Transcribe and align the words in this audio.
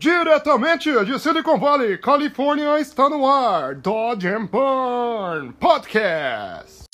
Diretamente 0.00 0.90
de 1.04 1.20
Silicon 1.20 1.58
Valley, 1.58 1.98
Califórnia, 1.98 2.80
está 2.80 3.06
no 3.10 3.26
ar 3.26 3.74
Dodge 3.74 4.26
and 4.28 4.46
Burn 4.46 5.52
Podcast. 5.60 6.84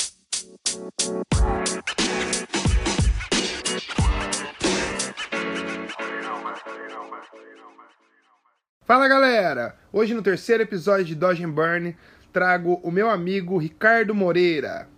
Fala 8.84 9.06
galera! 9.06 9.76
Hoje 9.92 10.12
no 10.12 10.20
terceiro 10.20 10.64
episódio 10.64 11.04
de 11.04 11.14
Dodge 11.14 11.44
and 11.44 11.52
Burn 11.52 11.96
trago 12.32 12.80
o 12.82 12.90
meu 12.90 13.08
amigo 13.08 13.56
Ricardo 13.56 14.16
Moreira. 14.16 14.88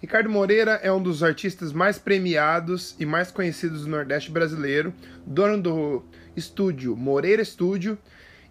Ricardo 0.00 0.28
Moreira 0.28 0.80
é 0.82 0.90
um 0.90 1.00
dos 1.00 1.22
artistas 1.22 1.72
mais 1.72 1.96
premiados 1.96 2.96
e 2.98 3.06
mais 3.06 3.30
conhecidos 3.30 3.82
do 3.82 3.88
Nordeste 3.88 4.32
brasileiro, 4.32 4.92
dono 5.24 5.62
do 5.62 6.04
estúdio 6.36 6.96
Moreira 6.96 7.44
Studio, 7.44 7.98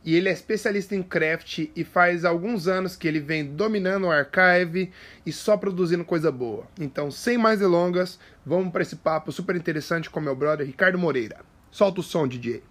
e 0.04 0.16
ele 0.16 0.30
é 0.30 0.32
especialista 0.32 0.96
em 0.96 1.04
craft 1.04 1.68
e 1.76 1.84
faz 1.84 2.26
alguns 2.26 2.68
anos 2.68 2.96
que 2.96 3.08
ele 3.08 3.20
vem 3.20 3.46
dominando 3.46 4.06
o 4.06 4.12
archive 4.12 4.92
e 5.26 5.32
só 5.32 5.56
produzindo 5.56 6.04
coisa 6.04 6.32
boa. 6.32 6.66
Então, 6.80 7.12
sem 7.12 7.38
mais 7.38 7.60
delongas, 7.60 8.20
vamos 8.46 8.72
para 8.72 8.82
esse 8.82 8.96
papo 8.96 9.32
super 9.32 9.56
interessante 9.56 10.10
com 10.10 10.20
meu 10.20 10.36
brother 10.36 10.66
Ricardo 10.66 10.98
Moreira. 10.98 11.40
Solta 11.70 12.00
o 12.00 12.04
som, 12.04 12.28
DJ. 12.28 12.64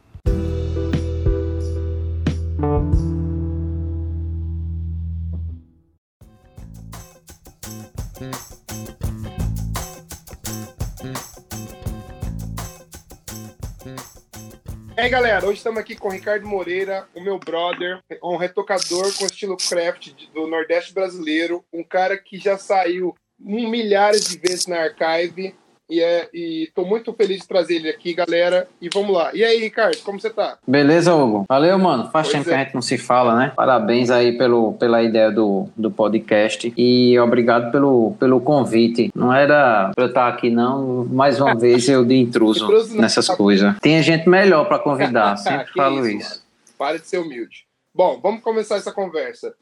Aí, 15.10 15.12
galera, 15.12 15.44
hoje 15.44 15.58
estamos 15.58 15.80
aqui 15.80 15.96
com 15.96 16.06
o 16.06 16.12
Ricardo 16.12 16.46
Moreira, 16.46 17.04
o 17.16 17.20
meu 17.20 17.36
brother, 17.36 18.00
um 18.22 18.36
retocador 18.36 19.12
com 19.18 19.26
estilo 19.26 19.56
craft 19.56 20.12
do 20.32 20.46
Nordeste 20.46 20.94
brasileiro, 20.94 21.64
um 21.72 21.82
cara 21.82 22.16
que 22.16 22.38
já 22.38 22.56
saiu 22.56 23.12
milhares 23.36 24.28
de 24.28 24.38
vezes 24.38 24.66
na 24.66 24.76
Archive, 24.76 25.56
e, 25.90 26.00
é, 26.00 26.28
e 26.32 26.70
tô 26.74 26.84
muito 26.84 27.12
feliz 27.12 27.40
de 27.40 27.48
trazer 27.48 27.76
ele 27.76 27.88
aqui, 27.88 28.14
galera. 28.14 28.68
E 28.80 28.88
vamos 28.92 29.12
lá. 29.12 29.30
E 29.34 29.44
aí, 29.44 29.60
Ricardo, 29.60 29.98
como 30.02 30.20
você 30.20 30.30
tá? 30.30 30.58
Beleza, 30.66 31.14
Hugo? 31.14 31.44
Valeu, 31.48 31.78
mano. 31.78 32.10
Faz 32.10 32.28
Pois 32.28 32.32
tempo 32.32 32.48
é. 32.48 32.52
que 32.52 32.60
a 32.60 32.64
gente 32.64 32.74
não 32.74 32.82
se 32.82 32.96
fala, 32.96 33.36
né? 33.36 33.52
Parabéns 33.56 34.10
aí 34.10 34.38
pelo, 34.38 34.74
pela 34.74 35.02
ideia 35.02 35.30
do, 35.30 35.68
do 35.76 35.90
podcast 35.90 36.72
e 36.76 37.18
obrigado 37.18 37.72
pelo, 37.72 38.14
pelo 38.20 38.40
convite. 38.40 39.10
Não 39.14 39.34
era 39.34 39.90
pra 39.94 40.04
eu 40.04 40.08
estar 40.08 40.28
aqui, 40.28 40.48
não. 40.48 41.04
Mais 41.06 41.40
uma 41.40 41.54
vez 41.58 41.88
eu 41.88 42.04
de 42.04 42.16
intruso 42.16 42.64
Intruso 42.64 42.96
nessas 42.96 43.28
coisas. 43.28 43.76
Tem 43.80 44.00
gente 44.02 44.28
melhor 44.28 44.66
pra 44.66 44.78
convidar, 44.78 45.36
sempre 45.38 45.72
falo 45.74 46.06
isso, 46.06 46.16
isso. 46.16 46.30
mano. 46.30 46.40
Para 46.78 46.98
de 46.98 47.06
ser 47.06 47.18
humilde. 47.18 47.66
Bom, 47.94 48.20
vamos 48.22 48.42
começar 48.42 48.76
essa 48.76 48.92
conversa. 48.92 49.54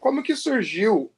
Como 0.00 0.22
que 0.22 0.34
surgiu? 0.36 1.10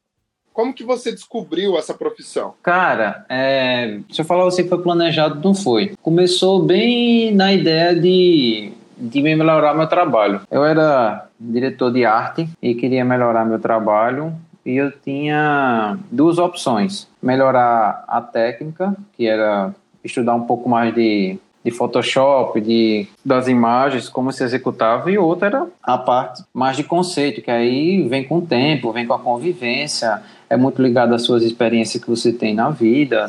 Como 0.59 0.75
que 0.75 0.83
você 0.83 1.13
descobriu 1.13 1.79
essa 1.79 1.95
profissão? 1.95 2.55
Cara, 2.65 3.25
é, 3.29 4.01
se 4.11 4.21
eu 4.21 4.25
falar 4.25 4.43
você 4.43 4.65
que 4.65 4.69
foi 4.69 4.83
planejado, 4.83 5.41
não 5.41 5.55
foi. 5.55 5.93
Começou 6.03 6.61
bem 6.61 7.33
na 7.33 7.53
ideia 7.53 7.95
de, 7.95 8.73
de 8.99 9.23
melhorar 9.23 9.73
meu 9.73 9.87
trabalho. 9.87 10.41
Eu 10.51 10.65
era 10.65 11.29
diretor 11.39 11.93
de 11.93 12.05
arte 12.05 12.49
e 12.61 12.75
queria 12.75 13.05
melhorar 13.05 13.45
meu 13.45 13.61
trabalho 13.61 14.35
e 14.67 14.77
eu 14.77 14.91
tinha 14.91 15.97
duas 16.11 16.39
opções. 16.39 17.07
Melhorar 17.23 18.03
a 18.09 18.21
técnica, 18.21 18.97
que 19.17 19.29
era 19.29 19.73
estudar 20.03 20.35
um 20.35 20.43
pouco 20.43 20.69
mais 20.69 20.93
de, 20.93 21.39
de 21.71 21.77
Photoshop, 21.77 22.61
de, 22.61 23.07
das 23.25 23.49
imagens, 23.49 24.09
como 24.09 24.33
se 24.33 24.43
executava, 24.43 25.11
e 25.11 25.19
outra 25.19 25.49
era 25.49 25.67
a 25.83 25.99
parte 25.99 26.43
mais 26.53 26.77
de 26.77 26.85
conceito, 26.85 27.43
que 27.43 27.51
aí 27.51 28.07
vem 28.09 28.25
com 28.25 28.39
o 28.39 28.43
tempo, 28.43 28.93
vem 28.93 29.07
com 29.07 29.15
a 29.15 29.19
convivência, 29.19 30.23
é 30.49 30.57
muito 30.57 30.81
ligado 30.81 31.15
às 31.15 31.23
suas 31.23 31.43
experiências 31.43 32.03
que 32.03 32.09
você 32.09 32.33
tem 32.33 32.55
na 32.55 32.71
vida, 32.71 33.27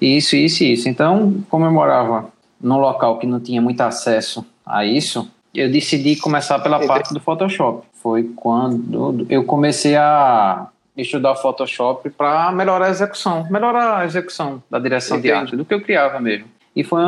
isso, 0.00 0.36
isso, 0.36 0.62
isso. 0.64 0.88
Então, 0.88 1.42
como 1.48 1.64
eu 1.64 1.72
morava 1.72 2.28
num 2.60 2.78
local 2.78 3.18
que 3.18 3.26
não 3.26 3.40
tinha 3.40 3.60
muito 3.60 3.80
acesso 3.80 4.44
a 4.64 4.84
isso, 4.84 5.28
eu 5.54 5.70
decidi 5.70 6.16
começar 6.16 6.58
pela 6.58 6.84
parte 6.86 7.14
do 7.14 7.20
Photoshop. 7.20 7.86
Foi 7.94 8.24
quando 8.34 9.26
eu 9.30 9.44
comecei 9.44 9.96
a 9.96 10.68
estudar 10.96 11.34
Photoshop 11.36 12.08
para 12.10 12.52
melhorar 12.52 12.86
a 12.86 12.90
execução, 12.90 13.46
melhorar 13.50 13.98
a 13.98 14.04
execução 14.04 14.62
da 14.70 14.78
direção 14.78 15.20
de 15.20 15.28
Entendi. 15.28 15.40
arte, 15.40 15.56
do 15.56 15.64
que 15.64 15.74
eu 15.74 15.80
criava 15.80 16.20
mesmo. 16.20 16.46
E 16.74 16.82
foi 16.82 17.02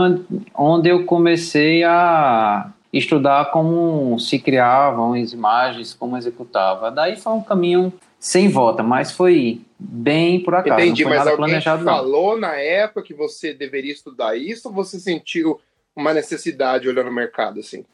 onde, 0.54 0.88
eu 0.88 1.04
comecei 1.04 1.82
a 1.82 2.70
estudar 2.92 3.50
como 3.50 4.18
se 4.18 4.38
criavam 4.38 5.14
as 5.14 5.32
imagens, 5.32 5.92
como 5.92 6.16
executava. 6.16 6.90
Daí 6.90 7.16
foi 7.16 7.32
um 7.32 7.42
caminho 7.42 7.92
sem 8.18 8.48
volta, 8.48 8.82
mas 8.82 9.12
foi 9.12 9.60
bem 9.78 10.40
por 10.40 10.54
acaso, 10.54 10.80
Entendi, 10.80 11.02
não 11.02 11.10
foi 11.10 11.18
mas 11.18 11.26
nada 11.26 11.30
alguém 11.36 11.46
planejado 11.46 11.84
não. 11.84 11.92
falou 11.92 12.38
na 12.38 12.56
época 12.56 13.02
que 13.02 13.14
você 13.14 13.52
deveria 13.52 13.92
estudar 13.92 14.36
isso 14.36 14.68
ou 14.68 14.74
você 14.74 14.98
sentiu 14.98 15.60
uma 15.94 16.14
necessidade 16.14 16.88
olhando 16.88 17.10
o 17.10 17.12
mercado 17.12 17.60
assim? 17.60 17.84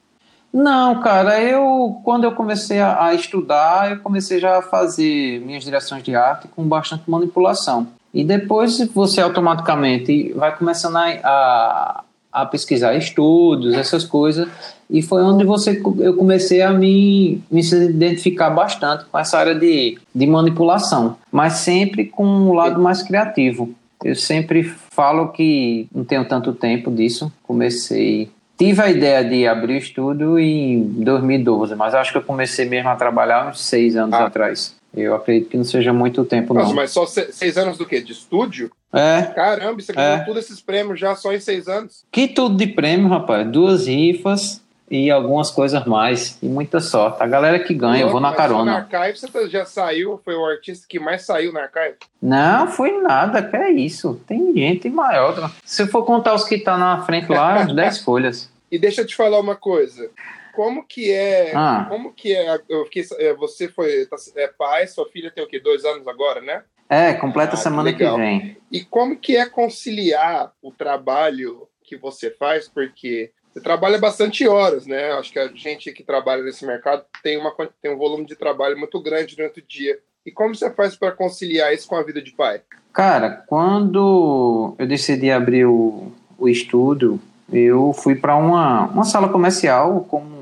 Não, 0.52 1.00
cara, 1.00 1.40
eu 1.40 2.00
quando 2.04 2.24
eu 2.24 2.32
comecei 2.32 2.78
a, 2.78 3.06
a 3.06 3.14
estudar, 3.14 3.90
eu 3.90 4.00
comecei 4.00 4.38
já 4.38 4.58
a 4.58 4.62
fazer 4.62 5.40
minhas 5.40 5.64
direções 5.64 6.02
de 6.02 6.14
arte 6.14 6.46
com 6.48 6.62
bastante 6.64 7.10
manipulação. 7.10 7.88
E 8.12 8.24
depois 8.24 8.78
você 8.94 9.20
automaticamente 9.20 10.32
vai 10.34 10.54
começando 10.56 10.96
a, 10.96 11.06
a, 11.24 12.04
a 12.32 12.46
pesquisar 12.46 12.94
estudos, 12.94 13.74
essas 13.74 14.04
coisas, 14.04 14.48
e 14.90 15.00
foi 15.00 15.22
onde 15.22 15.44
você, 15.44 15.80
eu 15.98 16.14
comecei 16.14 16.60
a 16.60 16.70
me, 16.70 17.42
me 17.50 17.60
identificar 17.60 18.50
bastante 18.50 19.04
com 19.06 19.18
essa 19.18 19.38
área 19.38 19.54
de, 19.54 19.98
de 20.14 20.26
manipulação, 20.26 21.16
mas 21.30 21.54
sempre 21.54 22.04
com 22.04 22.24
um 22.24 22.52
lado 22.52 22.80
mais 22.80 23.02
criativo. 23.02 23.70
Eu 24.04 24.16
sempre 24.16 24.64
falo 24.90 25.28
que 25.28 25.86
não 25.94 26.04
tenho 26.04 26.24
tanto 26.26 26.52
tempo 26.52 26.90
disso, 26.90 27.32
comecei 27.42 28.28
Tive 28.58 28.80
a 28.80 28.90
ideia 28.90 29.24
de 29.24 29.44
abrir 29.44 29.74
o 29.74 29.78
estúdio 29.78 30.38
em 30.38 30.84
2012, 31.02 31.74
mas 31.74 31.94
acho 31.94 32.12
que 32.12 32.18
eu 32.18 32.22
comecei 32.22 32.68
mesmo 32.68 32.90
a 32.90 32.94
trabalhar 32.94 33.48
uns 33.48 33.60
seis 33.60 33.96
anos 33.96 34.14
Ah. 34.14 34.26
atrás. 34.26 34.76
Eu 34.94 35.14
acredito 35.14 35.48
que 35.50 35.56
não 35.56 35.64
seja 35.64 35.92
muito 35.92 36.24
tempo, 36.24 36.52
Nossa, 36.52 36.68
não. 36.68 36.74
mas 36.74 36.90
só 36.90 37.06
se- 37.06 37.32
seis 37.32 37.56
anos 37.56 37.78
do 37.78 37.86
quê? 37.86 38.00
De 38.00 38.12
estúdio? 38.12 38.70
É, 38.92 39.22
Caramba, 39.34 39.80
você 39.80 39.92
ganhou 39.92 40.16
É. 40.18 40.24
todos 40.24 40.44
esses 40.44 40.60
prêmios 40.60 41.00
já 41.00 41.14
só 41.14 41.32
em 41.32 41.40
seis 41.40 41.66
anos. 41.66 42.04
que 42.12 42.28
tudo 42.28 42.56
de 42.56 42.66
prêmio, 42.66 43.08
rapaz. 43.08 43.46
Duas 43.50 43.86
rifas 43.86 44.60
e 44.90 45.10
algumas 45.10 45.50
coisas 45.50 45.86
mais. 45.86 46.36
E 46.42 46.46
muita 46.46 46.78
sorte. 46.78 47.22
A 47.22 47.26
galera 47.26 47.58
que 47.58 47.72
ganha, 47.72 48.02
eu 48.02 48.10
vou 48.10 48.20
na 48.20 48.28
só 48.28 48.32
Na 48.32 48.36
carona. 48.36 48.86
Archive 48.90 49.18
você 49.18 49.28
tá- 49.28 49.46
já 49.48 49.64
saiu, 49.64 50.20
foi 50.22 50.34
o 50.34 50.44
artista 50.44 50.84
que 50.86 50.98
mais 51.00 51.22
saiu 51.22 51.52
na 51.54 51.60
Archive. 51.62 51.96
Não, 52.20 52.66
foi 52.66 52.92
nada, 53.00 53.42
que 53.42 53.56
é 53.56 53.70
isso. 53.70 54.20
Tem 54.26 54.52
gente 54.54 54.90
maior. 54.90 55.50
Se 55.64 55.82
eu 55.84 55.86
for 55.86 56.04
contar 56.04 56.34
os 56.34 56.44
que 56.44 56.58
tá 56.58 56.76
na 56.76 57.00
frente 57.02 57.30
lá, 57.32 57.62
uns 57.64 57.74
10 57.74 57.98
folhas. 58.02 58.50
E 58.70 58.78
deixa 58.78 59.00
eu 59.00 59.06
te 59.06 59.16
falar 59.16 59.40
uma 59.40 59.56
coisa. 59.56 60.10
Como 60.54 60.84
que 60.86 61.10
é. 61.10 61.52
Ah. 61.54 61.86
Como 61.88 62.12
que 62.12 62.34
é. 62.34 62.60
Eu 62.68 62.84
fiquei, 62.84 63.04
é, 63.18 63.32
você 63.34 63.68
foi 63.68 64.06
tá- 64.06 64.16
é 64.36 64.46
pai, 64.48 64.86
sua 64.86 65.08
filha 65.10 65.30
tem 65.30 65.42
o 65.42 65.46
quê? 65.48 65.58
Dois 65.60 65.84
anos 65.84 66.06
agora, 66.06 66.40
né? 66.40 66.62
É, 66.88 67.14
completa 67.14 67.54
Ah, 67.54 67.56
semana 67.56 67.82
legal. 67.84 68.16
que 68.16 68.20
vem. 68.20 68.56
E 68.70 68.84
como 68.84 69.16
que 69.16 69.36
é 69.36 69.46
conciliar 69.46 70.52
o 70.62 70.70
trabalho 70.70 71.66
que 71.82 71.96
você 71.96 72.30
faz? 72.30 72.68
Porque 72.68 73.30
você 73.52 73.60
trabalha 73.62 73.98
bastante 73.98 74.46
horas, 74.46 74.86
né? 74.86 75.12
Acho 75.12 75.32
que 75.32 75.38
a 75.38 75.48
gente 75.48 75.92
que 75.92 76.02
trabalha 76.02 76.42
nesse 76.42 76.66
mercado 76.66 77.04
tem, 77.22 77.38
uma, 77.38 77.54
tem 77.80 77.92
um 77.92 77.98
volume 77.98 78.26
de 78.26 78.36
trabalho 78.36 78.78
muito 78.78 79.00
grande 79.00 79.34
durante 79.36 79.60
o 79.60 79.66
dia. 79.66 79.98
E 80.24 80.30
como 80.30 80.54
você 80.54 80.70
faz 80.70 80.94
para 80.94 81.12
conciliar 81.12 81.72
isso 81.74 81.88
com 81.88 81.96
a 81.96 82.02
vida 82.02 82.22
de 82.22 82.32
pai? 82.32 82.60
Cara, 82.92 83.42
quando 83.46 84.74
eu 84.78 84.86
decidi 84.86 85.30
abrir 85.30 85.64
o, 85.66 86.12
o 86.38 86.48
estúdio, 86.48 87.18
eu 87.52 87.92
fui 87.92 88.14
para 88.14 88.36
uma, 88.36 88.86
uma 88.88 89.04
sala 89.04 89.28
comercial 89.28 90.04
como 90.08 90.41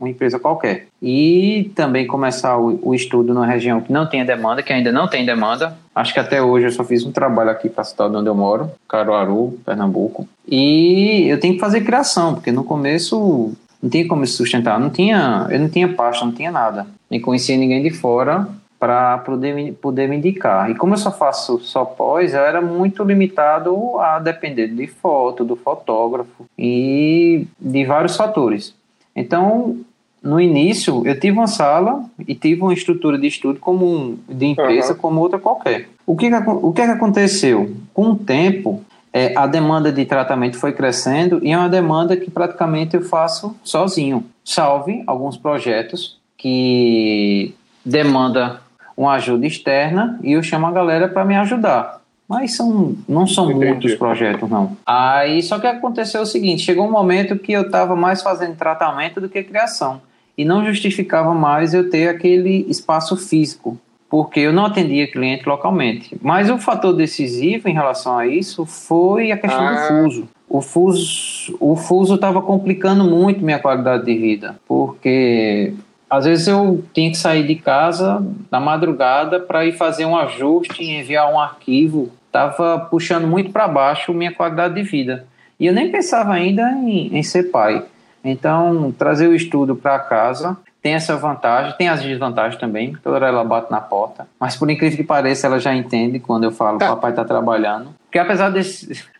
uma 0.00 0.08
empresa 0.08 0.38
qualquer. 0.40 0.86
E 1.02 1.70
também 1.74 2.06
começar 2.06 2.56
o, 2.56 2.80
o 2.82 2.94
estudo 2.94 3.34
numa 3.34 3.46
região 3.46 3.80
que 3.80 3.92
não 3.92 4.08
tinha 4.08 4.24
demanda, 4.24 4.62
que 4.62 4.72
ainda 4.72 4.90
não 4.90 5.06
tem 5.06 5.24
demanda. 5.26 5.76
Acho 5.94 6.14
que 6.14 6.20
até 6.20 6.40
hoje 6.42 6.66
eu 6.66 6.72
só 6.72 6.82
fiz 6.82 7.04
um 7.04 7.12
trabalho 7.12 7.50
aqui 7.50 7.68
para 7.68 7.82
a 7.82 7.84
cidade 7.84 8.16
onde 8.16 8.28
eu 8.28 8.34
moro, 8.34 8.70
Caruaru, 8.88 9.58
Pernambuco. 9.64 10.26
E 10.48 11.26
eu 11.28 11.38
tenho 11.38 11.54
que 11.54 11.60
fazer 11.60 11.82
criação, 11.82 12.34
porque 12.34 12.50
no 12.50 12.64
começo 12.64 13.52
não 13.82 13.90
tinha 13.90 14.08
como 14.08 14.26
se 14.26 14.32
sustentar, 14.32 14.80
não 14.80 14.90
tinha, 14.90 15.46
eu 15.50 15.60
não 15.60 15.68
tinha 15.68 15.88
pasta, 15.92 16.24
não 16.24 16.32
tinha 16.32 16.50
nada. 16.50 16.86
Nem 17.10 17.20
conhecia 17.20 17.56
ninguém 17.56 17.82
de 17.82 17.90
fora 17.90 18.48
para 18.78 19.18
poder, 19.18 19.54
me- 19.54 19.72
poder 19.72 20.08
me 20.08 20.16
indicar. 20.16 20.70
E 20.70 20.74
como 20.74 20.94
eu 20.94 20.98
só 20.98 21.12
faço 21.12 21.58
só 21.60 21.84
pós, 21.84 22.32
eu 22.32 22.40
era 22.40 22.62
muito 22.62 23.04
limitado 23.04 23.98
a 23.98 24.18
depender 24.18 24.68
de 24.68 24.86
foto, 24.86 25.44
do 25.44 25.54
fotógrafo 25.54 26.46
e 26.58 27.46
de 27.60 27.84
vários 27.84 28.16
fatores. 28.16 28.74
Então, 29.14 29.76
no 30.22 30.40
início, 30.40 31.06
eu 31.06 31.18
tive 31.18 31.36
uma 31.36 31.46
sala 31.46 32.04
e 32.26 32.34
tive 32.34 32.60
uma 32.60 32.74
estrutura 32.74 33.18
de 33.18 33.26
estudo 33.26 33.58
como 33.58 33.86
um, 33.86 34.18
de 34.28 34.46
empresa 34.46 34.92
Aham. 34.92 35.00
como 35.00 35.20
outra 35.20 35.38
qualquer. 35.38 35.88
O 36.06 36.14
que, 36.14 36.28
o 36.28 36.72
que, 36.72 36.82
que 36.82 36.90
aconteceu? 36.90 37.74
Com 37.94 38.10
o 38.10 38.16
tempo, 38.16 38.84
é, 39.12 39.32
a 39.36 39.46
demanda 39.46 39.90
de 39.90 40.04
tratamento 40.04 40.58
foi 40.58 40.72
crescendo 40.72 41.40
e 41.42 41.50
é 41.50 41.56
uma 41.56 41.68
demanda 41.68 42.16
que 42.16 42.30
praticamente 42.30 42.96
eu 42.96 43.02
faço 43.02 43.56
sozinho. 43.64 44.24
Salve 44.44 45.02
alguns 45.06 45.36
projetos 45.36 46.18
que 46.36 47.54
demanda 47.84 48.60
uma 48.96 49.14
ajuda 49.14 49.46
externa 49.46 50.18
e 50.22 50.32
eu 50.32 50.42
chamo 50.42 50.66
a 50.66 50.70
galera 50.70 51.08
para 51.08 51.24
me 51.24 51.34
ajudar. 51.36 52.00
Mas 52.28 52.54
são, 52.54 52.94
não 53.08 53.26
são 53.26 53.50
Entendi. 53.50 53.66
muitos 53.66 53.94
projetos, 53.96 54.48
não. 54.48 54.76
Aí 54.86 55.42
só 55.42 55.58
que 55.58 55.66
aconteceu 55.66 56.22
o 56.22 56.26
seguinte: 56.26 56.62
chegou 56.62 56.86
um 56.86 56.90
momento 56.90 57.36
que 57.36 57.50
eu 57.52 57.62
estava 57.62 57.96
mais 57.96 58.22
fazendo 58.22 58.54
tratamento 58.54 59.20
do 59.20 59.28
que 59.28 59.42
criação. 59.42 60.00
E 60.40 60.44
não 60.44 60.64
justificava 60.64 61.34
mais 61.34 61.74
eu 61.74 61.90
ter 61.90 62.08
aquele 62.08 62.64
espaço 62.66 63.14
físico 63.14 63.78
porque 64.08 64.40
eu 64.40 64.52
não 64.52 64.64
atendia 64.64 65.06
cliente 65.06 65.46
localmente. 65.46 66.16
Mas 66.20 66.50
o 66.50 66.58
fator 66.58 66.94
decisivo 66.94 67.68
em 67.68 67.74
relação 67.74 68.18
a 68.18 68.26
isso 68.26 68.64
foi 68.64 69.30
a 69.30 69.36
questão 69.36 69.68
ah. 69.68 69.72
do 69.72 70.02
fuso. 70.02 70.28
O 70.48 70.62
fuso 70.62 71.56
o 71.60 71.76
fuso 71.76 72.14
estava 72.14 72.40
complicando 72.40 73.04
muito 73.04 73.44
minha 73.44 73.58
qualidade 73.58 74.06
de 74.06 74.18
vida, 74.18 74.58
porque 74.66 75.74
às 76.08 76.24
vezes 76.24 76.48
eu 76.48 76.82
tinha 76.94 77.10
que 77.10 77.18
sair 77.18 77.46
de 77.46 77.54
casa 77.54 78.26
na 78.50 78.58
madrugada 78.58 79.38
para 79.38 79.66
ir 79.66 79.72
fazer 79.72 80.06
um 80.06 80.16
ajuste 80.16 80.82
e 80.82 80.90
enviar 80.90 81.30
um 81.30 81.38
arquivo. 81.38 82.10
Estava 82.26 82.78
puxando 82.78 83.26
muito 83.28 83.52
para 83.52 83.68
baixo 83.68 84.14
minha 84.14 84.32
qualidade 84.32 84.74
de 84.74 84.82
vida. 84.82 85.26
E 85.58 85.66
eu 85.66 85.74
nem 85.74 85.90
pensava 85.92 86.32
ainda 86.32 86.72
em, 86.72 87.16
em 87.16 87.22
ser 87.22 87.44
pai. 87.44 87.84
Então, 88.24 88.92
trazer 88.92 89.28
o 89.28 89.34
estudo 89.34 89.74
para 89.74 89.98
casa 89.98 90.56
tem 90.82 90.94
essa 90.94 91.16
vantagem, 91.16 91.74
tem 91.76 91.88
as 91.88 92.02
desvantagens 92.02 92.58
também, 92.58 92.96
toda 93.02 93.16
hora 93.16 93.28
ela 93.28 93.44
bate 93.44 93.70
na 93.70 93.80
porta, 93.80 94.26
mas 94.38 94.56
por 94.56 94.70
incrível 94.70 94.96
que 94.96 95.04
pareça, 95.04 95.46
ela 95.46 95.60
já 95.60 95.74
entende 95.74 96.18
quando 96.18 96.44
eu 96.44 96.50
falo, 96.50 96.78
tá. 96.78 96.88
papai 96.88 97.10
está 97.10 97.24
trabalhando. 97.24 97.90
Porque 98.06 98.18
apesar 98.18 98.50
de, 98.50 98.62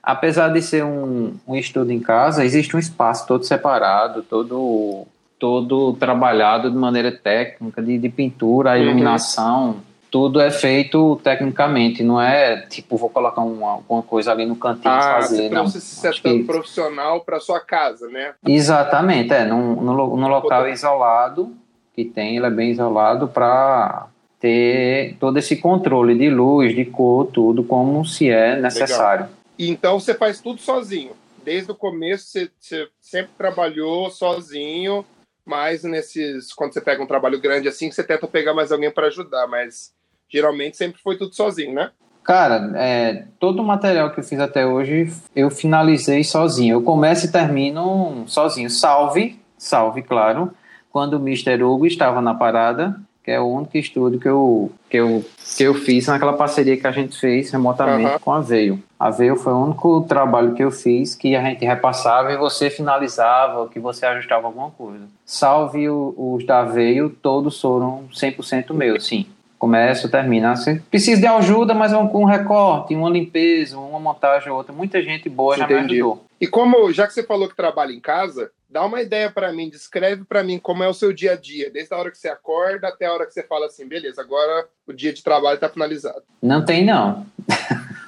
apesar 0.02 0.48
de 0.48 0.62
ser 0.62 0.84
um, 0.84 1.34
um 1.46 1.54
estudo 1.54 1.92
em 1.92 2.00
casa, 2.00 2.44
existe 2.44 2.74
um 2.74 2.78
espaço 2.78 3.26
todo 3.26 3.44
separado, 3.44 4.22
todo, 4.22 5.06
todo 5.38 5.92
trabalhado 5.94 6.70
de 6.70 6.76
maneira 6.76 7.12
técnica, 7.12 7.82
de, 7.82 7.98
de 7.98 8.08
pintura, 8.08 8.70
uhum. 8.70 8.82
iluminação, 8.82 9.76
tudo 10.10 10.40
é 10.40 10.50
feito 10.50 11.20
tecnicamente, 11.22 12.02
não 12.02 12.20
é 12.20 12.62
tipo, 12.66 12.96
vou 12.96 13.08
colocar 13.08 13.42
uma, 13.42 13.72
alguma 13.72 14.02
coisa 14.02 14.32
ali 14.32 14.44
no 14.44 14.56
cantinho 14.56 14.92
ah, 14.92 15.20
fazer. 15.20 15.48
Você 15.48 15.54
não. 15.54 15.64
esse 15.64 15.80
setup 15.80 16.22
que... 16.22 16.44
profissional 16.44 17.20
para 17.20 17.40
sua 17.40 17.60
casa, 17.60 18.08
né? 18.08 18.34
Exatamente, 18.46 19.32
é, 19.32 19.44
no, 19.44 19.76
no, 19.76 20.16
no 20.16 20.28
local 20.28 20.68
isolado 20.68 21.54
que 21.94 22.04
tem, 22.04 22.36
ele 22.36 22.46
é 22.46 22.50
bem 22.50 22.70
isolado 22.70 23.28
para 23.28 24.08
ter 24.38 25.16
todo 25.20 25.38
esse 25.38 25.56
controle 25.56 26.16
de 26.16 26.30
luz, 26.30 26.74
de 26.74 26.84
cor, 26.86 27.26
tudo 27.26 27.62
como 27.62 28.04
se 28.04 28.30
é 28.30 28.58
necessário. 28.58 29.24
Legal. 29.24 29.40
Então 29.58 30.00
você 30.00 30.14
faz 30.14 30.40
tudo 30.40 30.60
sozinho. 30.60 31.12
Desde 31.44 31.70
o 31.70 31.74
começo 31.74 32.26
você, 32.26 32.50
você 32.58 32.88
sempre 33.00 33.32
trabalhou 33.36 34.10
sozinho, 34.10 35.04
mas 35.44 35.84
nesses 35.84 36.52
quando 36.54 36.72
você 36.72 36.80
pega 36.80 37.02
um 37.02 37.06
trabalho 37.06 37.40
grande 37.40 37.68
assim, 37.68 37.90
você 37.90 38.02
tenta 38.02 38.26
pegar 38.26 38.54
mais 38.54 38.72
alguém 38.72 38.90
para 38.90 39.08
ajudar, 39.08 39.46
mas 39.46 39.92
geralmente 40.30 40.76
sempre 40.76 41.00
foi 41.02 41.16
tudo 41.16 41.34
sozinho, 41.34 41.74
né? 41.74 41.90
Cara, 42.22 42.72
é, 42.76 43.24
todo 43.38 43.60
o 43.60 43.64
material 43.64 44.10
que 44.10 44.20
eu 44.20 44.24
fiz 44.24 44.38
até 44.38 44.64
hoje 44.64 45.12
eu 45.34 45.50
finalizei 45.50 46.22
sozinho. 46.22 46.76
Eu 46.76 46.82
começo 46.82 47.26
e 47.26 47.32
termino 47.32 48.24
sozinho. 48.26 48.70
Salve, 48.70 49.40
salve, 49.58 50.02
claro, 50.02 50.52
quando 50.92 51.14
o 51.14 51.16
Mr. 51.16 51.62
Hugo 51.62 51.86
estava 51.86 52.20
na 52.20 52.34
parada, 52.34 52.94
que 53.24 53.30
é 53.30 53.40
o 53.40 53.46
único 53.46 53.76
estúdio 53.76 54.20
que 54.20 54.28
eu, 54.28 54.70
que 54.88 54.96
eu, 54.96 55.24
que 55.56 55.62
eu 55.64 55.74
fiz 55.74 56.06
naquela 56.06 56.34
parceria 56.34 56.76
que 56.76 56.86
a 56.86 56.92
gente 56.92 57.18
fez 57.18 57.50
remotamente 57.50 58.12
uhum. 58.12 58.18
com 58.18 58.32
a 58.32 58.40
Veio. 58.40 58.82
A 58.98 59.10
Veio 59.10 59.36
foi 59.36 59.52
o 59.52 59.64
único 59.64 60.02
trabalho 60.02 60.54
que 60.54 60.62
eu 60.62 60.70
fiz 60.70 61.14
que 61.14 61.34
a 61.34 61.42
gente 61.42 61.64
repassava 61.64 62.32
e 62.32 62.36
você 62.36 62.70
finalizava, 62.70 63.68
que 63.68 63.80
você 63.80 64.06
ajustava 64.06 64.46
alguma 64.46 64.70
coisa. 64.70 65.04
Salve 65.24 65.88
os 65.88 66.44
da 66.44 66.64
Veio, 66.64 67.10
todos 67.10 67.60
foram 67.60 68.04
100% 68.12 68.72
meus, 68.72 69.06
sim 69.06 69.26
começa, 69.60 70.08
termina. 70.08 70.52
Assim, 70.52 70.78
precisa 70.90 71.20
de 71.20 71.26
ajuda, 71.26 71.74
mas 71.74 71.92
é 71.92 71.98
um, 71.98 72.10
um 72.16 72.24
recorte, 72.24 72.94
uma 72.94 73.10
limpeza, 73.10 73.78
uma 73.78 74.00
montagem 74.00 74.50
ou 74.50 74.56
outra. 74.56 74.72
Muita 74.72 75.02
gente 75.02 75.28
boa 75.28 75.56
já 75.56 75.64
Entendi. 75.64 75.80
me 75.80 76.00
ajudou. 76.00 76.24
E 76.40 76.46
como, 76.46 76.90
já 76.90 77.06
que 77.06 77.12
você 77.12 77.22
falou 77.22 77.46
que 77.46 77.54
trabalha 77.54 77.92
em 77.92 78.00
casa, 78.00 78.50
dá 78.68 78.82
uma 78.82 79.02
ideia 79.02 79.30
para 79.30 79.52
mim, 79.52 79.68
descreve 79.68 80.24
para 80.24 80.42
mim 80.42 80.58
como 80.58 80.82
é 80.82 80.88
o 80.88 80.94
seu 80.94 81.12
dia 81.12 81.32
a 81.32 81.36
dia, 81.36 81.70
desde 81.70 81.92
a 81.92 81.98
hora 81.98 82.10
que 82.10 82.16
você 82.16 82.28
acorda 82.28 82.88
até 82.88 83.04
a 83.04 83.12
hora 83.12 83.26
que 83.26 83.34
você 83.34 83.42
fala 83.42 83.66
assim, 83.66 83.86
beleza, 83.86 84.22
agora 84.22 84.66
o 84.88 84.92
dia 84.94 85.12
de 85.12 85.22
trabalho 85.22 85.56
está 85.56 85.68
finalizado. 85.68 86.22
Não 86.42 86.64
tem 86.64 86.82
não. 86.82 87.26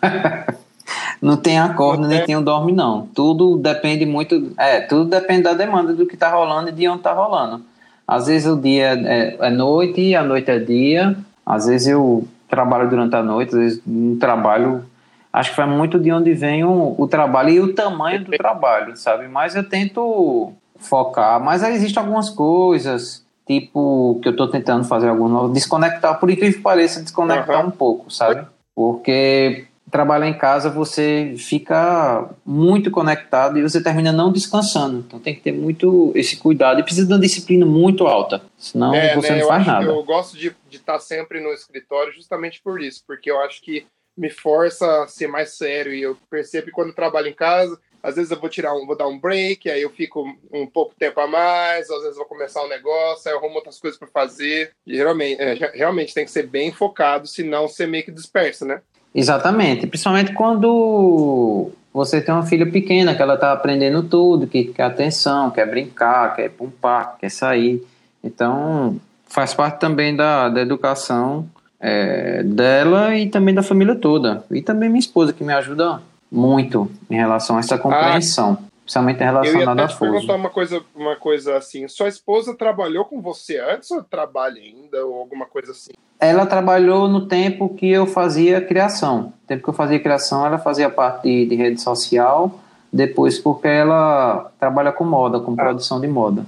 não 1.20 1.36
tem 1.36 1.58
acordo, 1.58 2.08
nem 2.08 2.24
tem 2.24 2.34
o 2.34 2.40
dorme 2.40 2.72
não. 2.72 3.06
Tudo 3.08 3.58
depende 3.58 4.06
muito, 4.06 4.54
é, 4.56 4.80
tudo 4.80 5.04
depende 5.04 5.42
da 5.42 5.52
demanda 5.52 5.92
do 5.92 6.06
que 6.06 6.14
está 6.14 6.30
rolando 6.30 6.70
e 6.70 6.72
de 6.72 6.88
onde 6.88 7.00
está 7.00 7.12
rolando. 7.12 7.62
Às 8.08 8.26
vezes 8.26 8.48
o 8.48 8.56
dia 8.56 8.94
é, 9.06 9.36
é 9.38 9.50
noite, 9.50 10.14
a 10.14 10.22
noite 10.22 10.50
é 10.50 10.58
dia, 10.58 11.14
às 11.52 11.66
vezes 11.66 11.88
eu 11.88 12.26
trabalho 12.48 12.88
durante 12.88 13.14
a 13.14 13.22
noite, 13.22 13.54
às 13.54 13.60
vezes 13.60 13.82
no 13.86 14.16
trabalho. 14.16 14.84
Acho 15.30 15.50
que 15.50 15.56
vai 15.56 15.66
muito 15.66 15.98
de 15.98 16.10
onde 16.10 16.32
vem 16.32 16.64
o, 16.64 16.94
o 16.98 17.06
trabalho 17.06 17.50
e 17.50 17.60
o 17.60 17.74
tamanho 17.74 18.24
do 18.24 18.30
trabalho, 18.32 18.96
sabe? 18.96 19.28
Mas 19.28 19.54
eu 19.54 19.66
tento 19.66 20.52
focar. 20.76 21.42
Mas 21.42 21.62
aí 21.62 21.74
existem 21.74 22.02
algumas 22.02 22.30
coisas, 22.30 23.24
tipo, 23.46 24.18
que 24.22 24.28
eu 24.28 24.32
estou 24.32 24.48
tentando 24.48 24.84
fazer 24.84 25.08
algum 25.08 25.52
desconectar, 25.52 26.18
por 26.18 26.30
incrível 26.30 26.54
que 26.56 26.62
pareça, 26.62 27.02
desconectar 27.02 27.60
uhum. 27.60 27.68
um 27.68 27.70
pouco, 27.70 28.10
sabe? 28.10 28.46
Porque 28.74 29.66
trabalhar 29.92 30.26
em 30.26 30.36
casa 30.36 30.70
você 30.70 31.34
fica 31.36 32.30
muito 32.46 32.90
conectado 32.90 33.58
e 33.58 33.62
você 33.62 33.80
termina 33.80 34.10
não 34.10 34.32
descansando. 34.32 35.00
Então 35.00 35.20
tem 35.20 35.34
que 35.34 35.42
ter 35.42 35.52
muito 35.52 36.10
esse 36.14 36.38
cuidado 36.38 36.80
e 36.80 36.82
precisa 36.82 37.06
de 37.06 37.12
uma 37.12 37.20
disciplina 37.20 37.66
muito 37.66 38.06
alta, 38.06 38.42
senão 38.56 38.94
é, 38.94 39.14
você 39.14 39.32
né, 39.32 39.40
não 39.40 39.48
faz 39.48 39.66
nada. 39.66 39.84
Eu 39.84 40.02
gosto 40.02 40.36
de, 40.36 40.56
estar 40.70 40.98
sempre 40.98 41.40
no 41.40 41.52
escritório 41.52 42.10
justamente 42.12 42.60
por 42.64 42.80
isso, 42.80 43.04
porque 43.06 43.30
eu 43.30 43.38
acho 43.40 43.60
que 43.60 43.86
me 44.16 44.30
força 44.30 45.02
a 45.02 45.06
ser 45.06 45.26
mais 45.26 45.56
sério 45.56 45.92
e 45.92 46.00
eu 46.00 46.16
percebo 46.30 46.66
que 46.66 46.72
quando 46.72 46.94
trabalho 46.94 47.28
em 47.28 47.34
casa, 47.34 47.78
às 48.02 48.16
vezes 48.16 48.30
eu 48.30 48.40
vou 48.40 48.48
tirar 48.48 48.74
um, 48.74 48.86
vou 48.86 48.96
dar 48.96 49.06
um 49.06 49.18
break, 49.18 49.70
aí 49.70 49.82
eu 49.82 49.90
fico 49.90 50.24
um 50.50 50.66
pouco 50.66 50.94
tempo 50.98 51.20
a 51.20 51.26
mais, 51.26 51.90
às 51.90 52.02
vezes 52.02 52.16
vou 52.16 52.26
começar 52.26 52.64
um 52.64 52.68
negócio, 52.68 53.28
aí 53.28 53.34
eu 53.34 53.38
arrumo 53.38 53.56
outras 53.56 53.78
coisas 53.78 53.98
para 53.98 54.08
fazer. 54.08 54.72
E, 54.86 54.96
geralmente, 54.96 55.40
é, 55.40 55.54
realmente 55.74 56.14
tem 56.14 56.24
que 56.24 56.30
ser 56.30 56.46
bem 56.46 56.72
focado, 56.72 57.26
senão 57.26 57.68
você 57.68 57.86
meio 57.86 58.04
que 58.04 58.10
dispersa, 58.10 58.64
né? 58.64 58.82
Exatamente, 59.14 59.86
principalmente 59.86 60.32
quando 60.32 61.70
você 61.92 62.20
tem 62.20 62.34
uma 62.34 62.46
filha 62.46 62.70
pequena 62.70 63.14
que 63.14 63.20
ela 63.20 63.34
está 63.34 63.52
aprendendo 63.52 64.02
tudo, 64.02 64.46
que 64.46 64.64
quer 64.64 64.84
atenção, 64.84 65.50
quer 65.50 65.68
brincar, 65.68 66.34
quer 66.34 66.50
um 66.60 66.70
parque, 66.70 67.20
quer 67.20 67.30
sair. 67.30 67.82
Então, 68.24 68.96
faz 69.26 69.52
parte 69.52 69.78
também 69.78 70.16
da, 70.16 70.48
da 70.48 70.60
educação 70.60 71.46
é, 71.78 72.42
dela 72.42 73.14
e 73.14 73.28
também 73.28 73.54
da 73.54 73.62
família 73.62 73.94
toda. 73.94 74.44
E 74.50 74.62
também 74.62 74.88
minha 74.88 75.00
esposa, 75.00 75.32
que 75.32 75.44
me 75.44 75.52
ajuda 75.52 76.00
muito 76.30 76.90
em 77.10 77.16
relação 77.16 77.56
a 77.56 77.60
essa 77.60 77.76
compreensão. 77.76 78.56
Ah, 78.58 78.71
principalmente 78.82 79.18
relacionado 79.18 79.80
a 79.80 79.88
Fuso. 79.88 80.04
Eu 80.04 80.06
ia 80.06 80.12
perguntar 80.12 80.34
uma 80.34 80.50
coisa, 80.50 80.82
uma 80.94 81.16
coisa 81.16 81.56
assim. 81.56 81.86
Sua 81.88 82.08
esposa 82.08 82.54
trabalhou 82.54 83.04
com 83.04 83.20
você 83.20 83.58
antes 83.58 83.90
ou 83.90 84.02
trabalha 84.02 84.60
ainda 84.60 85.04
ou 85.06 85.14
alguma 85.18 85.46
coisa 85.46 85.72
assim? 85.72 85.92
Ela 86.20 86.46
trabalhou 86.46 87.08
no 87.08 87.26
tempo 87.26 87.74
que 87.74 87.90
eu 87.90 88.06
fazia 88.06 88.60
criação. 88.60 89.22
No 89.22 89.46
tempo 89.46 89.62
que 89.62 89.70
eu 89.70 89.74
fazia 89.74 89.98
criação, 89.98 90.46
ela 90.46 90.58
fazia 90.58 90.90
parte 90.90 91.24
de, 91.24 91.46
de 91.46 91.54
rede 91.56 91.80
social. 91.80 92.60
Depois, 92.92 93.38
porque 93.38 93.68
ela 93.68 94.52
trabalha 94.60 94.92
com 94.92 95.04
moda, 95.04 95.40
com 95.40 95.52
ah. 95.52 95.56
produção 95.56 96.00
de 96.00 96.06
moda. 96.06 96.44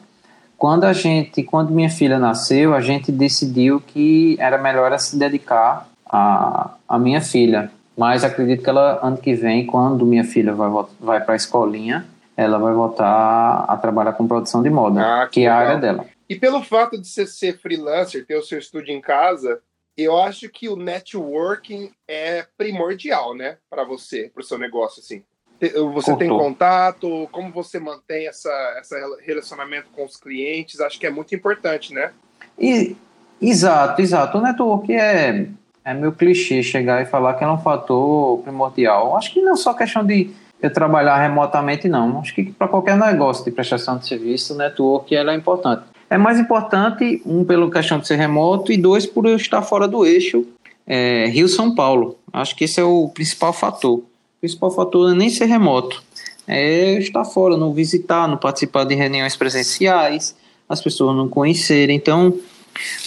Quando 0.59 0.85
a 0.85 0.93
gente, 0.93 1.43
quando 1.43 1.73
minha 1.73 1.91
filha 1.91 2.19
nasceu, 2.19 2.75
a 2.75 2.81
gente 2.81 3.11
decidiu 3.11 3.81
que 3.81 4.37
era 4.39 4.57
melhor 4.59 4.97
se 4.99 5.19
dedicar 5.19 5.89
a, 6.07 6.71
a 6.89 6.99
minha 6.99 7.21
filha. 7.21 7.71
Mas 7.97 8.25
acredito 8.25 8.63
que 8.63 8.71
ela, 8.71 8.99
ano 9.03 9.17
que 9.17 9.35
vem, 9.35 9.67
quando 9.67 10.05
minha 10.05 10.25
filha 10.25 10.53
vai, 10.53 10.71
vai 11.01 11.21
para 11.21 11.35
a 11.35 11.37
escolinha, 11.37 12.05
ela 12.37 12.59
vai 12.59 12.73
voltar 12.73 13.65
a 13.69 13.77
trabalhar 13.77 14.13
com 14.13 14.27
produção 14.27 14.63
de 14.63 14.71
moda, 14.71 15.01
ah, 15.01 15.27
que, 15.27 15.41
que 15.41 15.47
é 15.47 15.49
a 15.49 15.57
área 15.57 15.77
dela. 15.79 16.07
E 16.29 16.35
pelo 16.35 16.63
fato 16.63 17.01
de 17.01 17.07
você 17.07 17.27
ser 17.27 17.59
freelancer, 17.59 18.27
ter 18.27 18.37
o 18.37 18.43
seu 18.43 18.59
estúdio 18.59 18.95
em 18.95 19.01
casa, 19.01 19.61
eu 19.97 20.19
acho 20.19 20.49
que 20.49 20.69
o 20.69 20.77
networking 20.77 21.93
é 22.09 22.47
primordial, 22.57 23.35
né, 23.35 23.59
para 23.71 23.85
você, 23.85 24.31
para 24.33 24.41
o 24.41 24.45
seu 24.45 24.59
negócio, 24.59 25.01
assim. 25.01 25.23
Você 25.61 26.11
Cortou. 26.11 26.17
tem 26.17 26.29
contato, 26.29 27.29
como 27.31 27.51
você 27.51 27.79
mantém 27.79 28.27
essa, 28.27 28.51
esse 28.81 28.95
relacionamento 29.25 29.89
com 29.95 30.05
os 30.05 30.17
clientes, 30.17 30.81
acho 30.81 30.99
que 30.99 31.07
é 31.07 31.11
muito 31.11 31.35
importante, 31.35 31.95
né? 31.95 32.13
E, 32.59 32.97
exato, 33.41 34.03
exato. 34.03 34.37
O 34.37 34.43
network 34.43 34.93
é, 34.93 35.47
é 35.85 35.95
meu 35.95 36.13
clichê 36.13 36.63
chegar 36.63 37.01
e 37.01 37.07
falar 37.07 37.35
que 37.35 37.45
é 37.45 37.49
um 37.49 37.57
fator 37.57 38.43
primordial. 38.43 39.17
Acho 39.17 39.33
que 39.33 39.41
não 39.41 39.53
é 39.53 39.57
só 39.57 39.73
questão 39.73 40.05
de 40.05 40.35
eu 40.67 40.73
trabalhar 40.73 41.17
remotamente, 41.21 41.89
não. 41.89 42.21
Acho 42.21 42.35
que 42.35 42.45
para 42.45 42.69
qualquer 42.69 42.97
negócio 42.97 43.45
de 43.45 43.51
prestação 43.51 43.99
de 43.99 44.07
serviço, 44.07 44.55
o 44.55 44.57
network 44.57 45.15
ela 45.15 45.33
é 45.33 45.37
importante. 45.37 45.83
É 46.09 46.17
mais 46.17 46.39
importante, 46.39 47.23
um, 47.27 47.45
pela 47.45 47.71
questão 47.71 47.99
de 47.99 48.07
ser 48.07 48.17
remoto, 48.17 48.73
e 48.73 48.77
dois, 48.77 49.07
por 49.07 49.27
eu 49.27 49.37
estar 49.37 49.63
fora 49.63 49.89
do 49.89 50.07
eixo 50.07 50.47
é, 50.87 51.27
Rio-São 51.27 51.75
Paulo. 51.75 52.17
Acho 52.33 52.55
que 52.57 52.65
esse 52.65 52.81
é 52.81 52.85
o 52.85 53.09
principal 53.09 53.53
fator. 53.53 54.03
principal 54.41 54.71
fator 54.71 55.13
é 55.13 55.15
nem 55.15 55.31
ser 55.31 55.47
remoto, 55.47 56.03
é 56.47 56.99
estar 56.99 57.25
fora, 57.25 57.57
não 57.57 57.73
visitar, 57.73 58.29
não 58.29 58.37
participar 58.37 58.85
de 58.85 58.95
reuniões 58.95 59.37
presenciais, 59.37 60.37
as 60.69 60.81
pessoas 60.81 61.17
não 61.17 61.29
conhecerem. 61.29 61.97
Então, 61.97 62.35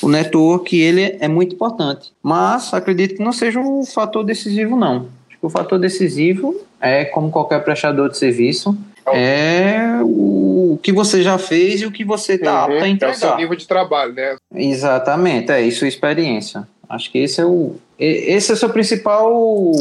o 0.02 0.10
network 0.10 0.76
ele 0.80 1.18
é 1.20 1.28
muito 1.28 1.56
importante. 1.56 2.12
Mas 2.22 2.74
acredito 2.74 3.16
que 3.16 3.24
não 3.24 3.34
seja 3.34 3.60
um 3.60 3.86
fator 3.86 4.24
decisivo, 4.24 4.76
não. 4.76 5.08
O 5.48 5.50
fator 5.50 5.80
decisivo 5.80 6.60
é, 6.82 7.06
como 7.06 7.32
qualquer 7.32 7.63
prestador 7.63 8.10
de 8.10 8.18
serviço, 8.18 8.77
é 9.13 9.98
o 10.04 10.77
que 10.84 10.92
você 10.92 11.24
já 11.24 11.38
fez 11.38 11.80
e 11.80 11.86
o 11.86 11.92
que 11.92 12.04
você 12.04 12.34
está 12.34 12.51
uhum, 12.51 12.74
apto 12.74 12.84
a 12.84 12.88
entregar. 12.89 13.13
É 13.13 13.16
o 13.16 13.20
seu 13.20 13.38
nível 13.38 13.56
de 13.56 13.66
trabalho, 13.66 14.12
né? 14.12 14.36
Exatamente, 14.54 15.50
é 15.50 15.62
isso, 15.62 15.86
experiência. 15.86 16.68
Acho 16.89 17.10
que 17.10 17.20
esse 17.20 17.39
é 17.39 17.46
o, 17.46 17.77
esse 17.98 18.51
é 18.51 18.56
o 18.56 18.58
seu 18.58 18.70
principal 18.70 19.72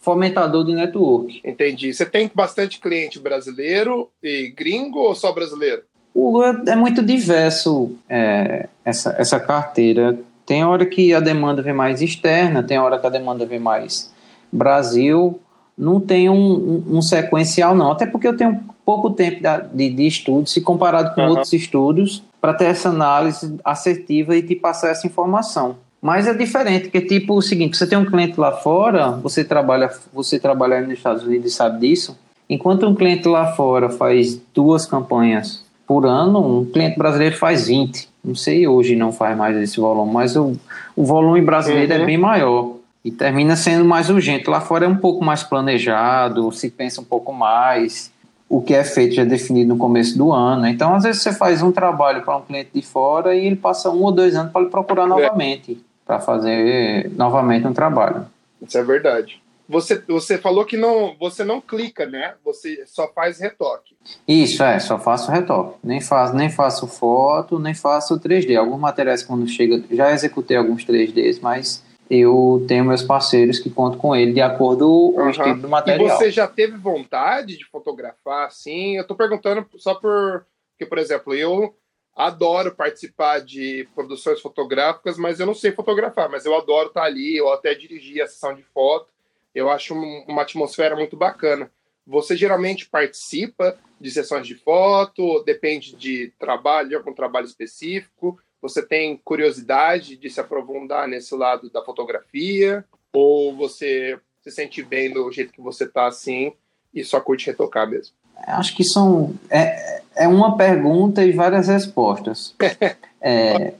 fomentador 0.00 0.64
de 0.64 0.74
network. 0.74 1.40
Entendi. 1.44 1.94
Você 1.94 2.04
tem 2.04 2.28
bastante 2.34 2.80
cliente 2.80 3.20
brasileiro 3.20 4.10
e 4.20 4.52
gringo 4.56 4.98
ou 4.98 5.14
só 5.14 5.32
brasileiro? 5.32 5.82
O 6.12 6.42
é, 6.42 6.72
é 6.72 6.74
muito 6.74 7.00
diverso 7.00 7.96
é, 8.08 8.68
essa, 8.84 9.14
essa 9.16 9.38
carteira. 9.38 10.18
Tem 10.44 10.64
hora 10.64 10.84
que 10.84 11.14
a 11.14 11.20
demanda 11.20 11.62
vem 11.62 11.72
mais 11.72 12.02
externa, 12.02 12.60
tem 12.60 12.76
hora 12.76 12.98
que 12.98 13.06
a 13.06 13.10
demanda 13.10 13.46
vem 13.46 13.60
mais 13.60 14.15
Brasil. 14.56 15.38
Não 15.76 16.00
tem 16.00 16.28
um, 16.30 16.84
um, 16.88 16.96
um 16.96 17.02
sequencial, 17.02 17.74
não. 17.74 17.92
Até 17.92 18.06
porque 18.06 18.26
eu 18.26 18.36
tenho 18.36 18.60
pouco 18.84 19.10
tempo 19.10 19.42
de, 19.72 19.90
de 19.90 20.06
estudo, 20.06 20.48
se 20.48 20.60
comparado 20.60 21.14
com 21.14 21.22
uhum. 21.22 21.30
outros 21.30 21.52
estudos, 21.52 22.22
para 22.40 22.54
ter 22.54 22.66
essa 22.66 22.88
análise 22.88 23.56
assertiva 23.64 24.36
e 24.36 24.42
te 24.42 24.54
passar 24.54 24.90
essa 24.90 25.06
informação. 25.06 25.76
Mas 26.00 26.28
é 26.28 26.32
diferente, 26.32 26.88
que 26.88 27.00
tipo 27.00 27.34
o 27.34 27.42
seguinte, 27.42 27.76
você 27.76 27.84
tem 27.84 27.98
um 27.98 28.04
cliente 28.04 28.38
lá 28.38 28.52
fora, 28.52 29.10
você 29.10 29.42
trabalha, 29.42 29.90
você 30.12 30.38
trabalha 30.38 30.80
nos 30.80 30.92
Estados 30.92 31.24
Unidos 31.24 31.52
e 31.52 31.54
sabe 31.54 31.80
disso. 31.80 32.16
Enquanto 32.48 32.86
um 32.86 32.94
cliente 32.94 33.26
lá 33.26 33.52
fora 33.54 33.90
faz 33.90 34.40
duas 34.54 34.86
campanhas 34.86 35.64
por 35.84 36.06
ano, 36.06 36.60
um 36.60 36.64
cliente 36.64 36.96
brasileiro 36.96 37.36
faz 37.36 37.66
20. 37.66 38.08
Não 38.24 38.36
sei 38.36 38.68
hoje 38.68 38.94
não 38.94 39.10
faz 39.10 39.36
mais 39.36 39.56
esse 39.56 39.80
volume, 39.80 40.12
mas 40.12 40.36
o, 40.36 40.56
o 40.94 41.04
volume 41.04 41.40
brasileiro 41.40 41.92
uhum. 41.92 42.02
é 42.02 42.06
bem 42.06 42.18
maior 42.18 42.75
e 43.06 43.12
termina 43.12 43.54
sendo 43.54 43.84
mais 43.84 44.10
urgente. 44.10 44.50
Lá 44.50 44.60
fora 44.60 44.84
é 44.84 44.88
um 44.88 44.96
pouco 44.96 45.24
mais 45.24 45.44
planejado, 45.44 46.50
se 46.50 46.68
pensa 46.68 47.00
um 47.00 47.04
pouco 47.04 47.32
mais. 47.32 48.10
O 48.48 48.60
que 48.60 48.74
é 48.74 48.82
feito 48.82 49.14
já 49.14 49.22
é 49.22 49.24
definido 49.24 49.74
no 49.74 49.78
começo 49.78 50.18
do 50.18 50.32
ano. 50.32 50.66
Então, 50.66 50.92
às 50.92 51.04
vezes, 51.04 51.22
você 51.22 51.32
faz 51.32 51.62
um 51.62 51.70
trabalho 51.70 52.22
para 52.22 52.36
um 52.36 52.42
cliente 52.42 52.70
de 52.74 52.82
fora 52.82 53.32
e 53.36 53.46
ele 53.46 53.54
passa 53.54 53.90
um 53.90 54.02
ou 54.02 54.10
dois 54.10 54.34
anos 54.34 54.50
para 54.50 54.60
ele 54.60 54.70
procurar 54.70 55.04
é. 55.04 55.06
novamente 55.06 55.80
para 56.04 56.18
fazer 56.18 57.08
novamente 57.14 57.64
um 57.64 57.72
trabalho. 57.72 58.26
Isso 58.60 58.76
é 58.76 58.82
verdade. 58.82 59.40
Você, 59.68 60.02
você 60.08 60.36
falou 60.36 60.64
que 60.64 60.76
não, 60.76 61.14
você 61.18 61.44
não 61.44 61.60
clica, 61.60 62.06
né? 62.06 62.34
Você 62.44 62.84
só 62.86 63.06
faz 63.12 63.38
retoque. 63.38 63.94
Isso, 64.26 64.64
é, 64.64 64.80
só 64.80 64.98
faço 64.98 65.30
retoque. 65.30 65.76
Nem 65.82 66.00
faço, 66.00 66.34
nem 66.34 66.50
faço 66.50 66.88
foto, 66.88 67.58
nem 67.58 67.74
faço 67.74 68.18
3D. 68.18 68.56
Alguns 68.56 68.80
materiais 68.80 69.22
quando 69.22 69.46
chega, 69.46 69.82
já 69.92 70.10
executei 70.10 70.56
alguns 70.56 70.84
3Ds, 70.84 71.38
mas 71.40 71.85
eu 72.08 72.64
tenho 72.68 72.84
meus 72.84 73.02
parceiros 73.02 73.58
que 73.58 73.68
conto 73.68 73.98
com 73.98 74.14
ele 74.14 74.32
de 74.32 74.40
acordo 74.40 75.12
com 75.14 75.20
uhum. 75.20 75.26
o 75.26 75.30
estilo 75.30 75.60
do 75.60 75.68
material. 75.68 76.06
E 76.06 76.10
você 76.10 76.30
já 76.30 76.46
teve 76.46 76.76
vontade 76.76 77.56
de 77.56 77.64
fotografar 77.64 78.46
assim? 78.46 78.96
Eu 78.96 79.06
tô 79.06 79.14
perguntando 79.14 79.66
só 79.76 79.94
por 79.94 80.46
que, 80.78 80.86
por 80.86 80.98
exemplo, 80.98 81.34
eu 81.34 81.74
adoro 82.14 82.74
participar 82.74 83.40
de 83.40 83.88
produções 83.94 84.40
fotográficas, 84.40 85.18
mas 85.18 85.38
eu 85.38 85.46
não 85.46 85.54
sei 85.54 85.72
fotografar, 85.72 86.30
mas 86.30 86.46
eu 86.46 86.56
adoro 86.56 86.88
estar 86.88 87.02
ali, 87.02 87.36
eu 87.36 87.52
até 87.52 87.74
dirigi 87.74 88.22
a 88.22 88.26
sessão 88.26 88.54
de 88.54 88.62
foto, 88.62 89.08
eu 89.54 89.68
acho 89.68 89.94
uma 89.94 90.42
atmosfera 90.42 90.96
muito 90.96 91.16
bacana. 91.16 91.70
Você 92.06 92.36
geralmente 92.36 92.88
participa 92.88 93.76
de 94.00 94.10
sessões 94.10 94.46
de 94.46 94.54
foto, 94.54 95.42
depende 95.44 95.96
de 95.96 96.32
trabalho, 96.38 96.88
de 96.88 96.94
algum 96.94 97.12
trabalho 97.12 97.46
específico, 97.46 98.38
você 98.68 98.82
tem 98.82 99.20
curiosidade 99.24 100.16
de 100.16 100.28
se 100.28 100.40
aprofundar 100.40 101.06
nesse 101.06 101.34
lado 101.34 101.70
da 101.70 101.82
fotografia, 101.82 102.84
ou 103.12 103.54
você 103.54 104.18
se 104.42 104.50
sente 104.50 104.82
bem 104.82 105.12
do 105.12 105.30
jeito 105.30 105.52
que 105.52 105.60
você 105.60 105.84
está 105.84 106.06
assim 106.06 106.52
e 106.92 107.04
só 107.04 107.20
curte 107.20 107.46
retocar 107.46 107.88
mesmo? 107.88 108.14
Acho 108.46 108.76
que 108.76 108.84
são. 108.84 109.34
É, 109.48 110.02
é 110.16 110.28
uma 110.28 110.56
pergunta 110.56 111.24
e 111.24 111.32
várias 111.32 111.68
respostas. 111.68 112.54
É, 113.28 113.72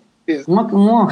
uma, 0.48 0.62
uma, 0.62 1.08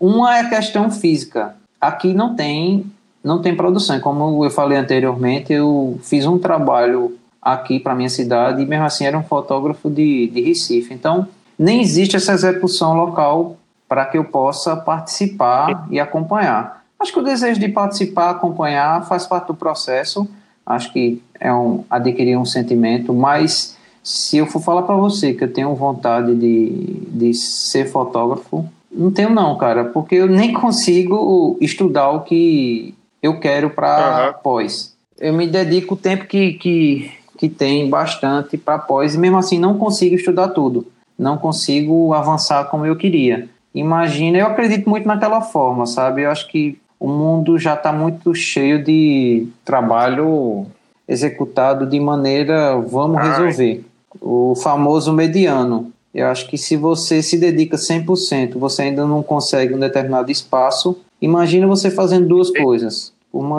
uma 0.00 0.34
é 0.34 0.40
a 0.40 0.48
questão 0.48 0.90
física. 0.90 1.54
Aqui 1.78 2.14
não 2.14 2.34
tem, 2.34 2.86
não 3.22 3.42
tem 3.42 3.54
produção. 3.54 4.00
Como 4.00 4.42
eu 4.42 4.50
falei 4.50 4.78
anteriormente, 4.78 5.52
eu 5.52 5.98
fiz 6.02 6.24
um 6.24 6.38
trabalho 6.38 7.18
aqui 7.42 7.78
para 7.78 7.94
minha 7.94 8.08
cidade 8.08 8.62
e 8.62 8.66
mesmo 8.66 8.86
assim 8.86 9.04
era 9.04 9.18
um 9.18 9.22
fotógrafo 9.22 9.90
de, 9.90 10.28
de 10.28 10.40
Recife. 10.40 10.94
Então, 10.94 11.28
nem 11.58 11.80
existe 11.80 12.16
essa 12.16 12.32
execução 12.32 12.94
local 12.94 13.56
para 13.88 14.04
que 14.04 14.18
eu 14.18 14.24
possa 14.24 14.76
participar 14.76 15.86
e 15.90 16.00
acompanhar. 16.00 16.84
Acho 16.98 17.12
que 17.12 17.20
o 17.20 17.24
desejo 17.24 17.60
de 17.60 17.68
participar, 17.68 18.30
acompanhar, 18.30 19.06
faz 19.06 19.26
parte 19.26 19.48
do 19.48 19.54
processo 19.54 20.28
acho 20.66 20.92
que 20.92 21.22
é 21.38 21.52
um, 21.52 21.84
adquirir 21.88 22.36
um 22.36 22.44
sentimento, 22.44 23.14
mas 23.14 23.76
se 24.02 24.38
eu 24.38 24.46
for 24.46 24.60
falar 24.60 24.82
para 24.82 24.96
você 24.96 25.32
que 25.32 25.44
eu 25.44 25.52
tenho 25.52 25.74
vontade 25.74 26.34
de, 26.34 26.70
de 27.08 27.32
ser 27.34 27.86
fotógrafo, 27.86 28.68
não 28.90 29.10
tenho 29.10 29.30
não, 29.30 29.56
cara, 29.56 29.84
porque 29.84 30.16
eu 30.16 30.26
nem 30.26 30.52
consigo 30.52 31.56
estudar 31.60 32.10
o 32.10 32.22
que 32.22 32.94
eu 33.22 33.38
quero 33.38 33.70
para 33.70 34.34
uhum. 34.34 34.42
pós. 34.42 34.96
Eu 35.18 35.32
me 35.32 35.46
dedico 35.46 35.94
o 35.94 35.96
tempo 35.96 36.26
que, 36.26 36.54
que, 36.54 37.10
que 37.38 37.48
tem 37.48 37.88
bastante 37.88 38.56
para 38.56 38.78
pós 38.78 39.14
e 39.14 39.18
mesmo 39.18 39.38
assim 39.38 39.58
não 39.58 39.78
consigo 39.78 40.14
estudar 40.14 40.48
tudo. 40.48 40.86
Não 41.18 41.38
consigo 41.38 42.12
avançar 42.12 42.64
como 42.64 42.86
eu 42.86 42.96
queria. 42.96 43.48
Imagina, 43.74 44.38
eu 44.38 44.46
acredito 44.46 44.88
muito 44.88 45.06
naquela 45.06 45.40
forma, 45.40 45.86
sabe? 45.86 46.22
Eu 46.22 46.30
acho 46.30 46.48
que 46.48 46.78
o 46.98 47.08
mundo 47.08 47.58
já 47.58 47.74
está 47.74 47.92
muito 47.92 48.34
cheio 48.34 48.82
de 48.82 49.46
trabalho 49.64 50.66
executado 51.06 51.86
de 51.86 52.00
maneira 52.00 52.76
vamos 52.76 53.20
resolver. 53.22 53.84
O 54.20 54.54
famoso 54.56 55.12
mediano. 55.12 55.92
Eu 56.14 56.28
acho 56.28 56.48
que 56.48 56.56
se 56.56 56.76
você 56.76 57.22
se 57.22 57.36
dedica 57.36 57.76
100%, 57.76 58.56
você 58.56 58.82
ainda 58.82 59.06
não 59.06 59.22
consegue 59.22 59.74
um 59.74 59.78
determinado 59.78 60.32
espaço, 60.32 60.98
imagina 61.20 61.66
você 61.66 61.90
fazendo 61.90 62.26
duas 62.26 62.50
coisas. 62.50 63.12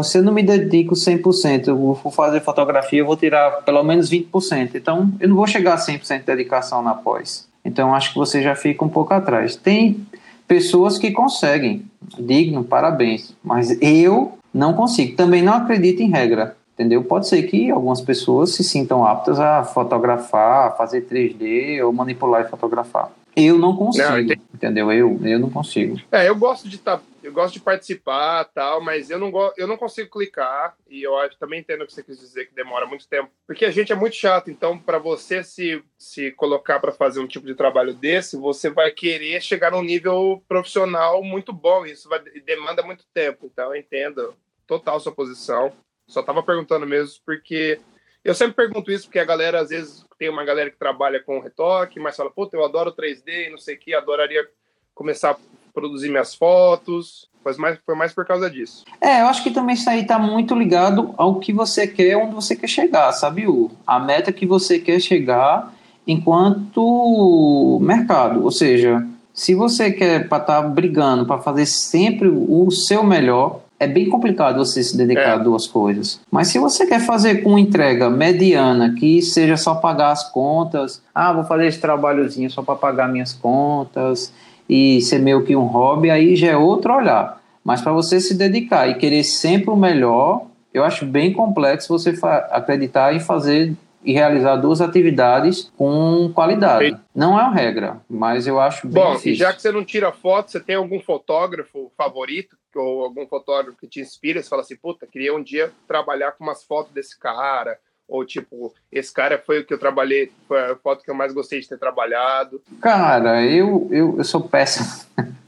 Se 0.03 0.17
eu 0.17 0.23
não 0.23 0.33
me 0.33 0.41
dedico 0.41 0.95
100%, 0.95 1.67
eu 1.67 1.77
vou 1.77 2.11
fazer 2.11 2.39
fotografia, 2.41 2.99
eu 2.99 3.05
vou 3.05 3.15
tirar 3.15 3.63
pelo 3.63 3.83
menos 3.83 4.09
20%. 4.09 4.71
Então, 4.75 5.11
eu 5.19 5.29
não 5.29 5.35
vou 5.35 5.47
chegar 5.47 5.73
a 5.73 5.77
100% 5.77 6.19
de 6.19 6.25
dedicação 6.25 6.81
na 6.81 6.93
pós. 6.93 7.47
Então, 7.63 7.93
acho 7.93 8.11
que 8.13 8.17
você 8.17 8.41
já 8.41 8.55
fica 8.55 8.83
um 8.83 8.89
pouco 8.89 9.13
atrás. 9.13 9.55
Tem 9.55 10.05
pessoas 10.47 10.97
que 10.97 11.11
conseguem, 11.11 11.85
digno, 12.17 12.63
parabéns. 12.63 13.35
Mas 13.43 13.77
eu 13.81 14.37
não 14.53 14.73
consigo. 14.73 15.15
Também 15.15 15.41
não 15.41 15.53
acredito 15.53 16.01
em 16.01 16.09
regra, 16.09 16.55
entendeu? 16.73 17.03
Pode 17.03 17.27
ser 17.27 17.43
que 17.43 17.69
algumas 17.69 18.01
pessoas 18.01 18.55
se 18.55 18.63
sintam 18.63 19.05
aptas 19.05 19.39
a 19.39 19.63
fotografar, 19.63 20.67
a 20.67 20.71
fazer 20.71 21.05
3D 21.05 21.85
ou 21.85 21.91
manipular 21.93 22.41
e 22.41 22.49
fotografar. 22.49 23.11
Eu 23.35 23.59
não 23.59 23.75
consigo, 23.75 24.07
não, 24.09 24.19
entendeu? 24.19 24.91
Eu, 24.91 25.19
eu 25.23 25.37
não 25.37 25.49
consigo. 25.49 25.99
É, 26.11 26.27
eu 26.27 26.35
gosto 26.35 26.67
de 26.67 26.77
estar, 26.77 26.97
tá, 26.97 27.03
eu 27.27 27.33
gosto 27.33 27.55
de 27.55 27.59
participar, 27.59 28.45
tal, 28.45 28.79
mas 28.79 29.09
eu 29.09 29.19
não 29.19 29.29
gosto, 29.29 29.59
eu 29.59 29.67
não 29.67 29.75
consigo 29.75 30.09
clicar 30.09 30.77
e 30.89 31.03
eu 31.03 31.11
também 31.37 31.59
entendo 31.59 31.83
o 31.83 31.85
que 31.85 31.91
você 31.91 32.01
quis 32.01 32.17
dizer 32.17 32.45
que 32.45 32.55
demora 32.55 32.85
muito 32.85 33.05
tempo, 33.05 33.29
porque 33.45 33.65
a 33.65 33.71
gente 33.71 33.91
é 33.91 33.95
muito 33.95 34.15
chato. 34.15 34.49
Então, 34.49 34.79
para 34.79 34.97
você 34.97 35.43
se 35.43 35.83
se 35.97 36.31
colocar 36.31 36.79
para 36.79 36.93
fazer 36.93 37.19
um 37.19 37.27
tipo 37.27 37.45
de 37.45 37.53
trabalho 37.53 37.93
desse, 37.93 38.37
você 38.37 38.69
vai 38.69 38.91
querer 38.91 39.41
chegar 39.41 39.71
num 39.71 39.81
nível 39.81 40.41
profissional 40.47 41.21
muito 41.21 41.51
bom. 41.51 41.85
Isso 41.85 42.07
vai, 42.07 42.19
demanda 42.45 42.81
muito 42.81 43.03
tempo. 43.13 43.45
Então, 43.45 43.75
eu 43.75 43.79
entendo 43.81 44.33
total 44.65 44.97
sua 44.99 45.11
posição. 45.11 45.73
Só 46.07 46.23
tava 46.23 46.41
perguntando 46.41 46.87
mesmo 46.87 47.19
porque 47.25 47.77
eu 48.23 48.33
sempre 48.33 48.55
pergunto 48.55 48.89
isso 48.89 49.05
porque 49.05 49.19
a 49.19 49.25
galera, 49.25 49.59
às 49.59 49.69
vezes, 49.69 50.05
tem 50.17 50.29
uma 50.29 50.45
galera 50.45 50.69
que 50.69 50.77
trabalha 50.77 51.21
com 51.21 51.41
retoque, 51.41 51.99
mas 51.99 52.15
fala, 52.15 52.31
puta, 52.31 52.55
eu 52.55 52.63
adoro 52.63 52.95
3D, 52.95 53.49
não 53.49 53.57
sei 53.57 53.75
o 53.75 53.79
que, 53.79 53.93
adoraria 53.93 54.47
começar 54.93 55.37
produzir 55.77 56.09
minhas 56.09 56.33
fotos. 56.33 57.27
Mas 57.45 57.55
mais, 57.55 57.77
foi 57.85 57.95
mais 57.95 58.13
por 58.13 58.25
causa 58.25 58.49
disso. 58.49 58.83
É, 58.99 59.21
eu 59.21 59.27
acho 59.27 59.43
que 59.43 59.51
também 59.51 59.75
isso 59.75 59.89
aí 59.89 60.05
tá 60.05 60.17
muito 60.19 60.53
ligado 60.53 61.13
ao 61.15 61.35
que 61.35 61.53
você 61.53 61.87
quer, 61.87 62.17
onde 62.17 62.35
você 62.35 62.55
quer 62.55 62.67
chegar, 62.67 63.11
sabe? 63.13 63.47
O, 63.47 63.69
a 63.85 63.99
meta 63.99 64.33
que 64.33 64.45
você 64.45 64.79
quer 64.79 64.99
chegar 64.99 65.73
enquanto 66.05 67.79
mercado. 67.81 68.43
Ou 68.43 68.51
seja, 68.51 69.05
se 69.33 69.55
você 69.55 69.91
quer 69.91 70.23
estar 70.23 70.39
tá 70.41 70.61
brigando 70.61 71.25
para 71.25 71.39
fazer 71.39 71.65
sempre 71.67 72.27
o 72.27 72.69
seu 72.69 73.01
melhor, 73.01 73.61
é 73.79 73.87
bem 73.87 74.09
complicado 74.09 74.57
você 74.57 74.83
se 74.83 74.97
dedicar 74.97 75.21
é. 75.21 75.33
a 75.33 75.37
duas 75.37 75.67
coisas. 75.67 76.19
Mas 76.29 76.49
se 76.49 76.59
você 76.59 76.85
quer 76.85 76.99
fazer 76.99 77.43
com 77.43 77.57
entrega 77.57 78.09
mediana, 78.09 78.93
que 78.93 79.21
seja 79.21 79.55
só 79.55 79.75
pagar 79.75 80.11
as 80.11 80.29
contas, 80.31 81.01
ah, 81.13 81.31
vou 81.31 81.45
fazer 81.45 81.67
esse 81.67 81.79
trabalhozinho 81.79 82.49
só 82.49 82.61
para 82.61 82.75
pagar 82.75 83.07
minhas 83.07 83.31
contas 83.31 84.33
e 84.69 85.01
ser 85.01 85.19
meio 85.19 85.43
que 85.43 85.55
um 85.55 85.65
hobby, 85.65 86.09
aí 86.09 86.35
já 86.35 86.49
é 86.49 86.57
outro 86.57 86.93
olhar. 86.93 87.41
Mas 87.63 87.81
para 87.81 87.91
você 87.91 88.19
se 88.19 88.33
dedicar 88.33 88.87
e 88.87 88.95
querer 88.95 89.23
sempre 89.23 89.69
o 89.69 89.75
melhor, 89.75 90.45
eu 90.73 90.83
acho 90.83 91.05
bem 91.05 91.33
complexo 91.33 91.89
você 91.89 92.13
acreditar 92.51 93.13
em 93.13 93.19
fazer 93.19 93.75
e 94.03 94.13
realizar 94.13 94.55
duas 94.55 94.79
atividades 94.79 95.69
com 95.75 96.31
qualidade. 96.33 96.97
Não 97.13 97.37
é 97.37 97.43
uma 97.43 97.53
regra, 97.53 97.99
mas 98.09 98.47
eu 98.47 98.57
acho 98.57 98.87
bem 98.87 99.03
Bom, 99.03 99.11
difícil. 99.15 99.31
e 99.33 99.35
já 99.35 99.51
que 99.51 99.61
você 99.61 99.69
não 99.71 99.83
tira 99.83 100.13
foto, 100.13 100.49
você 100.49 100.61
tem 100.61 100.75
algum 100.75 100.99
fotógrafo 101.01 101.91
favorito 101.97 102.55
ou 102.73 103.03
algum 103.03 103.27
fotógrafo 103.27 103.77
que 103.77 103.87
te 103.87 103.99
inspira? 103.99 104.41
Você 104.41 104.47
fala 104.47 104.61
assim, 104.61 104.77
puta, 104.77 105.05
queria 105.05 105.35
um 105.35 105.43
dia 105.43 105.73
trabalhar 105.87 106.31
com 106.33 106.43
umas 106.45 106.63
fotos 106.63 106.93
desse 106.93 107.19
cara, 107.19 107.77
ou 108.07 108.25
tipo, 108.25 108.73
esse 108.91 109.13
cara 109.13 109.41
foi 109.45 109.59
o 109.59 109.65
que 109.65 109.73
eu 109.73 109.79
trabalhei, 109.79 110.31
foi 110.47 110.59
a 110.71 110.75
foto 110.75 111.03
que 111.03 111.11
eu 111.11 111.15
mais 111.15 111.33
gostei 111.33 111.59
de 111.59 111.67
ter 111.67 111.77
trabalhado? 111.77 112.61
Cara, 112.81 113.45
eu, 113.45 113.87
eu, 113.91 114.15
eu 114.17 114.23
sou 114.23 114.41
péssimo. 114.41 114.87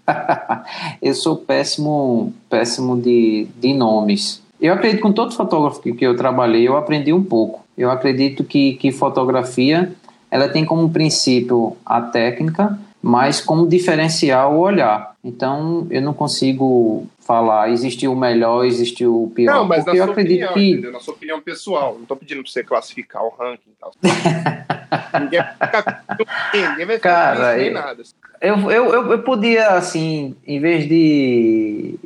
eu 1.01 1.13
sou 1.13 1.37
péssimo, 1.37 2.33
péssimo 2.49 2.99
de, 2.99 3.47
de 3.57 3.73
nomes. 3.73 4.43
Eu 4.59 4.73
acredito 4.73 5.01
com 5.01 5.13
todo 5.13 5.33
fotógrafo 5.33 5.81
que, 5.81 5.93
que 5.93 6.05
eu 6.05 6.17
trabalhei, 6.17 6.67
eu 6.67 6.75
aprendi 6.75 7.13
um 7.13 7.23
pouco. 7.23 7.63
Eu 7.77 7.89
acredito 7.89 8.43
que, 8.43 8.73
que 8.73 8.91
fotografia 8.91 9.93
ela 10.29 10.49
tem 10.49 10.65
como 10.65 10.89
princípio 10.89 11.77
a 11.85 12.01
técnica, 12.01 12.77
mas 13.01 13.39
como 13.39 13.67
diferencial 13.67 14.53
o 14.53 14.59
olhar. 14.59 15.15
Então 15.23 15.87
eu 15.89 16.01
não 16.01 16.13
consigo 16.13 17.07
falar 17.29 17.69
existiu 17.69 18.11
o 18.11 18.15
melhor, 18.15 18.65
existiu 18.65 19.21
o 19.21 19.29
pior. 19.29 19.53
Não, 19.53 19.63
mas 19.63 19.85
na 19.85 19.93
eu 19.93 20.03
acredito 20.03 20.45
opinião, 20.45 20.53
que 20.55 20.71
entendeu? 20.71 20.91
na 20.91 20.99
sua 20.99 21.13
opinião 21.13 21.39
pessoal, 21.39 21.93
não 21.93 22.01
estou 22.01 22.17
pedindo 22.17 22.41
para 22.41 22.51
você 22.51 22.63
classificar 22.63 23.23
o 23.23 23.29
ranking 23.29 23.69
e 23.69 23.79
tal. 23.79 23.93
ninguém 25.21 25.39
vai 25.39 25.53
ficar, 25.53 26.05
ninguém 26.51 26.85
vai 26.87 26.95
ficar 26.95 27.35
Cara, 27.35 27.55
nem 27.57 27.71
nada. 27.71 28.01
Eu, 28.41 28.71
eu, 28.71 28.93
eu, 28.93 29.11
eu 29.11 29.21
podia 29.21 29.69
assim, 29.69 30.35
em 30.47 30.59
vez 30.59 30.89
de 30.89 31.99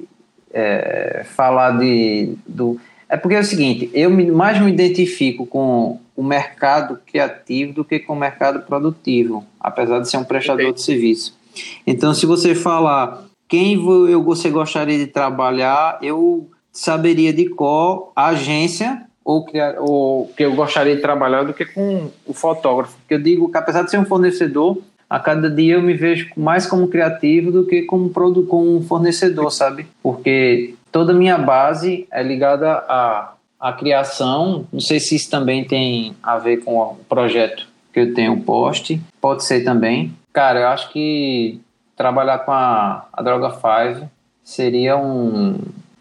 é, 0.52 1.24
falar 1.24 1.80
de 1.80 2.36
do 2.46 2.78
é 3.08 3.16
porque 3.16 3.38
é 3.38 3.40
o 3.40 3.46
seguinte, 3.46 3.90
eu 3.94 4.10
mais 4.10 4.60
me 4.60 4.70
identifico 4.70 5.46
com 5.46 6.02
o 6.18 6.24
mercado 6.24 7.00
criativo 7.06 7.72
do 7.72 7.86
que 7.86 7.98
com 7.98 8.12
o 8.12 8.20
mercado 8.20 8.66
produtivo, 8.66 9.46
apesar 9.58 10.00
de 10.00 10.10
ser 10.10 10.18
um 10.18 10.26
prestador 10.26 10.64
Entendi. 10.64 10.80
de 10.80 10.84
serviço. 10.84 11.40
Então, 11.88 12.14
se 12.14 12.26
você 12.26 12.54
falar 12.56 13.24
quem 13.54 13.76
eu, 13.76 14.24
você 14.24 14.50
gostaria 14.50 14.98
de 14.98 15.06
trabalhar, 15.06 16.00
eu 16.02 16.50
saberia 16.72 17.32
de 17.32 17.50
qual 17.50 18.12
agência 18.16 19.06
ou, 19.24 19.46
ou 19.78 20.26
que 20.36 20.44
eu 20.44 20.56
gostaria 20.56 20.96
de 20.96 21.02
trabalhar 21.04 21.44
do 21.44 21.54
que 21.54 21.64
com 21.64 22.10
o 22.26 22.34
fotógrafo. 22.34 22.98
Porque 22.98 23.14
eu 23.14 23.22
digo 23.22 23.52
que 23.52 23.56
apesar 23.56 23.84
de 23.84 23.92
ser 23.92 24.00
um 24.00 24.06
fornecedor, 24.06 24.80
a 25.08 25.20
cada 25.20 25.52
dia 25.52 25.76
eu 25.76 25.84
me 25.84 25.94
vejo 25.94 26.32
mais 26.36 26.66
como 26.66 26.88
criativo 26.88 27.52
do 27.52 27.68
que 27.68 27.84
como, 27.84 28.10
como 28.10 28.78
um 28.78 28.82
fornecedor, 28.82 29.52
sabe? 29.52 29.86
Porque 30.02 30.74
toda 30.92 31.12
a 31.12 31.16
minha 31.16 31.38
base 31.38 32.08
é 32.12 32.24
ligada 32.24 32.72
à, 32.72 33.36
à 33.60 33.72
criação. 33.72 34.66
Não 34.74 34.82
sei 34.82 35.00
se 35.00 35.16
isso 35.16 35.30
também 35.30 35.64
tem 35.64 36.16
a 36.24 36.40
ver 36.40 36.64
com 36.64 36.80
o 36.80 36.98
projeto 37.08 37.68
que 37.94 38.00
eu 38.00 38.16
tenho, 38.16 38.42
post. 38.42 39.00
Pode 39.22 39.44
ser 39.44 39.64
também. 39.64 40.12
Cara, 40.34 40.62
eu 40.62 40.68
acho 40.70 40.92
que 40.92 41.62
trabalhar 41.96 42.40
com 42.40 42.52
a, 42.52 43.06
a 43.12 43.22
Droga 43.22 43.52
5 43.52 44.10
seria 44.44 44.98
um, 44.98 45.58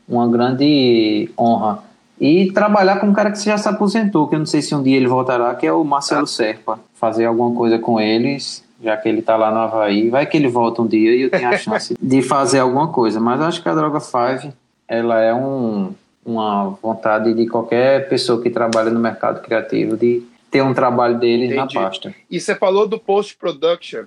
uma 0.08 0.28
grande 0.28 1.30
honra. 1.38 1.82
E 2.20 2.52
trabalhar 2.52 3.00
com 3.00 3.08
um 3.08 3.12
cara 3.12 3.32
que 3.32 3.44
já 3.44 3.58
se 3.58 3.68
aposentou, 3.68 4.28
que 4.28 4.34
eu 4.34 4.38
não 4.38 4.46
sei 4.46 4.62
se 4.62 4.74
um 4.74 4.82
dia 4.82 4.96
ele 4.96 5.08
voltará, 5.08 5.54
que 5.54 5.66
é 5.66 5.72
o 5.72 5.82
Marcelo 5.82 6.26
Serpa. 6.26 6.78
Fazer 6.94 7.24
alguma 7.24 7.52
coisa 7.54 7.78
com 7.78 8.00
eles, 8.00 8.64
já 8.80 8.96
que 8.96 9.08
ele 9.08 9.20
está 9.20 9.36
lá 9.36 9.50
no 9.50 9.58
Havaí. 9.58 10.08
Vai 10.08 10.26
que 10.26 10.36
ele 10.36 10.46
volta 10.46 10.82
um 10.82 10.86
dia 10.86 11.16
e 11.16 11.22
eu 11.22 11.30
tenho 11.30 11.48
a 11.48 11.56
chance 11.58 11.96
de 12.00 12.22
fazer 12.22 12.60
alguma 12.60 12.88
coisa. 12.88 13.18
Mas 13.18 13.40
acho 13.40 13.62
que 13.62 13.68
a 13.68 13.74
Droga 13.74 13.98
5 13.98 14.52
ela 14.86 15.20
é 15.20 15.34
um, 15.34 15.92
uma 16.24 16.68
vontade 16.82 17.34
de 17.34 17.46
qualquer 17.48 18.08
pessoa 18.08 18.40
que 18.40 18.50
trabalha 18.50 18.90
no 18.90 19.00
mercado 19.00 19.40
criativo 19.42 19.96
de 19.96 20.22
ter 20.50 20.62
um 20.62 20.74
trabalho 20.74 21.18
deles 21.18 21.50
Entendi. 21.50 21.74
na 21.74 21.82
pasta. 21.82 22.14
E 22.30 22.38
você 22.38 22.54
falou 22.54 22.86
do 22.86 22.98
post-production. 22.98 24.04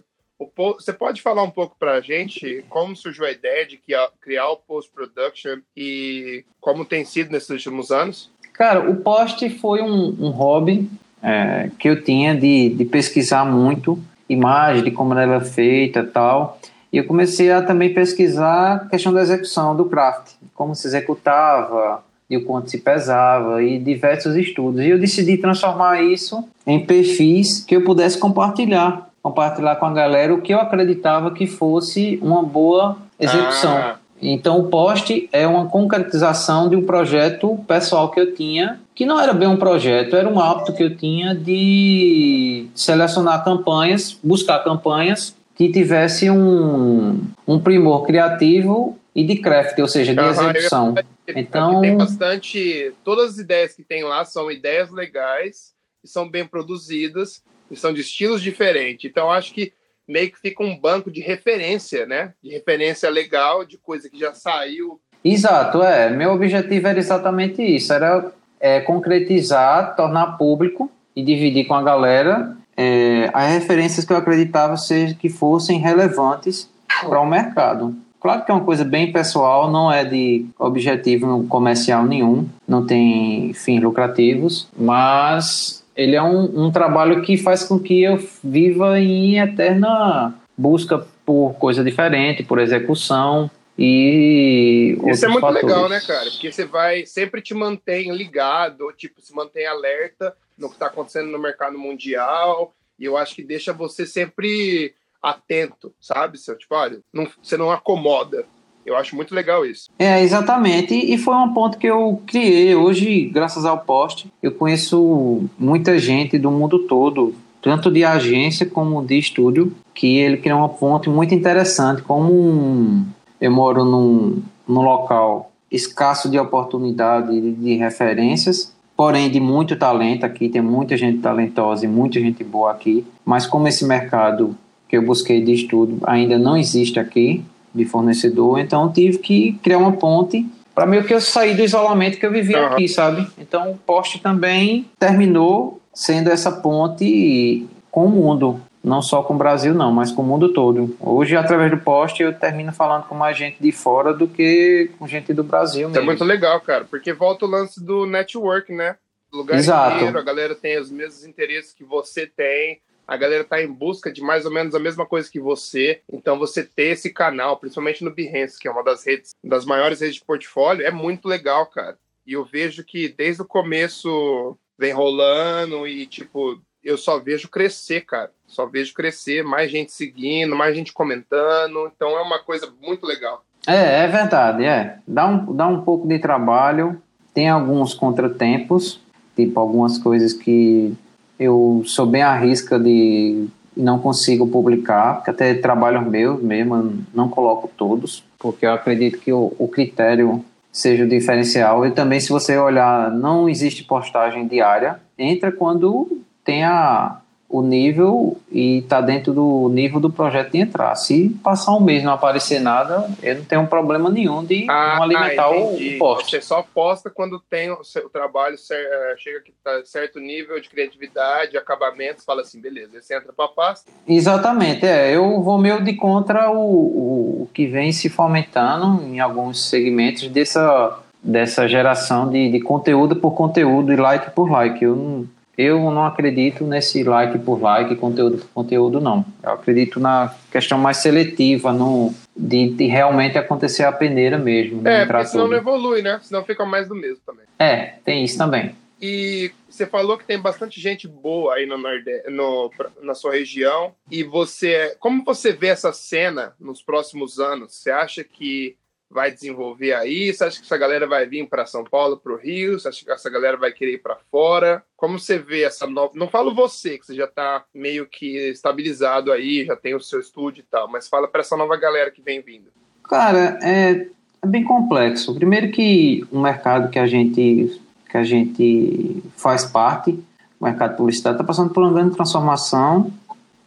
Você 0.57 0.91
pode 0.91 1.21
falar 1.21 1.43
um 1.43 1.49
pouco 1.49 1.75
para 1.79 1.93
a 1.93 2.01
gente 2.01 2.63
como 2.69 2.95
surgiu 2.95 3.25
a 3.25 3.31
ideia 3.31 3.65
de 3.65 3.79
criar 4.19 4.49
o 4.49 4.57
post-production 4.57 5.59
e 5.75 6.43
como 6.59 6.83
tem 6.83 7.05
sido 7.05 7.31
nesses 7.31 7.49
últimos 7.49 7.89
anos? 7.91 8.29
Cara, 8.53 8.89
o 8.89 8.97
post 8.97 9.49
foi 9.59 9.81
um, 9.81 10.15
um 10.19 10.29
hobby 10.29 10.89
é, 11.23 11.69
que 11.79 11.89
eu 11.89 12.03
tinha 12.03 12.35
de, 12.35 12.69
de 12.69 12.85
pesquisar 12.85 13.45
muito 13.45 14.01
imagem, 14.29 14.83
de 14.83 14.91
como 14.91 15.13
ela 15.13 15.35
é 15.35 15.41
feita 15.41 16.03
tal. 16.03 16.59
E 16.91 16.97
eu 16.97 17.05
comecei 17.05 17.51
a 17.51 17.61
também 17.61 17.93
pesquisar 17.93 18.75
a 18.75 18.79
questão 18.89 19.13
da 19.13 19.21
execução 19.21 19.75
do 19.75 19.85
craft, 19.85 20.33
como 20.53 20.75
se 20.75 20.87
executava, 20.87 22.03
e 22.29 22.37
o 22.37 22.45
quanto 22.45 22.69
se 22.69 22.79
pesava, 22.79 23.61
e 23.61 23.77
diversos 23.77 24.35
estudos. 24.35 24.81
E 24.81 24.89
eu 24.89 24.99
decidi 24.99 25.37
transformar 25.37 26.01
isso 26.01 26.47
em 26.65 26.85
perfis 26.85 27.63
que 27.63 27.75
eu 27.75 27.83
pudesse 27.83 28.17
compartilhar, 28.17 29.09
compartilhar 29.25 29.77
com 29.77 29.87
a 29.87 29.91
galera 29.91 30.31
o 30.35 30.39
que 30.39 30.53
eu 30.53 30.59
acreditava 30.59 31.31
que 31.31 31.47
fosse 31.47 32.19
uma 32.21 32.43
boa 32.43 32.95
execução. 33.19 33.75
Ah. 33.75 33.95
Então, 34.21 34.59
o 34.59 34.67
post 34.67 35.27
é 35.31 35.47
uma 35.47 35.65
concretização 35.65 36.69
de 36.69 36.75
um 36.75 36.85
projeto 36.85 37.57
pessoal 37.67 38.11
que 38.11 38.19
eu 38.19 38.35
tinha, 38.35 38.79
que 38.93 39.03
não 39.03 39.19
era 39.19 39.33
bem 39.33 39.47
um 39.47 39.57
projeto, 39.57 40.15
era 40.15 40.29
um 40.29 40.39
hábito 40.39 40.73
que 40.73 40.83
eu 40.83 40.95
tinha 40.95 41.33
de 41.33 42.67
selecionar 42.75 43.43
campanhas, 43.43 44.15
buscar 44.23 44.63
campanhas 44.63 45.35
que 45.55 45.71
tivesse 45.71 46.29
um, 46.29 47.19
um 47.47 47.59
primor 47.59 48.05
criativo 48.05 48.95
e 49.15 49.23
de 49.23 49.37
craft, 49.37 49.79
ou 49.79 49.87
seja, 49.87 50.13
de 50.13 50.19
uhum, 50.19 50.29
execução. 50.29 50.95
Então 51.29 51.81
tem 51.81 51.97
bastante, 51.97 52.93
todas 53.03 53.31
as 53.31 53.37
ideias 53.39 53.73
que 53.73 53.83
tem 53.83 54.03
lá 54.03 54.23
são 54.23 54.51
ideias 54.51 54.91
legais 54.91 55.73
e 56.03 56.07
são 56.07 56.29
bem 56.29 56.45
produzidas 56.45 57.41
e 57.69 57.75
são 57.75 57.93
de 57.93 58.01
estilos 58.01 58.41
diferentes. 58.41 59.09
Então 59.09 59.31
acho 59.31 59.53
que 59.53 59.73
meio 60.07 60.31
que 60.31 60.39
fica 60.39 60.63
um 60.63 60.77
banco 60.77 61.09
de 61.09 61.21
referência, 61.21 62.05
né? 62.05 62.33
De 62.43 62.51
referência 62.51 63.09
legal, 63.09 63.65
de 63.65 63.77
coisa 63.77 64.09
que 64.09 64.19
já 64.19 64.33
saiu. 64.33 64.99
Exato, 65.23 65.81
é. 65.81 66.09
Meu 66.09 66.33
objetivo 66.33 66.87
era 66.87 66.99
exatamente 66.99 67.61
isso, 67.63 67.91
era 67.91 68.31
é, 68.59 68.79
concretizar, 68.81 69.95
tornar 69.95 70.37
público 70.37 70.91
e 71.15 71.23
dividir 71.23 71.65
com 71.65 71.73
a 71.73 71.81
galera 71.81 72.55
é, 72.77 73.29
as 73.33 73.51
referências 73.51 74.05
que 74.05 74.13
eu 74.13 74.17
acreditava 74.17 74.77
ser, 74.77 75.15
que 75.15 75.29
fossem 75.29 75.79
relevantes 75.79 76.69
para 76.87 77.19
o 77.19 77.25
mercado. 77.25 77.95
Claro 78.19 78.43
que 78.43 78.51
é 78.51 78.55
uma 78.55 78.63
coisa 78.63 78.83
bem 78.83 79.11
pessoal, 79.11 79.71
não 79.71 79.91
é 79.91 80.03
de 80.03 80.47
objetivo 80.57 81.45
comercial 81.47 82.03
nenhum, 82.05 82.49
não 82.67 82.85
tem 82.85 83.53
fins 83.53 83.81
lucrativos, 83.81 84.67
mas 84.75 85.84
ele 85.95 86.15
é 86.15 86.21
um, 86.21 86.65
um 86.65 86.71
trabalho 86.71 87.21
que 87.21 87.37
faz 87.37 87.63
com 87.63 87.79
que 87.79 88.03
eu 88.03 88.17
viva 88.43 88.99
em 88.99 89.39
eterna 89.39 90.33
busca 90.57 91.05
por 91.25 91.53
coisa 91.55 91.83
diferente, 91.83 92.43
por 92.43 92.59
execução 92.59 93.49
e 93.77 94.97
isso 95.07 95.25
é 95.25 95.27
muito 95.27 95.41
fatores. 95.41 95.63
legal, 95.63 95.89
né, 95.89 95.99
cara? 95.99 96.29
Porque 96.31 96.51
você 96.51 96.65
vai 96.65 97.05
sempre 97.05 97.41
te 97.41 97.53
mantém 97.53 98.11
ligado, 98.15 98.91
tipo 98.95 99.21
se 99.21 99.33
mantém 99.33 99.65
alerta 99.65 100.35
no 100.57 100.69
que 100.69 100.75
está 100.75 100.87
acontecendo 100.87 101.29
no 101.29 101.39
mercado 101.39 101.77
mundial, 101.77 102.73
e 102.97 103.03
eu 103.03 103.17
acho 103.17 103.35
que 103.35 103.43
deixa 103.43 103.73
você 103.73 104.05
sempre 104.05 104.93
atento, 105.21 105.93
sabe? 105.99 106.37
Você, 106.37 106.55
tipo, 106.55 106.73
olha, 106.73 107.01
não, 107.11 107.27
você 107.41 107.57
não 107.57 107.69
acomoda. 107.69 108.45
Eu 108.85 108.95
acho 108.95 109.15
muito 109.15 109.33
legal 109.33 109.65
isso. 109.65 109.89
É, 109.97 110.21
exatamente. 110.21 110.93
E 110.93 111.17
foi 111.17 111.35
um 111.35 111.53
ponto 111.53 111.77
que 111.77 111.87
eu 111.87 112.21
criei. 112.27 112.75
Hoje, 112.75 113.25
graças 113.25 113.65
ao 113.65 113.79
post, 113.79 114.31
eu 114.43 114.51
conheço 114.51 115.43
muita 115.57 115.97
gente 115.97 116.37
do 116.37 116.51
mundo 116.51 116.79
todo, 116.79 117.33
tanto 117.61 117.89
de 117.89 118.03
agência 118.03 118.65
como 118.65 119.03
de 119.03 119.17
estúdio, 119.17 119.73
que 119.93 120.17
ele 120.17 120.37
criou 120.37 120.59
uma 120.59 120.69
ponte 120.69 121.09
muito 121.09 121.33
interessante. 121.33 122.03
Como 122.03 122.31
um, 122.31 123.05
eu 123.41 123.51
moro 123.51 123.83
num, 123.83 124.43
num 124.67 124.81
local 124.81 125.51
escasso 125.71 126.29
de 126.29 126.37
oportunidade 126.37 127.41
de, 127.41 127.51
de 127.53 127.73
referências, 127.75 128.73
porém 128.95 129.29
de 129.29 129.39
muito 129.39 129.75
talento 129.75 130.25
aqui, 130.25 130.47
tem 130.47 130.61
muita 130.61 130.95
gente 130.95 131.19
talentosa 131.19 131.85
e 131.85 131.87
muita 131.87 132.19
gente 132.19 132.43
boa 132.43 132.71
aqui, 132.71 133.05
mas 133.25 133.45
como 133.45 133.67
esse 133.67 133.85
mercado 133.85 134.55
que 134.87 134.95
eu 134.95 135.01
busquei 135.01 135.43
de 135.43 135.53
estudo 135.53 135.99
ainda 136.03 136.37
não 136.37 136.55
existe 136.55 136.99
aqui, 136.99 137.43
de 137.75 137.85
fornecedor, 137.85 138.59
então 138.59 138.91
tive 138.91 139.17
que 139.17 139.53
criar 139.63 139.77
uma 139.77 139.91
ponte 139.91 140.45
para 140.73 140.85
meio 140.85 141.03
que 141.03 141.13
eu 141.13 141.21
sair 141.21 141.55
do 141.55 141.61
isolamento 141.61 142.17
que 142.17 142.25
eu 142.25 142.31
vivia 142.31 142.59
uhum. 142.59 142.67
aqui, 142.67 142.87
sabe? 142.87 143.27
Então 143.37 143.71
o 143.71 143.77
poste 143.77 144.19
também 144.19 144.89
terminou 144.99 145.79
sendo 145.93 146.29
essa 146.29 146.51
ponte 146.51 147.65
com 147.89 148.05
o 148.05 148.09
mundo, 148.09 148.59
não 148.83 149.01
só 149.01 149.23
com 149.23 149.33
o 149.33 149.37
Brasil 149.37 149.73
não, 149.73 149.91
mas 149.91 150.11
com 150.11 150.21
o 150.21 150.25
mundo 150.25 150.51
todo. 150.51 150.95
Hoje 150.99 151.37
através 151.37 151.71
do 151.71 151.77
poste 151.77 152.23
eu 152.23 152.33
termino 152.33 152.73
falando 152.73 153.03
com 153.03 153.15
mais 153.15 153.37
gente 153.37 153.57
de 153.61 153.71
fora 153.71 154.13
do 154.13 154.27
que 154.27 154.91
com 154.99 155.07
gente 155.07 155.33
do 155.33 155.43
Brasil 155.43 155.87
mesmo. 155.87 156.03
É 156.03 156.05
muito 156.05 156.23
legal, 156.23 156.59
cara, 156.59 156.83
porque 156.83 157.13
volta 157.13 157.45
o 157.45 157.49
lance 157.49 157.81
do 157.81 158.05
network, 158.05 158.73
né? 158.73 158.95
lugar 159.35 159.57
Exato. 159.57 159.97
inteiro, 159.97 160.17
a 160.17 160.21
galera 160.21 160.55
tem 160.55 160.79
os 160.79 160.89
mesmos 160.89 161.25
interesses 161.25 161.73
que 161.73 161.83
você 161.83 162.25
tem, 162.25 162.79
a 163.07 163.17
galera 163.17 163.43
está 163.43 163.61
em 163.61 163.71
busca 163.71 164.11
de 164.11 164.21
mais 164.21 164.45
ou 164.45 164.51
menos 164.51 164.73
a 164.75 164.79
mesma 164.79 165.05
coisa 165.05 165.29
que 165.29 165.39
você. 165.39 166.01
Então, 166.11 166.39
você 166.39 166.63
ter 166.63 166.91
esse 166.91 167.11
canal, 167.11 167.57
principalmente 167.57 168.03
no 168.03 168.13
Behance, 168.13 168.59
que 168.59 168.67
é 168.67 168.71
uma 168.71 168.83
das 168.83 169.05
redes, 169.05 169.31
das 169.43 169.65
maiores 169.65 170.01
redes 170.01 170.15
de 170.15 170.25
portfólio, 170.25 170.85
é 170.85 170.91
muito 170.91 171.27
legal, 171.27 171.65
cara. 171.67 171.97
E 172.25 172.33
eu 172.33 172.43
vejo 172.43 172.83
que 172.83 173.07
desde 173.07 173.41
o 173.41 173.45
começo 173.45 174.57
vem 174.77 174.91
rolando 174.91 175.87
e, 175.87 176.05
tipo, 176.07 176.59
eu 176.83 176.97
só 176.97 177.19
vejo 177.19 177.49
crescer, 177.49 178.01
cara. 178.01 178.31
Só 178.47 178.65
vejo 178.65 178.93
crescer, 178.93 179.43
mais 179.43 179.71
gente 179.71 179.91
seguindo, 179.91 180.55
mais 180.55 180.75
gente 180.75 180.93
comentando. 180.93 181.91
Então 181.95 182.17
é 182.17 182.21
uma 182.21 182.39
coisa 182.39 182.71
muito 182.81 183.05
legal. 183.05 183.43
É, 183.67 184.03
é 184.03 184.07
verdade, 184.07 184.63
é. 184.63 184.99
Dá 185.07 185.25
um, 185.25 185.55
dá 185.55 185.67
um 185.67 185.81
pouco 185.81 186.07
de 186.07 186.19
trabalho, 186.19 187.01
tem 187.33 187.49
alguns 187.49 187.95
contratempos, 187.95 189.01
tipo 189.35 189.59
algumas 189.59 189.97
coisas 189.97 190.33
que 190.33 190.95
eu 191.39 191.83
sou 191.85 192.05
bem 192.05 192.21
à 192.21 192.35
risca 192.35 192.79
de 192.79 193.47
não 193.75 193.99
consigo 193.99 194.47
publicar, 194.47 195.23
que 195.23 195.29
até 195.29 195.53
trabalhos 195.53 196.07
meus 196.07 196.41
mesmo, 196.41 197.03
não 197.13 197.27
coloco 197.27 197.69
todos, 197.75 198.23
porque 198.39 198.65
eu 198.65 198.73
acredito 198.73 199.19
que 199.19 199.33
o, 199.33 199.53
o 199.57 199.67
critério 199.67 200.43
seja 200.71 201.03
o 201.03 201.09
diferencial. 201.09 201.85
E 201.85 201.91
também, 201.91 202.19
se 202.19 202.29
você 202.29 202.57
olhar, 202.57 203.11
não 203.11 203.49
existe 203.49 203.83
postagem 203.83 204.47
diária, 204.47 204.99
entra 205.17 205.51
quando 205.51 206.21
tem 206.43 206.63
a, 206.63 207.17
o 207.47 207.61
nível 207.61 208.37
e 208.51 208.79
está 208.79 208.99
dentro 208.99 209.33
do 209.33 209.69
nível 209.69 209.99
do 209.99 210.09
projeto 210.09 210.51
de 210.51 210.59
entrar. 210.59 210.95
Se 210.95 211.29
passar 211.43 211.73
um 211.75 211.79
mês 211.79 212.01
e 212.01 212.05
não 212.05 212.13
aparecer 212.13 212.59
nada, 212.59 213.09
eu 213.21 213.35
não 213.35 213.45
tenho 213.45 213.67
problema 213.67 214.09
nenhum 214.09 214.43
de 214.43 214.65
ah, 214.69 214.95
não 214.95 215.03
alimentar 215.03 215.45
ah, 215.45 215.51
o 215.51 215.97
post. 215.99 216.31
Você 216.31 216.41
só 216.41 216.63
posta 216.73 217.09
quando 217.09 217.39
tem 217.39 217.71
o, 217.71 217.83
seu, 217.83 218.07
o 218.07 218.09
trabalho 218.09 218.55
é, 218.71 219.15
chega 219.17 219.39
a 219.39 219.41
tá 219.63 219.85
certo 219.85 220.19
nível 220.19 220.59
de 220.59 220.69
criatividade, 220.69 221.57
acabamentos, 221.57 222.25
fala 222.25 222.41
assim, 222.41 222.59
beleza, 222.59 223.01
você 223.01 223.15
entra 223.15 223.31
para 223.31 223.45
a 223.45 223.49
pasta. 223.49 223.91
Exatamente, 224.07 224.85
é. 224.85 225.15
Eu 225.15 225.41
vou 225.41 225.57
meio 225.57 225.83
de 225.83 225.93
contra 225.93 226.49
o, 226.51 226.57
o, 226.57 227.43
o 227.43 227.49
que 227.53 227.67
vem 227.67 227.91
se 227.91 228.09
fomentando 228.09 229.03
em 229.03 229.19
alguns 229.19 229.69
segmentos 229.69 230.27
dessa, 230.27 230.99
dessa 231.23 231.67
geração 231.67 232.29
de, 232.29 232.51
de 232.51 232.59
conteúdo 232.59 233.15
por 233.15 233.31
conteúdo 233.31 233.93
e 233.93 233.95
like 233.95 234.31
por 234.31 234.49
like. 234.49 234.83
Eu 234.83 234.95
não 234.95 235.34
eu 235.57 235.79
não 235.91 236.05
acredito 236.05 236.65
nesse 236.65 237.03
like 237.03 237.39
por 237.39 237.61
like, 237.61 237.95
conteúdo 237.95 238.37
por 238.37 238.47
conteúdo, 238.49 238.99
não. 238.99 239.25
Eu 239.41 239.51
acredito 239.51 239.99
na 239.99 240.33
questão 240.51 240.77
mais 240.77 240.97
seletiva, 240.97 241.71
no, 241.71 242.13
de, 242.35 242.69
de 242.69 242.85
realmente 242.85 243.37
acontecer 243.37 243.83
a 243.83 243.91
peneira 243.91 244.37
mesmo. 244.37 244.81
Né, 244.81 245.01
é, 245.01 245.05
porque 245.05 245.25
senão 245.25 245.45
tudo. 245.45 245.51
não 245.51 245.57
evolui, 245.57 246.01
né? 246.01 246.19
Senão 246.21 246.43
fica 246.43 246.65
mais 246.65 246.87
do 246.87 246.95
mesmo 246.95 247.19
também. 247.25 247.45
É, 247.57 247.95
tem 248.03 248.23
isso 248.23 248.37
também. 248.37 248.75
E 249.01 249.51
você 249.69 249.85
falou 249.85 250.17
que 250.17 250.25
tem 250.25 250.39
bastante 250.39 250.79
gente 250.79 251.07
boa 251.07 251.55
aí 251.55 251.65
no, 251.65 251.77
Nordeste, 251.77 252.29
no 252.31 252.71
na 253.01 253.13
sua 253.13 253.33
região. 253.33 253.93
E 254.09 254.23
você, 254.23 254.95
como 254.99 255.23
você 255.23 255.51
vê 255.51 255.67
essa 255.67 255.91
cena 255.91 256.53
nos 256.59 256.81
próximos 256.81 257.39
anos? 257.39 257.75
Você 257.75 257.91
acha 257.91 258.23
que 258.23 258.77
vai 259.09 259.31
desenvolver 259.31 259.93
aí? 259.93 260.33
Você 260.33 260.43
acha 260.43 260.59
que 260.59 260.65
essa 260.65 260.77
galera 260.77 261.07
vai 261.07 261.25
vir 261.25 261.47
para 261.47 261.65
São 261.65 261.83
Paulo, 261.83 262.17
para 262.17 262.33
o 262.33 262.37
Rio? 262.37 262.79
Você 262.79 262.87
acha 262.87 263.05
que 263.05 263.11
essa 263.11 263.29
galera 263.29 263.57
vai 263.57 263.71
querer 263.71 263.93
ir 263.93 264.01
para 264.01 264.17
fora? 264.31 264.83
Como 264.95 265.19
você 265.19 265.37
vê 265.37 265.63
essa 265.63 265.87
nova. 265.87 266.11
Não 266.15 266.27
falo 266.27 266.53
você, 266.53 266.97
que 266.97 267.05
você 267.05 267.15
já 267.15 267.25
está 267.25 267.63
meio 267.73 268.05
que 268.07 268.49
estabilizado 268.49 269.31
aí, 269.31 269.65
já 269.65 269.75
tem 269.75 269.95
o 269.95 270.01
seu 270.01 270.19
estúdio 270.19 270.61
e 270.61 270.65
tal, 270.69 270.89
mas 270.89 271.07
fala 271.07 271.27
para 271.27 271.41
essa 271.41 271.55
nova 271.55 271.77
galera 271.77 272.11
que 272.11 272.21
vem 272.21 272.41
vindo. 272.41 272.71
Cara, 273.03 273.59
é, 273.61 274.07
é 274.41 274.47
bem 274.47 274.63
complexo. 274.63 275.35
Primeiro 275.35 275.71
que 275.71 276.25
o 276.31 276.39
mercado 276.39 276.89
que 276.89 276.99
a 276.99 277.07
gente 277.07 277.81
que 278.09 278.17
a 278.17 278.23
gente 278.23 279.23
faz 279.35 279.65
parte, 279.65 280.11
o 280.59 280.63
mercado 280.63 280.95
publicitário, 280.95 281.35
está 281.35 281.43
passando 281.43 281.73
por 281.73 281.83
uma 281.83 281.91
grande 281.91 282.15
transformação 282.15 283.11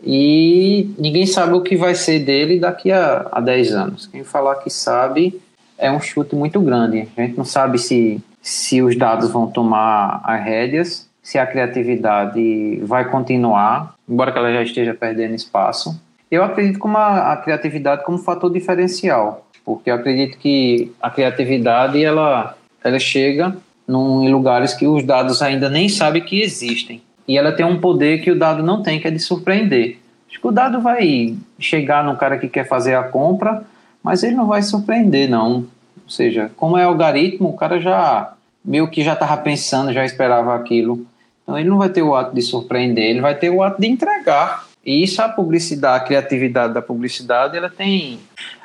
e 0.02 0.90
ninguém 0.98 1.26
sabe 1.26 1.54
o 1.54 1.60
que 1.60 1.76
vai 1.76 1.94
ser 1.94 2.20
dele 2.20 2.58
daqui 2.58 2.92
a, 2.92 3.28
a 3.32 3.40
10 3.40 3.72
anos. 3.72 4.06
Quem 4.06 4.22
falar 4.22 4.56
que 4.56 4.70
sabe 4.70 5.40
é 5.76 5.90
um 5.90 6.00
chute 6.00 6.34
muito 6.34 6.60
grande. 6.60 7.08
A 7.16 7.22
gente 7.22 7.36
não 7.36 7.44
sabe 7.44 7.78
se, 7.78 8.20
se 8.40 8.80
os 8.80 8.96
dados 8.96 9.30
vão 9.30 9.48
tomar 9.48 10.20
as 10.24 10.42
rédeas, 10.42 11.08
se 11.22 11.38
a 11.38 11.46
criatividade 11.46 12.80
vai 12.84 13.10
continuar, 13.10 13.94
embora 14.08 14.30
ela 14.30 14.52
já 14.52 14.62
esteja 14.62 14.94
perdendo 14.94 15.34
espaço. 15.34 16.00
Eu 16.30 16.44
acredito 16.44 16.78
como 16.78 16.96
a, 16.96 17.32
a 17.32 17.36
criatividade 17.36 18.04
como 18.04 18.18
fator 18.18 18.52
diferencial, 18.52 19.46
porque 19.64 19.90
eu 19.90 19.94
acredito 19.94 20.38
que 20.38 20.92
a 21.02 21.10
criatividade 21.10 22.02
ela, 22.02 22.56
ela 22.84 22.98
chega 22.98 23.56
num, 23.86 24.22
em 24.22 24.32
lugares 24.32 24.74
que 24.74 24.86
os 24.86 25.02
dados 25.02 25.42
ainda 25.42 25.68
nem 25.68 25.88
sabem 25.88 26.22
que 26.22 26.40
existem 26.40 27.02
e 27.28 27.36
ela 27.36 27.52
tem 27.52 27.66
um 27.66 27.78
poder 27.78 28.22
que 28.22 28.30
o 28.30 28.38
dado 28.38 28.62
não 28.62 28.82
tem, 28.82 28.98
que 28.98 29.06
é 29.06 29.10
de 29.10 29.20
surpreender. 29.20 29.98
Acho 30.28 30.40
que 30.40 30.46
o 30.46 30.50
dado 30.50 30.80
vai 30.80 31.36
chegar 31.58 32.02
no 32.02 32.16
cara 32.16 32.38
que 32.38 32.48
quer 32.48 32.66
fazer 32.66 32.94
a 32.94 33.02
compra, 33.02 33.64
mas 34.02 34.22
ele 34.22 34.34
não 34.34 34.46
vai 34.46 34.62
surpreender, 34.62 35.28
não. 35.28 35.66
Ou 36.04 36.10
seja, 36.10 36.50
como 36.56 36.78
é 36.78 36.84
algoritmo, 36.84 37.50
o 37.50 37.56
cara 37.56 37.78
já 37.78 38.32
meio 38.64 38.88
que 38.88 39.04
já 39.04 39.12
estava 39.12 39.36
pensando, 39.36 39.92
já 39.92 40.06
esperava 40.06 40.54
aquilo. 40.54 41.06
Então 41.42 41.58
ele 41.58 41.68
não 41.68 41.76
vai 41.76 41.90
ter 41.90 42.02
o 42.02 42.14
ato 42.14 42.34
de 42.34 42.40
surpreender, 42.40 43.04
ele 43.04 43.20
vai 43.20 43.34
ter 43.34 43.50
o 43.50 43.62
ato 43.62 43.80
de 43.80 43.88
entregar. 43.88 44.66
E 44.84 45.02
isso 45.02 45.20
a 45.20 45.28
publicidade, 45.28 46.04
a 46.04 46.06
criatividade 46.06 46.72
da 46.72 46.80
publicidade, 46.80 47.58
ela 47.58 47.68
tem 47.68 48.18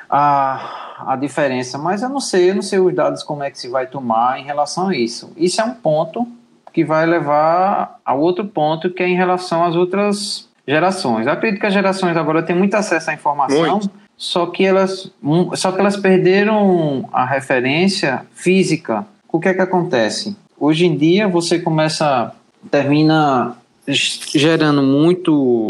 a, 0.08 1.02
a 1.06 1.16
diferença. 1.16 1.76
Mas 1.76 2.02
eu 2.02 2.08
não 2.08 2.20
sei, 2.20 2.50
eu 2.50 2.54
não 2.54 2.62
sei 2.62 2.78
os 2.78 2.94
dados 2.94 3.22
como 3.22 3.42
é 3.42 3.50
que 3.50 3.58
se 3.58 3.68
vai 3.68 3.86
tomar 3.86 4.40
em 4.40 4.44
relação 4.44 4.88
a 4.88 4.96
isso. 4.96 5.32
Isso 5.36 5.60
é 5.60 5.64
um 5.64 5.74
ponto 5.74 6.26
que 6.74 6.84
vai 6.84 7.06
levar 7.06 8.00
a 8.04 8.14
outro 8.14 8.44
ponto 8.44 8.90
que 8.90 9.02
é 9.02 9.08
em 9.08 9.14
relação 9.14 9.64
às 9.64 9.76
outras 9.76 10.48
gerações. 10.66 11.24
Eu 11.26 11.32
acredito 11.32 11.60
que 11.60 11.66
as 11.66 11.72
gerações 11.72 12.16
agora 12.16 12.42
têm 12.42 12.56
muito 12.56 12.74
acesso 12.74 13.10
à 13.10 13.14
informação, 13.14 13.78
muito. 13.78 13.90
só 14.16 14.46
que 14.46 14.64
elas 14.64 15.10
só 15.54 15.70
que 15.70 15.78
elas 15.78 15.96
perderam 15.96 17.08
a 17.12 17.24
referência 17.24 18.26
física. 18.34 19.06
O 19.32 19.38
que 19.38 19.48
é 19.48 19.54
que 19.54 19.60
acontece? 19.60 20.36
Hoje 20.58 20.84
em 20.86 20.96
dia 20.96 21.28
você 21.28 21.60
começa 21.60 22.34
termina 22.70 23.56
gerando 23.86 24.82
muito 24.82 25.68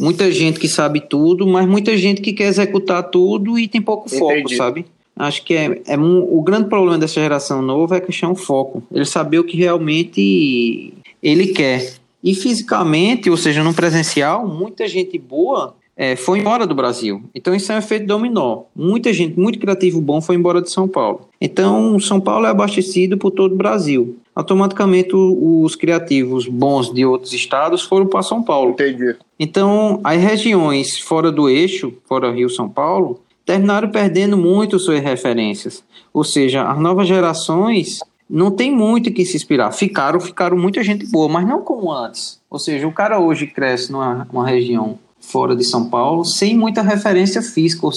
muita 0.00 0.30
gente 0.30 0.58
que 0.58 0.68
sabe 0.68 1.00
tudo, 1.00 1.46
mas 1.46 1.66
muita 1.66 1.96
gente 1.98 2.22
que 2.22 2.32
quer 2.32 2.44
executar 2.44 3.02
tudo 3.02 3.58
e 3.58 3.68
tem 3.68 3.82
pouco 3.82 4.06
Entendi. 4.06 4.18
foco, 4.18 4.54
sabe? 4.54 4.86
Acho 5.18 5.42
que 5.42 5.54
é, 5.54 5.80
é 5.86 5.98
um, 5.98 6.36
o 6.36 6.42
grande 6.42 6.68
problema 6.68 6.98
dessa 6.98 7.20
geração 7.20 7.62
nova 7.62 7.96
é 7.96 7.98
a 7.98 8.02
questão 8.02 8.34
foco. 8.34 8.82
Ele 8.92 9.04
saber 9.04 9.38
o 9.38 9.44
que 9.44 9.56
realmente 9.56 10.92
ele 11.22 11.48
quer. 11.48 11.94
E 12.22 12.34
fisicamente, 12.34 13.30
ou 13.30 13.36
seja, 13.36 13.62
no 13.64 13.72
presencial, 13.72 14.46
muita 14.46 14.86
gente 14.86 15.18
boa 15.18 15.74
é, 15.96 16.14
foi 16.14 16.40
embora 16.40 16.66
do 16.66 16.74
Brasil. 16.74 17.22
Então 17.34 17.54
isso 17.54 17.72
é 17.72 17.76
um 17.76 17.78
efeito 17.78 18.06
dominó. 18.06 18.64
Muita 18.74 19.12
gente, 19.12 19.38
muito 19.38 19.58
criativo 19.58 20.00
bom 20.00 20.20
foi 20.20 20.36
embora 20.36 20.60
de 20.60 20.70
São 20.70 20.86
Paulo. 20.86 21.28
Então 21.40 21.98
São 21.98 22.20
Paulo 22.20 22.46
é 22.46 22.50
abastecido 22.50 23.16
por 23.16 23.30
todo 23.30 23.52
o 23.52 23.56
Brasil. 23.56 24.16
Automaticamente 24.34 25.10
os 25.14 25.74
criativos 25.74 26.46
bons 26.46 26.92
de 26.92 27.06
outros 27.06 27.32
estados 27.32 27.82
foram 27.82 28.06
para 28.06 28.22
São 28.22 28.42
Paulo. 28.42 28.72
Entendi. 28.72 29.16
Então 29.40 29.98
as 30.04 30.20
regiões 30.20 30.98
fora 30.98 31.32
do 31.32 31.48
eixo, 31.48 31.94
fora 32.06 32.30
Rio 32.30 32.50
São 32.50 32.68
Paulo, 32.68 33.20
terminaram 33.46 33.88
perdendo 33.88 34.36
muito 34.36 34.78
suas 34.78 35.00
referências. 35.00 35.82
Ou 36.12 36.24
seja, 36.24 36.68
as 36.68 36.78
novas 36.78 37.06
gerações 37.06 38.00
não 38.28 38.50
tem 38.50 38.74
muito 38.74 39.12
que 39.12 39.24
se 39.24 39.36
inspirar. 39.36 39.70
Ficaram, 39.70 40.18
ficaram 40.18 40.58
muita 40.58 40.82
gente 40.82 41.06
boa, 41.06 41.28
mas 41.28 41.46
não 41.46 41.62
como 41.62 41.92
antes. 41.92 42.40
Ou 42.50 42.58
seja, 42.58 42.86
o 42.86 42.92
cara 42.92 43.20
hoje 43.20 43.46
cresce 43.46 43.92
numa, 43.92 44.46
região 44.46 44.98
fora 45.20 45.54
de 45.54 45.64
São 45.64 45.88
Paulo 45.88 46.24
sem 46.24 46.56
muita 46.56 46.82
referência 46.82 47.40
física, 47.40 47.88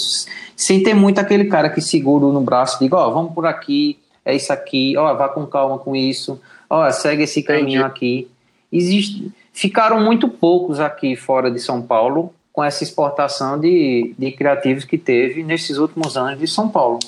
sem 0.56 0.82
ter 0.82 0.94
muito 0.94 1.18
aquele 1.18 1.44
cara 1.46 1.68
que 1.68 1.80
segura 1.80 2.26
no 2.26 2.40
braço 2.40 2.76
e 2.76 2.84
diga, 2.84 2.96
ó, 2.96 3.08
oh, 3.08 3.12
vamos 3.12 3.34
por 3.34 3.46
aqui, 3.46 3.98
é 4.24 4.34
isso 4.34 4.52
aqui, 4.52 4.96
ó, 4.96 5.12
oh, 5.12 5.16
vá 5.16 5.28
com 5.28 5.46
calma 5.46 5.78
com 5.78 5.94
isso, 5.94 6.40
ó, 6.68 6.86
oh, 6.86 6.92
segue 6.92 7.24
esse 7.24 7.42
caminho 7.42 7.80
Entendi. 7.80 7.84
aqui. 7.84 8.28
Existe, 8.72 9.32
ficaram 9.52 10.00
muito 10.00 10.28
poucos 10.28 10.80
aqui 10.80 11.14
fora 11.14 11.50
de 11.50 11.60
São 11.60 11.82
Paulo 11.82 12.32
com 12.52 12.64
essa 12.64 12.82
exportação 12.82 13.58
de, 13.58 14.14
de 14.18 14.32
criativos 14.32 14.84
que 14.84 14.98
teve 14.98 15.42
nesses 15.42 15.78
últimos 15.78 16.16
anos 16.16 16.38
de 16.38 16.46
São 16.46 16.68
Paulo. 16.68 16.98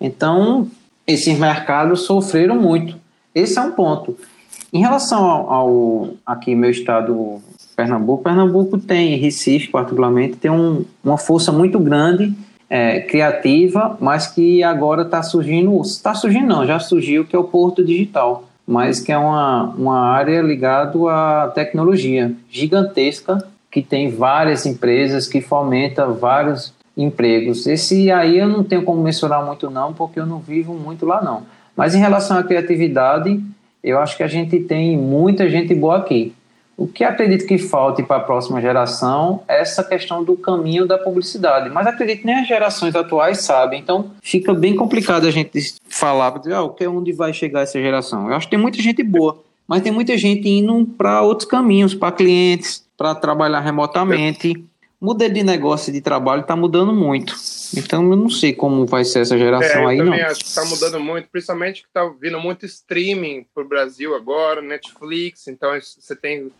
Então, 0.00 0.68
esses 1.06 1.38
mercados 1.38 2.02
sofreram 2.02 2.56
muito. 2.56 2.96
Esse 3.34 3.58
é 3.58 3.62
um 3.62 3.72
ponto. 3.72 4.16
Em 4.72 4.80
relação 4.80 5.24
ao, 5.24 5.52
ao 5.52 6.08
aqui 6.24 6.54
meu 6.54 6.70
estado 6.70 7.40
Pernambuco, 7.74 8.22
Pernambuco 8.22 8.78
tem 8.78 9.16
Recife 9.16 9.68
particularmente 9.68 10.36
tem 10.36 10.50
um, 10.50 10.84
uma 11.02 11.16
força 11.16 11.50
muito 11.50 11.78
grande 11.78 12.34
é, 12.68 13.00
criativa, 13.00 13.96
mas 14.00 14.26
que 14.26 14.62
agora 14.62 15.02
está 15.02 15.22
surgindo, 15.22 15.80
está 15.82 16.14
surgindo 16.14 16.46
não, 16.46 16.66
já 16.66 16.78
surgiu 16.78 17.24
que 17.24 17.34
é 17.34 17.38
o 17.38 17.44
Porto 17.44 17.84
Digital, 17.84 18.44
mas 18.66 19.00
que 19.00 19.10
é 19.10 19.18
uma, 19.18 19.64
uma 19.76 20.00
área 20.00 20.40
ligada 20.40 20.96
à 21.10 21.50
tecnologia 21.52 22.32
gigantesca 22.48 23.44
que 23.70 23.82
tem 23.82 24.10
várias 24.10 24.66
empresas 24.66 25.28
que 25.28 25.40
fomenta 25.40 26.06
vários 26.06 26.74
empregos. 26.96 27.66
Esse 27.66 28.10
aí 28.10 28.38
eu 28.38 28.48
não 28.48 28.64
tenho 28.64 28.82
como 28.82 29.02
mensurar 29.02 29.44
muito 29.44 29.70
não, 29.70 29.92
porque 29.92 30.18
eu 30.18 30.26
não 30.26 30.38
vivo 30.38 30.74
muito 30.74 31.06
lá 31.06 31.22
não. 31.22 31.44
Mas 31.76 31.94
em 31.94 31.98
relação 31.98 32.36
à 32.36 32.42
criatividade, 32.42 33.40
eu 33.82 33.98
acho 33.98 34.16
que 34.16 34.22
a 34.22 34.28
gente 34.28 34.58
tem 34.60 34.96
muita 34.96 35.48
gente 35.48 35.74
boa 35.74 35.98
aqui. 35.98 36.34
O 36.76 36.86
que 36.86 37.04
acredito 37.04 37.46
que 37.46 37.58
falte 37.58 38.02
para 38.02 38.16
a 38.16 38.20
próxima 38.20 38.58
geração 38.58 39.42
é 39.46 39.60
essa 39.60 39.84
questão 39.84 40.24
do 40.24 40.34
caminho 40.34 40.86
da 40.86 40.96
publicidade. 40.96 41.68
Mas 41.68 41.86
acredito 41.86 42.20
que 42.20 42.26
nem 42.26 42.36
as 42.36 42.48
gerações 42.48 42.94
atuais 42.94 43.42
sabem. 43.42 43.78
Então 43.78 44.12
fica 44.22 44.54
bem 44.54 44.74
complicado 44.74 45.26
a 45.26 45.30
gente 45.30 45.74
falar, 45.90 46.40
ah, 46.50 46.88
onde 46.88 47.12
vai 47.12 47.34
chegar 47.34 47.60
essa 47.60 47.78
geração. 47.78 48.30
Eu 48.30 48.34
acho 48.34 48.46
que 48.46 48.52
tem 48.52 48.58
muita 48.58 48.82
gente 48.82 49.02
boa, 49.02 49.42
mas 49.70 49.82
tem 49.82 49.92
muita 49.92 50.18
gente 50.18 50.48
indo 50.48 50.84
para 50.98 51.22
outros 51.22 51.48
caminhos, 51.48 51.94
para 51.94 52.10
clientes, 52.10 52.84
para 52.96 53.14
trabalhar 53.14 53.60
remotamente. 53.60 54.50
O 55.00 55.06
modelo 55.06 55.32
de 55.32 55.44
negócio 55.44 55.90
e 55.90 55.92
de 55.92 56.00
trabalho 56.00 56.40
está 56.40 56.56
mudando 56.56 56.92
muito. 56.92 57.36
Então 57.76 58.10
eu 58.10 58.16
não 58.16 58.28
sei 58.28 58.52
como 58.52 58.84
vai 58.84 59.04
ser 59.04 59.20
essa 59.20 59.38
geração 59.38 59.88
é, 59.88 59.92
aí, 59.92 59.98
não. 59.98 60.06
Eu 60.06 60.10
também 60.10 60.24
acho 60.24 60.40
que 60.40 60.48
está 60.48 60.64
mudando 60.64 60.98
muito, 60.98 61.28
principalmente 61.28 61.82
que 61.82 61.86
está 61.86 62.04
vindo 62.20 62.40
muito 62.40 62.66
streaming 62.66 63.46
para 63.54 63.62
o 63.62 63.68
Brasil 63.68 64.12
agora, 64.16 64.60
Netflix, 64.60 65.46
então 65.46 65.70
você 65.80 66.16
tem 66.16 66.50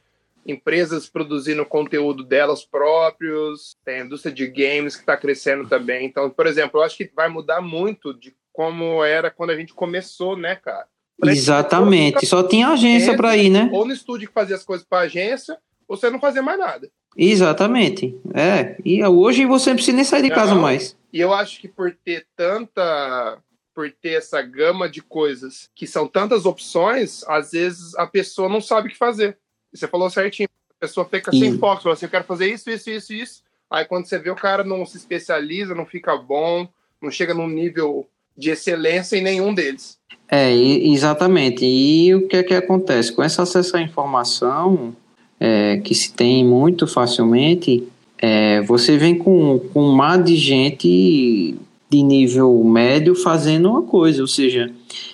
empresas 0.47 1.09
produzindo 1.09 1.67
conteúdo 1.67 2.23
delas 2.23 2.65
próprios, 2.65 3.75
tem 3.85 4.03
a 4.03 4.05
indústria 4.05 4.33
de 4.33 4.47
games 4.47 4.95
que 4.95 5.03
está 5.03 5.17
crescendo 5.17 5.69
também. 5.69 6.07
Então, 6.07 6.31
por 6.31 6.47
exemplo, 6.47 6.79
eu 6.79 6.85
acho 6.85 6.97
que 6.97 7.11
vai 7.13 7.29
mudar 7.29 7.61
muito 7.61 8.15
de 8.15 8.33
como 8.53 9.03
era 9.03 9.33
quando 9.33 9.51
a 9.51 9.57
gente 9.57 9.75
começou, 9.75 10.37
né, 10.37 10.55
cara? 10.55 10.87
Exatamente, 11.25 12.27
só 12.27 12.43
tinha 12.43 12.69
agência 12.69 13.17
para 13.17 13.37
ir, 13.37 13.51
né? 13.51 13.69
Ou 13.73 13.85
no 13.85 13.93
estúdio 13.93 14.29
que 14.29 14.35
fazia 14.35 14.57
as 14.57 14.65
coisas 14.65 14.87
para 14.87 15.01
agência, 15.05 15.59
ou 15.89 15.97
você 15.97 16.09
não 16.11 16.21
fazia 16.21 16.43
mais 16.43 16.59
nada. 16.59 16.91
Exatamente. 17.17 18.17
É. 18.35 18.77
E 18.85 19.05
hoje 19.05 19.45
você 19.45 19.71
não 19.71 19.77
precisa 19.77 19.97
nem 19.97 20.05
sair 20.05 20.23
de 20.23 20.31
casa 20.31 20.55
não, 20.55 20.63
mais. 20.63 20.97
E 21.13 21.21
eu 21.21 21.33
acho 21.33 21.61
que 21.61 21.69
por 21.69 21.95
ter 22.05 22.27
tanta. 22.37 23.39
Por 23.73 23.91
ter 23.91 24.15
essa 24.15 24.43
gama 24.43 24.89
de 24.89 25.01
coisas 25.01 25.71
que 25.75 25.87
são 25.87 26.07
tantas 26.07 26.45
opções, 26.45 27.23
às 27.29 27.53
vezes 27.53 27.95
a 27.95 28.07
pessoa 28.07 28.49
não 28.49 28.61
sabe 28.61 28.89
o 28.89 28.91
que 28.91 28.99
fazer. 28.99 29.39
Você 29.73 29.87
falou 29.87 30.11
certinho. 30.11 30.49
A 30.71 30.87
pessoa 30.87 31.07
fica 31.09 31.31
e... 31.35 31.39
sem 31.39 31.57
foco. 31.57 31.83
Fala 31.83 31.95
assim, 31.95 32.07
eu 32.07 32.11
quero 32.11 32.25
fazer 32.25 32.53
isso, 32.53 32.69
isso, 32.69 32.91
isso, 32.91 33.13
isso. 33.13 33.43
Aí 33.71 33.85
quando 33.85 34.07
você 34.07 34.19
vê 34.19 34.29
o 34.29 34.37
cara 34.37 34.65
não 34.65 34.85
se 34.85 34.97
especializa, 34.97 35.75
não 35.75 35.87
fica 35.87 36.17
bom, 36.17 36.69
não 37.01 37.11
chega 37.11 37.33
num 37.33 37.49
nível 37.49 38.10
de 38.41 38.51
excelência 38.51 39.17
em 39.17 39.23
nenhum 39.23 39.55
deles. 39.55 39.99
É, 40.29 40.53
exatamente. 40.53 41.65
E 41.65 42.15
o 42.15 42.27
que 42.27 42.37
é 42.37 42.43
que 42.43 42.55
acontece? 42.55 43.13
Com 43.13 43.23
esse 43.23 43.41
acesso 43.41 43.77
à 43.77 43.83
informação, 43.83 44.95
é, 45.39 45.79
que 45.79 45.95
se 45.95 46.13
tem 46.13 46.45
muito 46.45 46.87
facilmente, 46.87 47.85
é, 48.19 48.61
você 48.63 48.97
vem 48.97 49.17
com, 49.17 49.59
com 49.73 49.83
um 49.83 49.93
mar 49.93 50.23
de 50.23 50.37
gente 50.37 51.57
de 51.89 52.03
nível 52.03 52.63
médio 52.63 53.17
fazendo 53.17 53.69
uma 53.69 53.83
coisa, 53.83 54.23
ou 54.23 54.29
seja, 54.29 54.71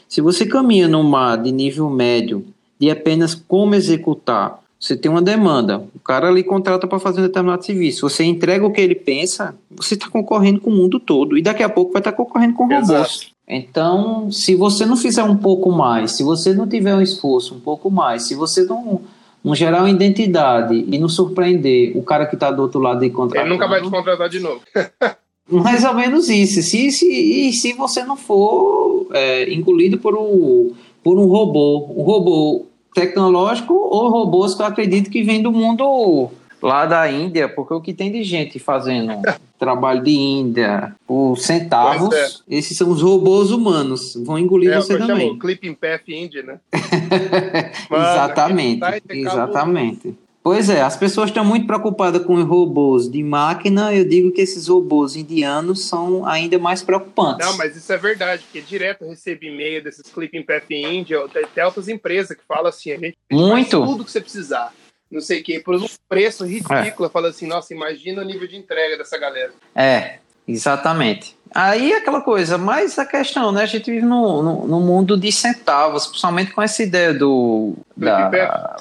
se 0.07 0.21
você 0.21 0.45
caminha 0.45 0.87
no 0.87 1.03
mar 1.03 1.37
de 1.37 1.51
nível 1.51 1.89
médio 1.89 2.45
de 2.79 2.91
apenas 2.91 3.35
como 3.35 3.75
executar, 3.75 4.61
você 4.79 4.97
tem 4.97 5.11
uma 5.11 5.23
demanda, 5.23 5.83
o 5.95 5.99
cara 6.01 6.29
ali 6.29 6.45
contrata 6.45 6.87
para 6.87 6.99
fazer 6.99 7.21
um 7.21 7.25
determinado 7.25 7.65
serviço, 7.65 8.09
você 8.09 8.25
entrega 8.25 8.67
o 8.67 8.71
que 8.71 8.81
ele 8.81 8.95
pensa, 8.95 9.55
você 9.71 9.95
está 9.95 10.09
concorrendo 10.09 10.61
com 10.61 10.71
o 10.71 10.75
mundo 10.75 11.01
todo 11.01 11.37
e 11.37 11.43
daqui 11.43 11.63
a 11.63 11.69
pouco 11.69 11.93
vai 11.93 12.01
estar 12.01 12.13
tá 12.13 12.17
concorrendo 12.17 12.55
com 12.55 12.65
robôs. 12.65 12.91
Exato. 12.91 13.37
Então, 13.49 14.31
se 14.31 14.55
você 14.55 14.85
não 14.85 14.97
fizer 14.97 15.23
um 15.23 15.37
pouco 15.37 15.71
mais, 15.71 16.13
se 16.13 16.23
você 16.23 16.53
não 16.53 16.67
tiver 16.67 16.95
um 16.95 17.01
esforço 17.01 17.55
um 17.55 17.61
pouco 17.61 17.91
mais, 17.91 18.27
se 18.27 18.35
você 18.35 18.65
não 18.65 19.01
não 19.47 19.55
gerar 19.55 19.79
uma 19.79 19.91
identidade 19.91 20.85
e 20.89 20.99
não 20.99 21.09
surpreender 21.09 21.97
o 21.97 22.03
cara 22.03 22.27
que 22.27 22.35
está 22.35 22.51
do 22.51 22.63
outro 22.63 22.81
lado 22.81 23.05
e 23.05 23.11
contratar. 23.11 23.47
Ele 23.47 23.55
nunca 23.55 23.69
vai 23.69 23.81
te 23.81 23.89
contratar 23.89 24.29
de 24.29 24.41
novo. 24.41 24.61
mais 25.49 25.85
ou 25.85 25.95
menos 25.95 26.29
isso. 26.29 26.61
Se, 26.63 26.91
se, 26.91 27.07
e 27.07 27.53
se 27.53 27.73
você 27.73 28.03
não 28.03 28.17
for 28.17 29.07
é, 29.13 29.53
engolido 29.53 29.99
por 29.99 30.17
um, 30.17 30.73
por 31.03 31.17
um 31.17 31.27
robô, 31.27 31.87
um 31.97 32.03
robô 32.03 32.67
tecnológico 32.97 33.75
ou 33.75 34.09
robôs 34.09 34.55
que 34.55 34.63
eu 34.63 34.67
acredito 34.67 35.11
que 35.11 35.23
vem 35.23 35.43
do 35.43 35.53
mundo 35.53 36.31
lá 36.63 36.87
da 36.87 37.11
Índia, 37.11 37.47
porque 37.47 37.75
o 37.75 37.81
que 37.81 37.93
tem 37.93 38.11
de 38.11 38.25
gente 38.25 38.59
fazendo 38.59 39.13
trabalho 39.61 40.03
de 40.03 40.13
Índia 40.13 40.95
por 41.07 41.37
centavos, 41.37 42.15
é. 42.15 42.27
esses 42.49 42.77
são 42.77 42.91
os 42.91 43.03
robôs 43.03 43.51
humanos, 43.51 44.17
vão 44.25 44.39
engolir 44.39 44.73
é, 44.73 44.77
você 44.77 44.97
também. 44.97 45.29
Chamo 45.29 45.39
Clipping 45.39 45.75
Path 45.75 46.09
Índia, 46.09 46.43
né? 46.43 46.59
Mano, 47.91 48.05
exatamente, 48.05 49.03
exatamente. 49.11 50.15
Pois 50.47 50.71
é, 50.71 50.81
as 50.81 50.97
pessoas 50.97 51.29
estão 51.29 51.45
muito 51.45 51.67
preocupadas 51.67 52.25
com 52.25 52.41
robôs 52.45 53.11
de 53.11 53.21
máquina. 53.21 53.93
Eu 53.93 54.09
digo 54.09 54.31
que 54.31 54.41
esses 54.41 54.69
robôs 54.69 55.17
indianos 55.17 55.89
são 55.89 56.25
ainda 56.25 56.57
mais 56.57 56.85
preocupantes. 56.85 57.45
Não, 57.45 57.57
mas 57.57 57.75
isso 57.75 57.93
é 57.93 57.97
verdade, 57.97 58.45
porque 58.45 58.61
direto 58.61 59.03
eu 59.03 59.09
recebo 59.09 59.45
e-mail 59.45 59.83
desses 59.83 60.03
Clipping 60.09 60.45
Path 60.45 60.71
Índia, 60.71 61.19
até 61.25 61.67
outras 61.67 61.89
empresas 61.89 62.37
que 62.37 62.45
falam 62.47 62.69
assim: 62.69 62.93
a 62.93 62.97
gente 62.97 63.19
muito. 63.29 63.77
faz 63.77 63.91
tudo 63.91 64.05
que 64.05 64.13
você 64.13 64.21
precisar 64.21 64.73
não 65.11 65.21
sei 65.21 65.41
o 65.41 65.43
que, 65.43 65.59
por 65.59 65.75
um 65.75 65.87
preço 66.09 66.45
ridículo. 66.45 67.09
É. 67.09 67.11
Fala 67.11 67.31
assim, 67.31 67.49
nossa, 67.49 67.75
imagina 67.75 68.23
o 68.23 68.25
nível 68.25 68.47
de 68.47 68.57
entrega 68.57 68.97
dessa 68.97 69.19
galera. 69.19 69.53
É, 69.75 70.19
exatamente. 70.47 71.37
Aí 71.53 71.93
aquela 71.93 72.21
coisa, 72.21 72.57
mas 72.57 73.01
a 73.01 73.05
questão, 73.05 73.51
né? 73.51 73.63
A 73.63 73.67
gente 73.67 73.91
vive 73.91 74.07
no 74.07 74.81
mundo 74.81 75.17
de 75.17 75.33
centavos, 75.33 76.07
principalmente 76.07 76.53
com 76.53 76.63
essa 76.63 76.85
ideia 76.85 77.13
do. 77.13 77.75
Da... 77.97 78.77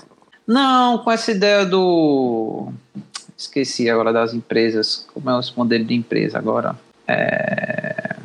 Não, 0.47 0.99
com 0.99 1.11
essa 1.11 1.31
ideia 1.31 1.65
do. 1.65 2.71
Esqueci 3.37 3.89
agora 3.89 4.13
das 4.13 4.33
empresas. 4.33 5.07
Como 5.13 5.29
é 5.29 5.33
o 5.37 5.41
modelo 5.57 5.83
de 5.83 5.93
empresa 5.93 6.37
agora? 6.37 6.75
É... 7.07 8.15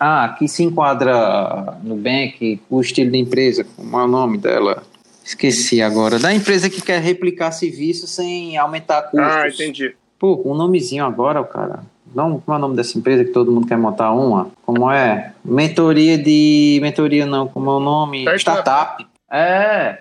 Ah, 0.00 0.34
que 0.38 0.46
se 0.46 0.62
enquadra 0.62 1.76
no 1.82 1.96
Bank, 1.96 2.60
o 2.70 2.80
estilo 2.80 3.10
de 3.10 3.18
empresa, 3.18 3.64
como 3.76 3.98
é 3.98 4.04
o 4.04 4.08
nome 4.08 4.38
dela? 4.38 4.82
Esqueci 5.24 5.82
agora. 5.82 6.18
Da 6.18 6.32
empresa 6.32 6.70
que 6.70 6.80
quer 6.80 7.02
replicar 7.02 7.52
serviço 7.52 8.06
sem 8.06 8.56
aumentar 8.56 9.02
custos. 9.02 9.20
Ah, 9.20 9.48
entendi. 9.48 9.94
Pô, 10.18 10.38
com 10.38 10.52
um 10.52 10.54
nomezinho 10.54 11.04
agora, 11.04 11.42
cara. 11.44 11.80
Não, 12.14 12.40
como 12.40 12.54
é 12.54 12.58
o 12.58 12.60
nome 12.60 12.76
dessa 12.76 12.96
empresa 12.96 13.24
que 13.24 13.30
todo 13.30 13.52
mundo 13.52 13.66
quer 13.66 13.76
montar 13.76 14.12
uma? 14.12 14.50
Como 14.64 14.90
é? 14.90 15.32
Mentoria 15.44 16.16
de. 16.16 16.78
Mentoria 16.80 17.26
não, 17.26 17.46
como 17.46 17.70
é 17.70 17.74
o 17.74 17.80
nome? 17.80 18.24
Startup. 18.36 19.06
É. 19.30 19.98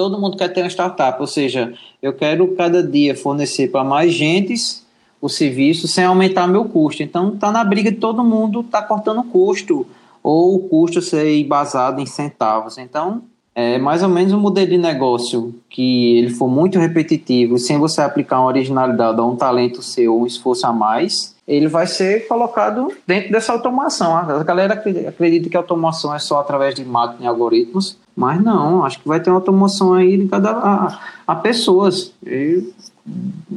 Todo 0.00 0.18
mundo 0.18 0.34
quer 0.34 0.48
ter 0.48 0.62
uma 0.62 0.70
startup. 0.70 1.20
Ou 1.20 1.26
seja, 1.26 1.74
eu 2.00 2.14
quero 2.14 2.48
cada 2.56 2.82
dia 2.82 3.14
fornecer 3.14 3.68
para 3.70 3.84
mais 3.84 4.14
gentes 4.14 4.82
o 5.20 5.28
serviço 5.28 5.86
sem 5.86 6.04
aumentar 6.04 6.46
meu 6.46 6.64
custo. 6.64 7.02
Então 7.02 7.36
tá 7.36 7.52
na 7.52 7.62
briga 7.62 7.90
de 7.90 7.98
todo 7.98 8.24
mundo, 8.24 8.62
tá 8.62 8.82
cortando 8.82 9.22
custo. 9.24 9.86
Ou 10.22 10.54
o 10.54 10.58
custo 10.60 11.02
ser 11.02 11.44
basado 11.44 12.00
em 12.00 12.06
centavos. 12.06 12.78
Então, 12.78 13.24
é 13.54 13.78
mais 13.78 14.02
ou 14.02 14.08
menos 14.08 14.32
um 14.32 14.40
modelo 14.40 14.70
de 14.70 14.78
negócio 14.78 15.54
que 15.68 16.16
ele 16.16 16.30
for 16.30 16.48
muito 16.48 16.78
repetitivo, 16.78 17.58
sem 17.58 17.78
você 17.78 18.00
aplicar 18.00 18.40
uma 18.40 18.46
originalidade 18.46 19.20
um 19.20 19.36
talento 19.36 19.82
seu, 19.82 20.18
um 20.18 20.26
esforço 20.26 20.66
a 20.66 20.72
mais, 20.72 21.34
ele 21.46 21.66
vai 21.66 21.86
ser 21.86 22.26
colocado 22.28 22.92
dentro 23.06 23.32
dessa 23.32 23.52
automação. 23.52 24.16
A 24.16 24.42
galera 24.44 24.74
acredita 24.74 25.50
que 25.50 25.56
a 25.56 25.60
automação 25.60 26.14
é 26.14 26.18
só 26.18 26.40
através 26.40 26.74
de 26.74 26.84
máquina 26.84 27.24
e 27.24 27.26
algoritmos, 27.26 27.98
mas 28.20 28.44
não, 28.44 28.84
acho 28.84 29.00
que 29.00 29.08
vai 29.08 29.18
ter 29.18 29.30
uma 29.30 29.38
automação 29.38 29.94
aí 29.94 30.14
ligada 30.14 30.50
a, 30.50 31.00
a 31.26 31.34
pessoas. 31.34 32.12
Eu, 32.22 32.70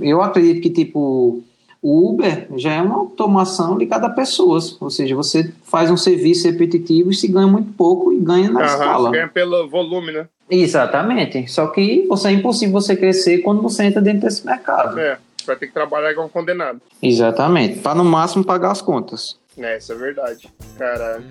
eu 0.02 0.22
acredito 0.22 0.62
que, 0.62 0.70
tipo, 0.70 1.44
o 1.82 2.10
Uber 2.10 2.48
já 2.56 2.72
é 2.72 2.82
uma 2.82 2.96
automação 2.96 3.78
ligada 3.78 4.08
a 4.08 4.10
pessoas, 4.10 4.82
ou 4.82 4.90
seja, 4.90 5.14
você 5.18 5.54
faz 5.64 5.92
um 5.92 5.98
serviço 5.98 6.50
repetitivo 6.50 7.12
e 7.12 7.14
se 7.14 7.28
ganha 7.28 7.46
muito 7.46 7.74
pouco 7.74 8.14
e 8.14 8.20
ganha 8.20 8.50
na 8.50 8.62
uhum, 8.62 8.66
escala. 8.66 9.12
ganha 9.12 9.28
pelo 9.28 9.68
volume, 9.68 10.14
né? 10.14 10.30
Exatamente. 10.50 11.46
Só 11.52 11.68
que 11.68 12.08
você 12.08 12.30
é 12.30 12.32
impossível 12.32 12.72
você 12.72 12.96
crescer 12.96 13.40
quando 13.40 13.62
você 13.62 13.84
entra 13.84 14.02
dentro 14.02 14.22
desse 14.22 14.46
mercado. 14.46 14.98
É, 14.98 15.18
você 15.38 15.46
vai 15.46 15.56
ter 15.58 15.68
que 15.68 15.74
trabalhar 15.74 16.10
igual 16.10 16.28
um 16.28 16.30
condenado. 16.30 16.80
Exatamente. 17.02 17.80
Para 17.82 17.96
no 17.96 18.06
máximo 18.06 18.46
pagar 18.46 18.72
as 18.72 18.82
contas. 18.82 19.38
É, 19.58 19.78
isso 19.78 19.92
é 19.92 19.96
verdade. 19.96 20.50
Caralho. 20.78 21.26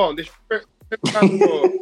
Bom, 0.00 0.14
deixa 0.14 0.30
eu 0.48 0.60
perguntar 0.88 1.22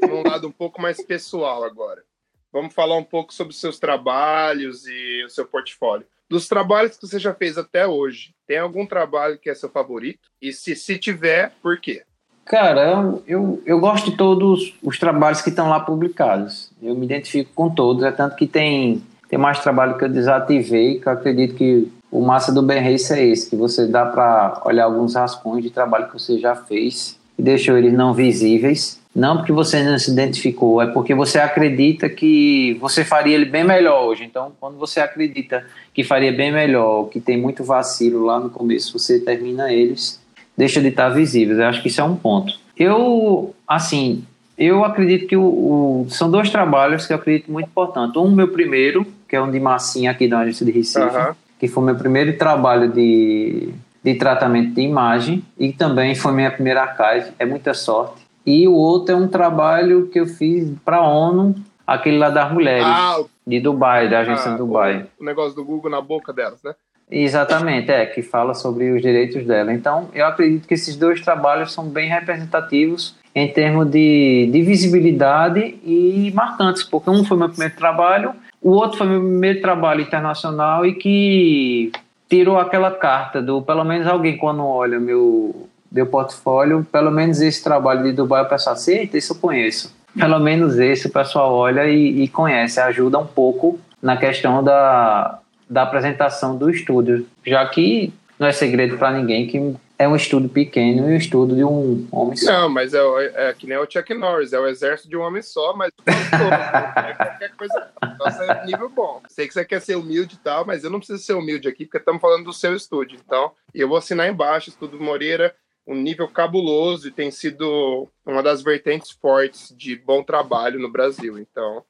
num 0.09 0.23
lado 0.27 0.49
um 0.49 0.51
pouco 0.51 0.81
mais 0.81 0.97
pessoal 1.05 1.63
agora. 1.63 2.03
Vamos 2.51 2.73
falar 2.73 2.97
um 2.97 3.05
pouco 3.05 3.35
sobre 3.35 3.53
os 3.53 3.61
seus 3.61 3.79
trabalhos 3.79 4.87
e 4.87 5.23
o 5.27 5.29
seu 5.29 5.45
portfólio. 5.45 6.07
Dos 6.27 6.49
trabalhos 6.49 6.97
que 6.97 7.07
você 7.07 7.19
já 7.19 7.35
fez 7.35 7.59
até 7.59 7.87
hoje, 7.87 8.35
tem 8.47 8.57
algum 8.57 8.87
trabalho 8.87 9.39
que 9.39 9.51
é 9.51 9.55
seu 9.55 9.69
favorito? 9.69 10.31
E 10.41 10.51
se, 10.51 10.75
se 10.75 10.97
tiver, 10.99 11.53
por 11.63 11.79
quê? 11.79 12.05
Cara, 12.47 13.21
eu, 13.27 13.63
eu, 13.67 13.79
gosto 13.79 14.11
de 14.11 14.17
todos 14.17 14.75
os 14.83 14.99
trabalhos 14.99 15.43
que 15.43 15.51
estão 15.51 15.69
lá 15.69 15.81
publicados. 15.81 16.73
Eu 16.83 16.95
me 16.95 17.05
identifico 17.05 17.51
com 17.55 17.69
todos, 17.69 18.03
é 18.03 18.11
tanto 18.11 18.35
que 18.35 18.47
tem, 18.47 19.05
tem 19.29 19.39
mais 19.39 19.61
trabalho 19.61 19.99
que 19.99 20.05
eu 20.07 20.09
desativei, 20.09 21.01
que 21.01 21.07
eu 21.07 21.13
acredito 21.13 21.55
que 21.55 21.93
o 22.11 22.23
massa 22.23 22.51
do 22.51 22.63
Ben 22.63 22.81
Race 22.81 23.13
é 23.13 23.23
esse, 23.23 23.51
que 23.51 23.57
você 23.57 23.87
dá 23.87 24.07
para 24.07 24.63
olhar 24.65 24.85
alguns 24.85 25.17
rascunhos 25.17 25.63
de 25.63 25.71
trabalho 25.71 26.07
que 26.07 26.15
você 26.15 26.39
já 26.39 26.57
fez 26.57 27.21
e 27.39 27.43
deixou 27.43 27.77
eles 27.77 27.93
não 27.93 28.15
visíveis. 28.15 29.01
Não 29.15 29.39
porque 29.39 29.53
você 29.53 29.83
não 29.83 29.99
se 29.99 30.11
identificou, 30.11 30.83
é 30.83 30.89
porque 30.89 31.15
você 31.15 31.39
acredita 31.39 32.07
que 32.07 32.77
você 32.81 33.03
faria 33.03 33.35
ele 33.35 33.47
bem 33.47 33.65
melhor 33.65 34.05
hoje. 34.05 34.25
Então, 34.25 34.53
quando 34.61 34.77
você 34.77 35.01
acredita 35.01 35.65
que 35.95 36.05
faria 36.05 36.31
bem 36.31 36.53
melhor, 36.53 37.09
que 37.09 37.19
tem 37.19 37.41
muito 37.41 37.65
vacilo 37.65 38.25
lá 38.25 38.39
no 38.39 38.51
começo, 38.51 38.99
você 38.99 39.19
termina 39.19 39.73
eles 39.73 40.21
deixa 40.57 40.81
de 40.81 40.89
estar 40.89 41.11
visíveis. 41.11 41.59
Eu 41.59 41.67
acho 41.67 41.83
que 41.83 41.89
isso 41.89 42.01
é 42.01 42.05
um 42.05 42.17
ponto. 42.17 42.55
Eu, 42.77 43.55
assim, 43.69 44.25
eu 44.57 44.85
acredito 44.85 45.27
que 45.27 45.37
o, 45.37 45.43
o, 45.43 46.07
são 46.09 46.31
dois 46.31 46.51
trabalhos 46.51 47.07
que 47.07 47.13
eu 47.13 47.17
acredito 47.17 47.53
muito 47.53 47.67
importantes. 47.67 48.17
Um, 48.17 48.31
meu 48.31 48.49
primeiro, 48.49 49.07
que 49.29 49.37
é 49.37 49.43
um 49.43 49.51
de 49.51 49.61
massinha 49.61 50.11
aqui 50.11 50.27
da 50.27 50.41
agência 50.41 50.65
de 50.65 50.73
Recife, 50.73 51.01
uhum. 51.01 51.35
que 51.61 51.69
foi 51.69 51.85
meu 51.85 51.95
primeiro 51.95 52.37
trabalho 52.39 52.91
de, 52.91 53.69
de 54.07 54.15
tratamento 54.15 54.73
de 54.73 54.83
imagem 54.83 55.45
e 55.59 55.73
também 55.73 56.15
foi 56.15 56.33
minha 56.33 56.49
primeira 56.49 56.83
archive. 56.83 57.33
É 57.41 57.45
muita 57.45 57.75
sorte. 57.75 58.25
E 58.47 58.69
o 58.69 58.73
outro 58.73 59.13
é 59.13 59.19
um 59.19 59.27
trabalho 59.27 60.07
que 60.07 60.21
eu 60.21 60.29
fiz 60.29 60.73
para 60.85 60.99
a 60.99 61.09
ONU, 61.09 61.57
aquele 61.85 62.17
lá 62.17 62.31
das 62.31 62.53
mulheres, 62.53 62.87
ah, 62.87 63.25
de 63.45 63.59
Dubai, 63.59 64.09
da 64.09 64.21
agência 64.21 64.53
ah, 64.53 64.57
Dubai. 64.57 65.07
O, 65.19 65.25
negócio 65.25 65.57
do 65.57 65.65
Google 65.65 65.91
na 65.91 66.01
boca 66.01 66.33
delas, 66.33 66.63
né? 66.63 66.73
Exatamente, 67.11 67.91
é, 67.91 68.07
que 68.07 68.23
fala 68.23 68.55
sobre 68.55 68.93
os 68.93 69.03
direitos 69.03 69.45
dela. 69.45 69.73
Então, 69.73 70.09
eu 70.15 70.25
acredito 70.25 70.69
que 70.69 70.75
esses 70.75 70.97
dois 70.97 71.21
trabalhos 71.21 71.73
são 71.73 71.89
bem 71.89 72.09
representativos 72.09 73.17
em 73.35 73.53
termos 73.53 73.91
de, 73.91 74.49
de 74.53 74.63
visibilidade 74.63 75.81
e 75.85 76.31
marcantes, 76.33 76.85
porque 76.85 77.11
um 77.11 77.25
foi 77.25 77.37
meu 77.37 77.49
primeiro 77.49 77.75
trabalho, 77.75 78.35
o 78.63 78.71
outro 78.71 78.99
foi 78.99 79.09
meu 79.09 79.21
primeiro 79.21 79.61
trabalho 79.61 80.01
internacional 80.01 80.87
e 80.87 80.95
que 80.95 81.91
tirou 82.29 82.59
aquela 82.59 82.91
carta 82.91 83.41
do, 83.41 83.63
pelo 83.63 83.85
menos 83.85 84.07
alguém 84.07 84.37
quando 84.37 84.65
olha 84.65 84.99
meu, 84.99 85.69
meu 85.91 86.07
portfólio, 86.07 86.87
pelo 86.91 87.11
menos 87.11 87.41
esse 87.41 87.63
trabalho 87.63 88.03
de 88.03 88.13
Dubai 88.13 88.43
o 88.43 88.49
pessoal 88.49 88.75
aceita, 88.75 89.17
isso 89.17 89.33
eu 89.33 89.39
conheço. 89.39 89.95
Pelo 90.19 90.39
menos 90.39 90.79
esse 90.79 91.07
o 91.07 91.13
pessoal 91.13 91.53
olha 91.53 91.87
e, 91.89 92.23
e 92.23 92.29
conhece, 92.29 92.81
ajuda 92.81 93.19
um 93.19 93.27
pouco 93.27 93.79
na 94.03 94.17
questão 94.17 94.63
da, 94.63 95.39
da 95.69 95.83
apresentação 95.83 96.57
do 96.57 96.71
estúdio, 96.71 97.27
já 97.45 97.67
que 97.67 98.13
não 98.39 98.47
é 98.47 98.53
segredo 98.53 98.97
para 98.97 99.13
ninguém 99.13 99.47
que 99.47 99.75
é 99.99 100.07
um 100.07 100.15
estudo 100.15 100.49
pequeno 100.49 101.09
e 101.09 101.15
um 101.15 101.17
estudo 101.17 101.57
de 101.57 101.65
um 101.65 102.07
homem 102.13 102.37
só. 102.37 102.53
Não, 102.53 102.69
mas 102.69 102.93
é, 102.93 103.01
é, 103.35 103.55
que 103.55 103.67
nem 103.67 103.79
o 103.79 103.91
Chuck 103.91 104.13
Norris, 104.15 104.53
é 104.53 104.61
o 104.61 104.67
exército 104.67 105.09
de 105.09 105.17
um 105.17 105.23
homem 105.23 105.43
só, 105.43 105.75
mas 105.75 105.91
é 106.07 107.15
qualquer 107.15 107.57
coisa. 107.57 107.91
Nossa, 108.19 108.45
é 108.45 108.67
nível 108.67 108.91
bom. 108.91 109.23
Sei 109.29 109.49
que 109.49 109.55
você 109.55 109.65
quer 109.65 109.81
ser 109.81 109.97
humilde 109.97 110.35
e 110.35 110.39
tal, 110.39 110.67
mas 110.67 110.85
eu 110.85 110.91
não 110.91 110.99
preciso 110.99 111.23
ser 111.23 111.33
humilde 111.33 111.67
aqui, 111.67 111.85
porque 111.85 111.99
estamos 111.99 112.21
falando 112.21 112.45
do 112.45 112.53
seu 112.53 112.75
estúdio. 112.75 113.19
Então, 113.25 113.53
eu 113.75 113.89
vou 113.89 113.97
assinar 113.97 114.29
embaixo, 114.29 114.69
Estudo 114.69 115.01
Moreira, 115.01 115.55
um 115.87 115.95
nível 115.95 116.29
cabuloso 116.29 117.09
e 117.09 117.13
tem 117.13 117.31
sido 117.31 118.09
uma 118.25 118.43
das 118.43 118.63
vertentes 118.63 119.11
fortes 119.11 119.75
de 119.77 119.97
bom 119.97 120.23
trabalho 120.23 120.79
no 120.79 120.91
Brasil. 120.91 121.39
Então, 121.39 121.83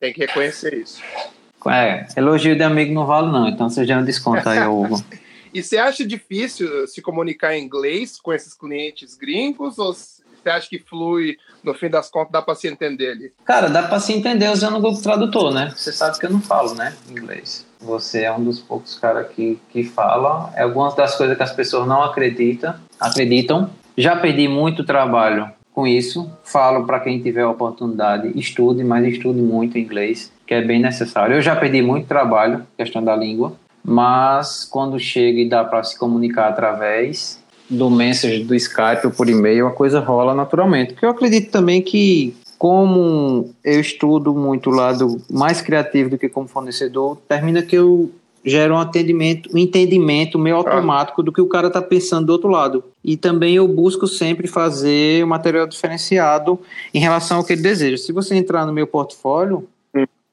tem 0.00 0.12
que 0.12 0.20
reconhecer 0.20 0.74
isso. 0.74 1.00
É, 1.68 2.08
elogio 2.16 2.56
de 2.56 2.62
amigo 2.64 2.92
não 2.92 3.06
vale 3.06 3.30
não, 3.30 3.46
então 3.46 3.70
você 3.70 3.84
já 3.84 3.98
um 3.98 4.04
desconto 4.04 4.48
aí, 4.48 4.66
Hugo. 4.66 4.96
e 5.52 5.62
você 5.62 5.78
acha 5.78 6.06
difícil 6.06 6.86
se 6.86 7.02
comunicar 7.02 7.54
em 7.54 7.64
inglês 7.64 8.18
com 8.20 8.32
esses 8.32 8.54
clientes 8.54 9.16
gringos 9.16 9.78
ou 9.78 9.94
você 10.42 10.50
acha 10.50 10.68
que 10.68 10.78
flui, 10.78 11.36
no 11.62 11.72
fim 11.72 11.88
das 11.88 12.10
contas, 12.10 12.32
dá 12.32 12.42
para 12.42 12.54
se 12.54 12.66
entender 12.66 13.12
ali? 13.12 13.32
Cara, 13.44 13.68
dá 13.68 13.84
para 13.84 14.00
se 14.00 14.12
entender 14.12 14.50
usando 14.50 14.76
o 14.76 14.80
Google 14.80 15.00
Tradutor, 15.00 15.54
né? 15.54 15.72
Você 15.76 15.92
sabe 15.92 16.18
que 16.18 16.26
eu 16.26 16.30
não 16.30 16.40
falo, 16.40 16.74
né, 16.74 16.94
inglês. 17.08 17.66
Você 17.80 18.22
é 18.22 18.32
um 18.32 18.42
dos 18.42 18.58
poucos 18.58 18.98
caras 18.98 19.28
que, 19.28 19.58
que 19.70 19.84
fala. 19.84 20.52
É 20.56 20.62
algumas 20.62 20.94
das 20.94 21.16
coisas 21.16 21.36
que 21.36 21.42
as 21.42 21.52
pessoas 21.52 21.86
não 21.86 22.02
acreditam, 22.02 22.74
acreditam. 22.98 23.70
Já 23.96 24.16
perdi 24.16 24.48
muito 24.48 24.84
trabalho 24.84 25.50
com 25.72 25.86
isso. 25.86 26.30
Falo 26.44 26.86
para 26.86 27.00
quem 27.00 27.20
tiver 27.20 27.46
oportunidade, 27.46 28.32
estude, 28.38 28.84
mas 28.84 29.06
estude 29.06 29.40
muito 29.40 29.78
inglês 29.78 30.32
que 30.46 30.54
é 30.54 30.62
bem 30.62 30.80
necessário. 30.80 31.36
Eu 31.36 31.42
já 31.42 31.56
perdi 31.56 31.82
muito 31.82 32.06
trabalho, 32.06 32.66
questão 32.76 33.02
da 33.02 33.16
língua, 33.16 33.56
mas 33.84 34.64
quando 34.64 34.98
chega 34.98 35.40
e 35.40 35.48
dá 35.48 35.64
para 35.64 35.82
se 35.82 35.98
comunicar 35.98 36.48
através 36.48 37.42
do 37.68 37.90
message, 37.90 38.44
do 38.44 38.54
Skype 38.54 39.06
ou 39.06 39.10
por 39.10 39.28
e-mail, 39.28 39.66
a 39.66 39.72
coisa 39.72 39.98
rola 39.98 40.34
naturalmente. 40.34 40.92
Porque 40.92 41.06
eu 41.06 41.10
acredito 41.10 41.50
também 41.50 41.80
que, 41.80 42.34
como 42.58 43.50
eu 43.64 43.80
estudo 43.80 44.34
muito 44.34 44.70
o 44.70 44.74
lado 44.74 45.20
mais 45.30 45.60
criativo 45.60 46.10
do 46.10 46.18
que 46.18 46.28
como 46.28 46.46
fornecedor, 46.46 47.16
termina 47.28 47.62
que 47.62 47.76
eu 47.76 48.10
gero 48.44 48.74
um 48.74 48.78
atendimento, 48.78 49.48
um 49.54 49.58
entendimento 49.58 50.38
meio 50.38 50.56
automático 50.56 51.22
do 51.22 51.32
que 51.32 51.40
o 51.40 51.46
cara 51.46 51.68
está 51.68 51.80
pensando 51.80 52.26
do 52.26 52.32
outro 52.32 52.48
lado. 52.48 52.84
E 53.02 53.16
também 53.16 53.54
eu 53.54 53.66
busco 53.68 54.06
sempre 54.06 54.46
fazer 54.46 55.22
o 55.22 55.26
um 55.26 55.30
material 55.30 55.66
diferenciado 55.66 56.58
em 56.92 56.98
relação 56.98 57.38
ao 57.38 57.44
que 57.44 57.52
ele 57.52 57.62
deseja. 57.62 57.96
Se 57.96 58.12
você 58.12 58.34
entrar 58.34 58.66
no 58.66 58.72
meu 58.72 58.86
portfólio, 58.86 59.66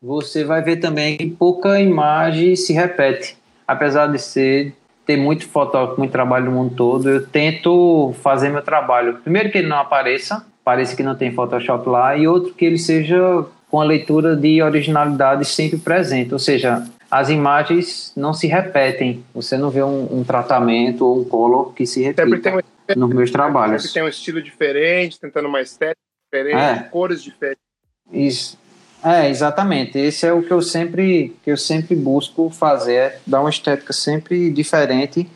você 0.01 0.43
vai 0.43 0.61
ver 0.61 0.77
também 0.77 1.17
que 1.17 1.29
pouca 1.29 1.79
imagem 1.79 2.55
se 2.55 2.73
repete. 2.73 3.37
Apesar 3.69 4.07
de 4.07 4.17
ser 4.17 4.73
ter 5.05 5.17
muito 5.17 5.47
fotógrafo, 5.47 5.99
muito 5.99 6.11
trabalho 6.11 6.45
no 6.45 6.51
mundo 6.51 6.75
todo, 6.75 7.09
eu 7.09 7.25
tento 7.25 8.13
fazer 8.21 8.49
meu 8.49 8.61
trabalho. 8.61 9.17
Primeiro 9.23 9.51
que 9.51 9.57
ele 9.57 9.67
não 9.67 9.77
apareça, 9.77 10.45
pareça 10.63 10.95
que 10.95 11.01
não 11.01 11.15
tem 11.15 11.31
Photoshop 11.31 11.89
lá, 11.89 12.15
e 12.15 12.27
outro 12.27 12.53
que 12.53 12.65
ele 12.65 12.77
seja 12.77 13.45
com 13.69 13.81
a 13.81 13.83
leitura 13.83 14.35
de 14.35 14.61
originalidade 14.61 15.45
sempre 15.45 15.79
presente, 15.79 16.31
ou 16.31 16.39
seja, 16.39 16.83
as 17.09 17.29
imagens 17.29 18.13
não 18.15 18.33
se 18.33 18.45
repetem. 18.45 19.23
Você 19.33 19.57
não 19.57 19.71
vê 19.71 19.81
um, 19.81 20.19
um 20.19 20.23
tratamento 20.23 21.05
ou 21.05 21.21
um 21.21 21.23
color 21.23 21.73
que 21.73 21.87
se 21.87 22.03
repita 22.03 22.55
um, 22.55 22.99
nos 22.99 23.09
meus 23.09 23.31
trabalhos. 23.31 23.81
Sempre 23.83 23.93
tem 23.93 24.03
um 24.03 24.07
estilo 24.07 24.41
diferente, 24.41 25.19
tentando 25.19 25.47
uma 25.47 25.61
estética 25.61 25.97
diferente, 26.31 26.81
é. 26.81 26.83
cores 26.89 27.23
diferentes. 27.23 27.63
Isso. 28.11 28.58
É, 29.03 29.29
exatamente. 29.29 29.97
Esse 29.97 30.25
é 30.25 30.33
o 30.33 30.43
que 30.43 30.51
eu 30.51 30.61
sempre, 30.61 31.35
que 31.43 31.51
eu 31.51 31.57
sempre 31.57 31.95
busco 31.95 32.49
fazer, 32.49 32.93
é 32.93 33.19
dar 33.25 33.41
uma 33.41 33.49
estética 33.49 33.93
sempre 33.93 34.49
diferente 34.51 35.29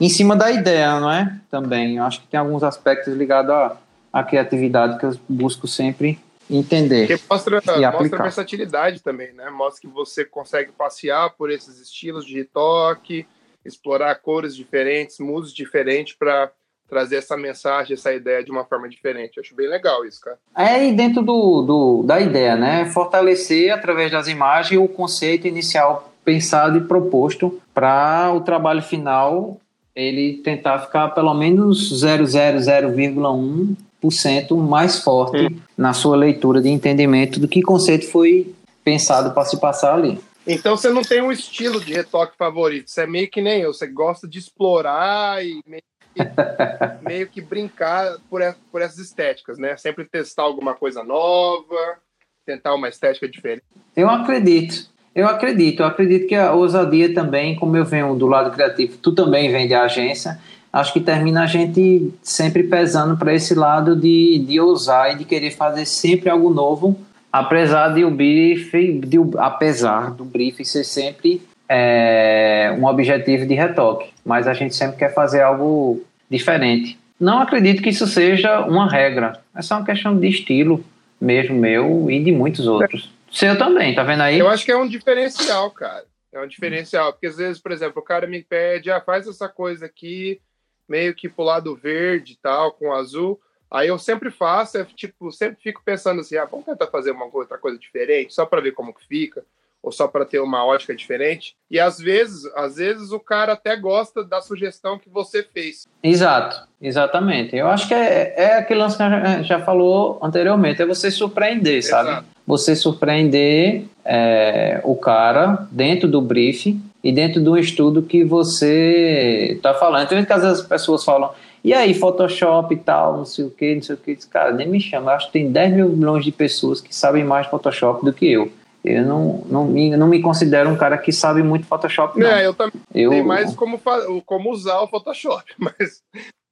em 0.00 0.08
cima 0.08 0.34
da 0.34 0.50
ideia, 0.50 0.98
não 0.98 1.10
é? 1.10 1.38
Também. 1.50 1.96
Eu 1.96 2.04
acho 2.04 2.20
que 2.20 2.26
tem 2.26 2.38
alguns 2.38 2.62
aspectos 2.62 3.14
ligados 3.14 3.50
à, 3.50 3.76
à 4.12 4.24
criatividade 4.24 4.98
que 4.98 5.06
eu 5.06 5.16
busco 5.28 5.68
sempre 5.68 6.18
entender. 6.50 7.06
Que 7.06 7.20
mostra, 7.30 7.62
e 7.76 7.90
mostra 7.90 8.22
versatilidade 8.22 9.02
também, 9.02 9.32
né? 9.32 9.48
Mostra 9.50 9.82
que 9.82 9.94
você 9.94 10.24
consegue 10.24 10.72
passear 10.72 11.30
por 11.30 11.50
esses 11.50 11.80
estilos 11.80 12.26
de 12.26 12.44
toque, 12.44 13.26
explorar 13.64 14.14
cores 14.16 14.54
diferentes, 14.54 15.18
músicas 15.18 15.54
diferentes 15.54 16.14
para 16.14 16.50
trazer 16.88 17.16
essa 17.16 17.36
mensagem, 17.36 17.94
essa 17.94 18.12
ideia 18.12 18.44
de 18.44 18.50
uma 18.50 18.64
forma 18.64 18.88
diferente. 18.88 19.40
Acho 19.40 19.54
bem 19.54 19.68
legal 19.68 20.04
isso, 20.04 20.20
cara. 20.20 20.38
É, 20.56 20.86
e 20.86 20.92
dentro 20.92 21.22
do, 21.22 21.62
do, 21.62 22.02
da 22.04 22.20
ideia, 22.20 22.56
né? 22.56 22.84
Fortalecer 22.86 23.72
através 23.72 24.10
das 24.10 24.28
imagens 24.28 24.80
o 24.80 24.88
conceito 24.88 25.48
inicial 25.48 26.12
pensado 26.24 26.78
e 26.78 26.82
proposto 26.82 27.60
para 27.74 28.32
o 28.32 28.40
trabalho 28.40 28.82
final 28.82 29.60
ele 29.94 30.40
tentar 30.42 30.78
ficar 30.80 31.10
pelo 31.10 31.34
menos 31.34 32.02
0,001% 32.04 34.56
mais 34.56 34.98
forte 34.98 35.46
hum. 35.46 35.56
na 35.76 35.92
sua 35.92 36.16
leitura 36.16 36.60
de 36.60 36.68
entendimento 36.68 37.38
do 37.38 37.46
que 37.46 37.62
conceito 37.62 38.10
foi 38.10 38.52
pensado 38.82 39.30
para 39.32 39.44
se 39.44 39.60
passar 39.60 39.94
ali. 39.94 40.18
Então 40.46 40.76
você 40.76 40.90
não 40.90 41.00
tem 41.02 41.22
um 41.22 41.32
estilo 41.32 41.80
de 41.80 41.94
retoque 41.94 42.36
favorito, 42.36 42.90
você 42.90 43.02
é 43.02 43.06
meio 43.06 43.30
que 43.30 43.40
nem 43.40 43.62
eu, 43.62 43.72
você 43.72 43.86
gosta 43.86 44.28
de 44.28 44.38
explorar 44.38 45.42
e 45.42 45.62
meio 45.66 45.82
meio 47.02 47.28
que 47.28 47.40
brincar 47.40 48.16
por, 48.30 48.40
por 48.70 48.82
essas 48.82 48.98
estéticas, 48.98 49.58
né? 49.58 49.76
Sempre 49.76 50.04
testar 50.04 50.42
alguma 50.42 50.74
coisa 50.74 51.02
nova, 51.02 51.98
tentar 52.44 52.74
uma 52.74 52.88
estética 52.88 53.28
diferente. 53.28 53.62
Eu 53.96 54.08
acredito. 54.08 54.92
Eu 55.14 55.28
acredito, 55.28 55.80
eu 55.80 55.86
acredito 55.86 56.26
que 56.26 56.34
a 56.34 56.52
ousadia 56.52 57.14
também, 57.14 57.54
como 57.54 57.76
eu 57.76 57.84
venho 57.84 58.16
do 58.16 58.26
lado 58.26 58.50
criativo, 58.50 58.98
tu 58.98 59.12
também 59.14 59.48
vem 59.50 59.68
de 59.68 59.74
agência, 59.74 60.40
acho 60.72 60.92
que 60.92 60.98
termina 60.98 61.44
a 61.44 61.46
gente 61.46 62.12
sempre 62.20 62.64
pesando 62.64 63.16
para 63.16 63.32
esse 63.32 63.54
lado 63.54 63.94
de, 63.94 64.40
de 64.40 64.58
ousar 64.58 65.12
e 65.12 65.18
de 65.18 65.24
querer 65.24 65.52
fazer 65.52 65.86
sempre 65.86 66.28
algo 66.28 66.50
novo, 66.50 66.98
apesar 67.32 67.94
de 67.94 68.04
o 68.04 68.10
brief, 68.10 68.72
de, 68.72 69.16
apesar 69.38 70.10
do 70.10 70.24
brief 70.24 70.64
ser 70.64 70.82
sempre 70.82 71.40
é, 71.68 72.74
um 72.78 72.84
objetivo 72.86 73.46
de 73.46 73.54
retoque, 73.54 74.12
mas 74.24 74.46
a 74.46 74.54
gente 74.54 74.74
sempre 74.74 74.96
quer 74.96 75.14
fazer 75.14 75.42
algo 75.42 76.02
diferente. 76.28 76.98
Não 77.18 77.38
acredito 77.38 77.82
que 77.82 77.90
isso 77.90 78.06
seja 78.06 78.60
uma 78.60 78.90
regra, 78.90 79.40
é 79.54 79.62
só 79.62 79.76
uma 79.76 79.86
questão 79.86 80.18
de 80.18 80.28
estilo 80.28 80.84
mesmo 81.20 81.56
meu 81.56 82.10
e 82.10 82.22
de 82.22 82.32
muitos 82.32 82.66
outros. 82.66 83.12
Seu 83.30 83.56
também, 83.56 83.94
tá 83.94 84.02
vendo 84.02 84.22
aí? 84.22 84.38
Eu 84.38 84.48
acho 84.48 84.64
que 84.64 84.72
é 84.72 84.76
um 84.76 84.88
diferencial, 84.88 85.70
cara. 85.70 86.04
É 86.32 86.40
um 86.40 86.46
diferencial, 86.46 87.12
porque 87.12 87.28
às 87.28 87.36
vezes, 87.36 87.60
por 87.60 87.72
exemplo, 87.72 88.00
o 88.00 88.04
cara 88.04 88.26
me 88.26 88.42
pede, 88.42 88.90
ah, 88.90 89.00
faz 89.00 89.26
essa 89.26 89.48
coisa 89.48 89.86
aqui, 89.86 90.40
meio 90.88 91.14
que 91.14 91.28
pro 91.28 91.44
lado 91.44 91.74
verde 91.76 92.32
e 92.32 92.36
tal, 92.36 92.72
com 92.72 92.92
azul. 92.92 93.40
Aí 93.70 93.88
eu 93.88 93.98
sempre 93.98 94.30
faço, 94.30 94.78
é, 94.78 94.84
tipo, 94.84 95.30
sempre 95.32 95.62
fico 95.62 95.82
pensando 95.84 96.20
assim, 96.20 96.36
ah, 96.36 96.44
vamos 96.44 96.66
tentar 96.66 96.88
fazer 96.88 97.12
uma 97.12 97.26
outra 97.32 97.56
coisa 97.56 97.78
diferente, 97.78 98.34
só 98.34 98.44
para 98.44 98.60
ver 98.60 98.72
como 98.72 98.92
que 98.92 99.06
fica 99.06 99.44
ou 99.84 99.92
só 99.92 100.08
para 100.08 100.24
ter 100.24 100.40
uma 100.40 100.64
ótica 100.64 100.96
diferente. 100.96 101.54
E 101.70 101.78
às 101.78 101.98
vezes, 101.98 102.50
às 102.56 102.76
vezes 102.76 103.12
o 103.12 103.20
cara 103.20 103.52
até 103.52 103.76
gosta 103.76 104.24
da 104.24 104.40
sugestão 104.40 104.98
que 104.98 105.10
você 105.10 105.42
fez. 105.42 105.86
Exato, 106.02 106.66
exatamente. 106.80 107.54
Eu 107.54 107.68
acho 107.68 107.86
que 107.86 107.92
é, 107.92 108.34
é 108.34 108.58
aquele 108.58 108.80
lance 108.80 108.96
que 108.96 109.02
a 109.02 109.36
gente 109.36 109.48
já 109.48 109.60
falou 109.60 110.18
anteriormente, 110.22 110.80
é 110.80 110.86
você 110.86 111.10
surpreender, 111.10 111.76
Exato. 111.76 112.06
sabe? 112.06 112.26
Você 112.46 112.74
surpreender 112.74 113.84
é, 114.04 114.80
o 114.84 114.96
cara 114.96 115.66
dentro 115.70 116.08
do 116.08 116.20
briefing 116.20 116.82
e 117.02 117.12
dentro 117.12 117.42
do 117.42 117.58
estudo 117.58 118.02
que 118.02 118.24
você 118.24 119.52
está 119.56 119.74
falando. 119.74 120.04
Então, 120.04 120.36
às 120.36 120.42
vezes 120.42 120.60
as 120.60 120.66
pessoas 120.66 121.04
falam, 121.04 121.30
e 121.62 121.72
aí, 121.72 121.94
Photoshop 121.94 122.74
e 122.74 122.78
tal, 122.78 123.18
não 123.18 123.24
sei 123.24 123.44
o 123.44 123.50
que, 123.50 123.74
não 123.74 123.82
sei 123.82 123.94
o 123.94 123.98
que. 123.98 124.16
Cara, 124.28 124.52
nem 124.52 124.68
me 124.68 124.80
chama. 124.80 125.12
Eu 125.12 125.16
acho 125.16 125.26
que 125.26 125.32
tem 125.32 125.50
10 125.50 125.74
mil 125.74 125.88
milhões 125.90 126.24
de 126.24 126.30
pessoas 126.30 126.80
que 126.80 126.94
sabem 126.94 127.24
mais 127.24 127.46
Photoshop 127.46 128.04
do 128.04 128.12
que 128.12 128.30
eu. 128.30 128.52
Eu 128.84 129.06
não, 129.06 129.42
não, 129.46 129.64
me, 129.64 129.96
não 129.96 130.06
me 130.06 130.20
considero 130.20 130.68
um 130.68 130.76
cara 130.76 130.98
que 130.98 131.10
sabe 131.10 131.42
muito 131.42 131.66
Photoshop. 131.66 132.20
Não. 132.20 132.28
É, 132.28 132.46
eu 132.46 132.52
também 132.52 132.74
eu... 132.94 133.10
sei 133.10 133.22
mais 133.22 133.54
como, 133.54 133.80
como 134.26 134.50
usar 134.50 134.80
o 134.80 134.88
Photoshop, 134.88 135.44
mas 135.56 136.02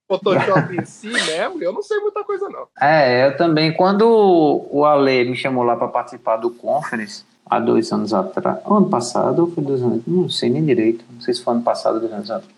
Photoshop 0.08 0.74
em 0.74 0.84
si 0.84 1.08
mesmo, 1.08 1.62
eu 1.62 1.72
não 1.72 1.82
sei 1.82 1.98
muita 1.98 2.24
coisa, 2.24 2.48
não. 2.48 2.66
É, 2.80 3.26
eu 3.26 3.36
também. 3.36 3.74
Quando 3.74 4.06
o 4.70 4.84
Ale 4.84 5.24
me 5.24 5.36
chamou 5.36 5.62
lá 5.62 5.76
para 5.76 5.88
participar 5.88 6.36
do 6.36 6.50
conference, 6.50 7.24
há 7.48 7.58
dois 7.58 7.92
anos 7.92 8.14
atrás. 8.14 8.58
Ano 8.66 8.88
passado 8.88 9.40
ou 9.40 9.50
foi 9.50 9.62
dois 9.62 9.82
anos? 9.82 10.02
Não 10.06 10.28
sei 10.28 10.50
nem 10.50 10.64
direito. 10.64 11.04
Não 11.12 11.20
sei 11.20 11.34
se 11.34 11.42
foi 11.42 11.54
ano 11.54 11.62
passado 11.62 12.00
dois 12.00 12.12
anos 12.12 12.30
atrás. 12.30 12.54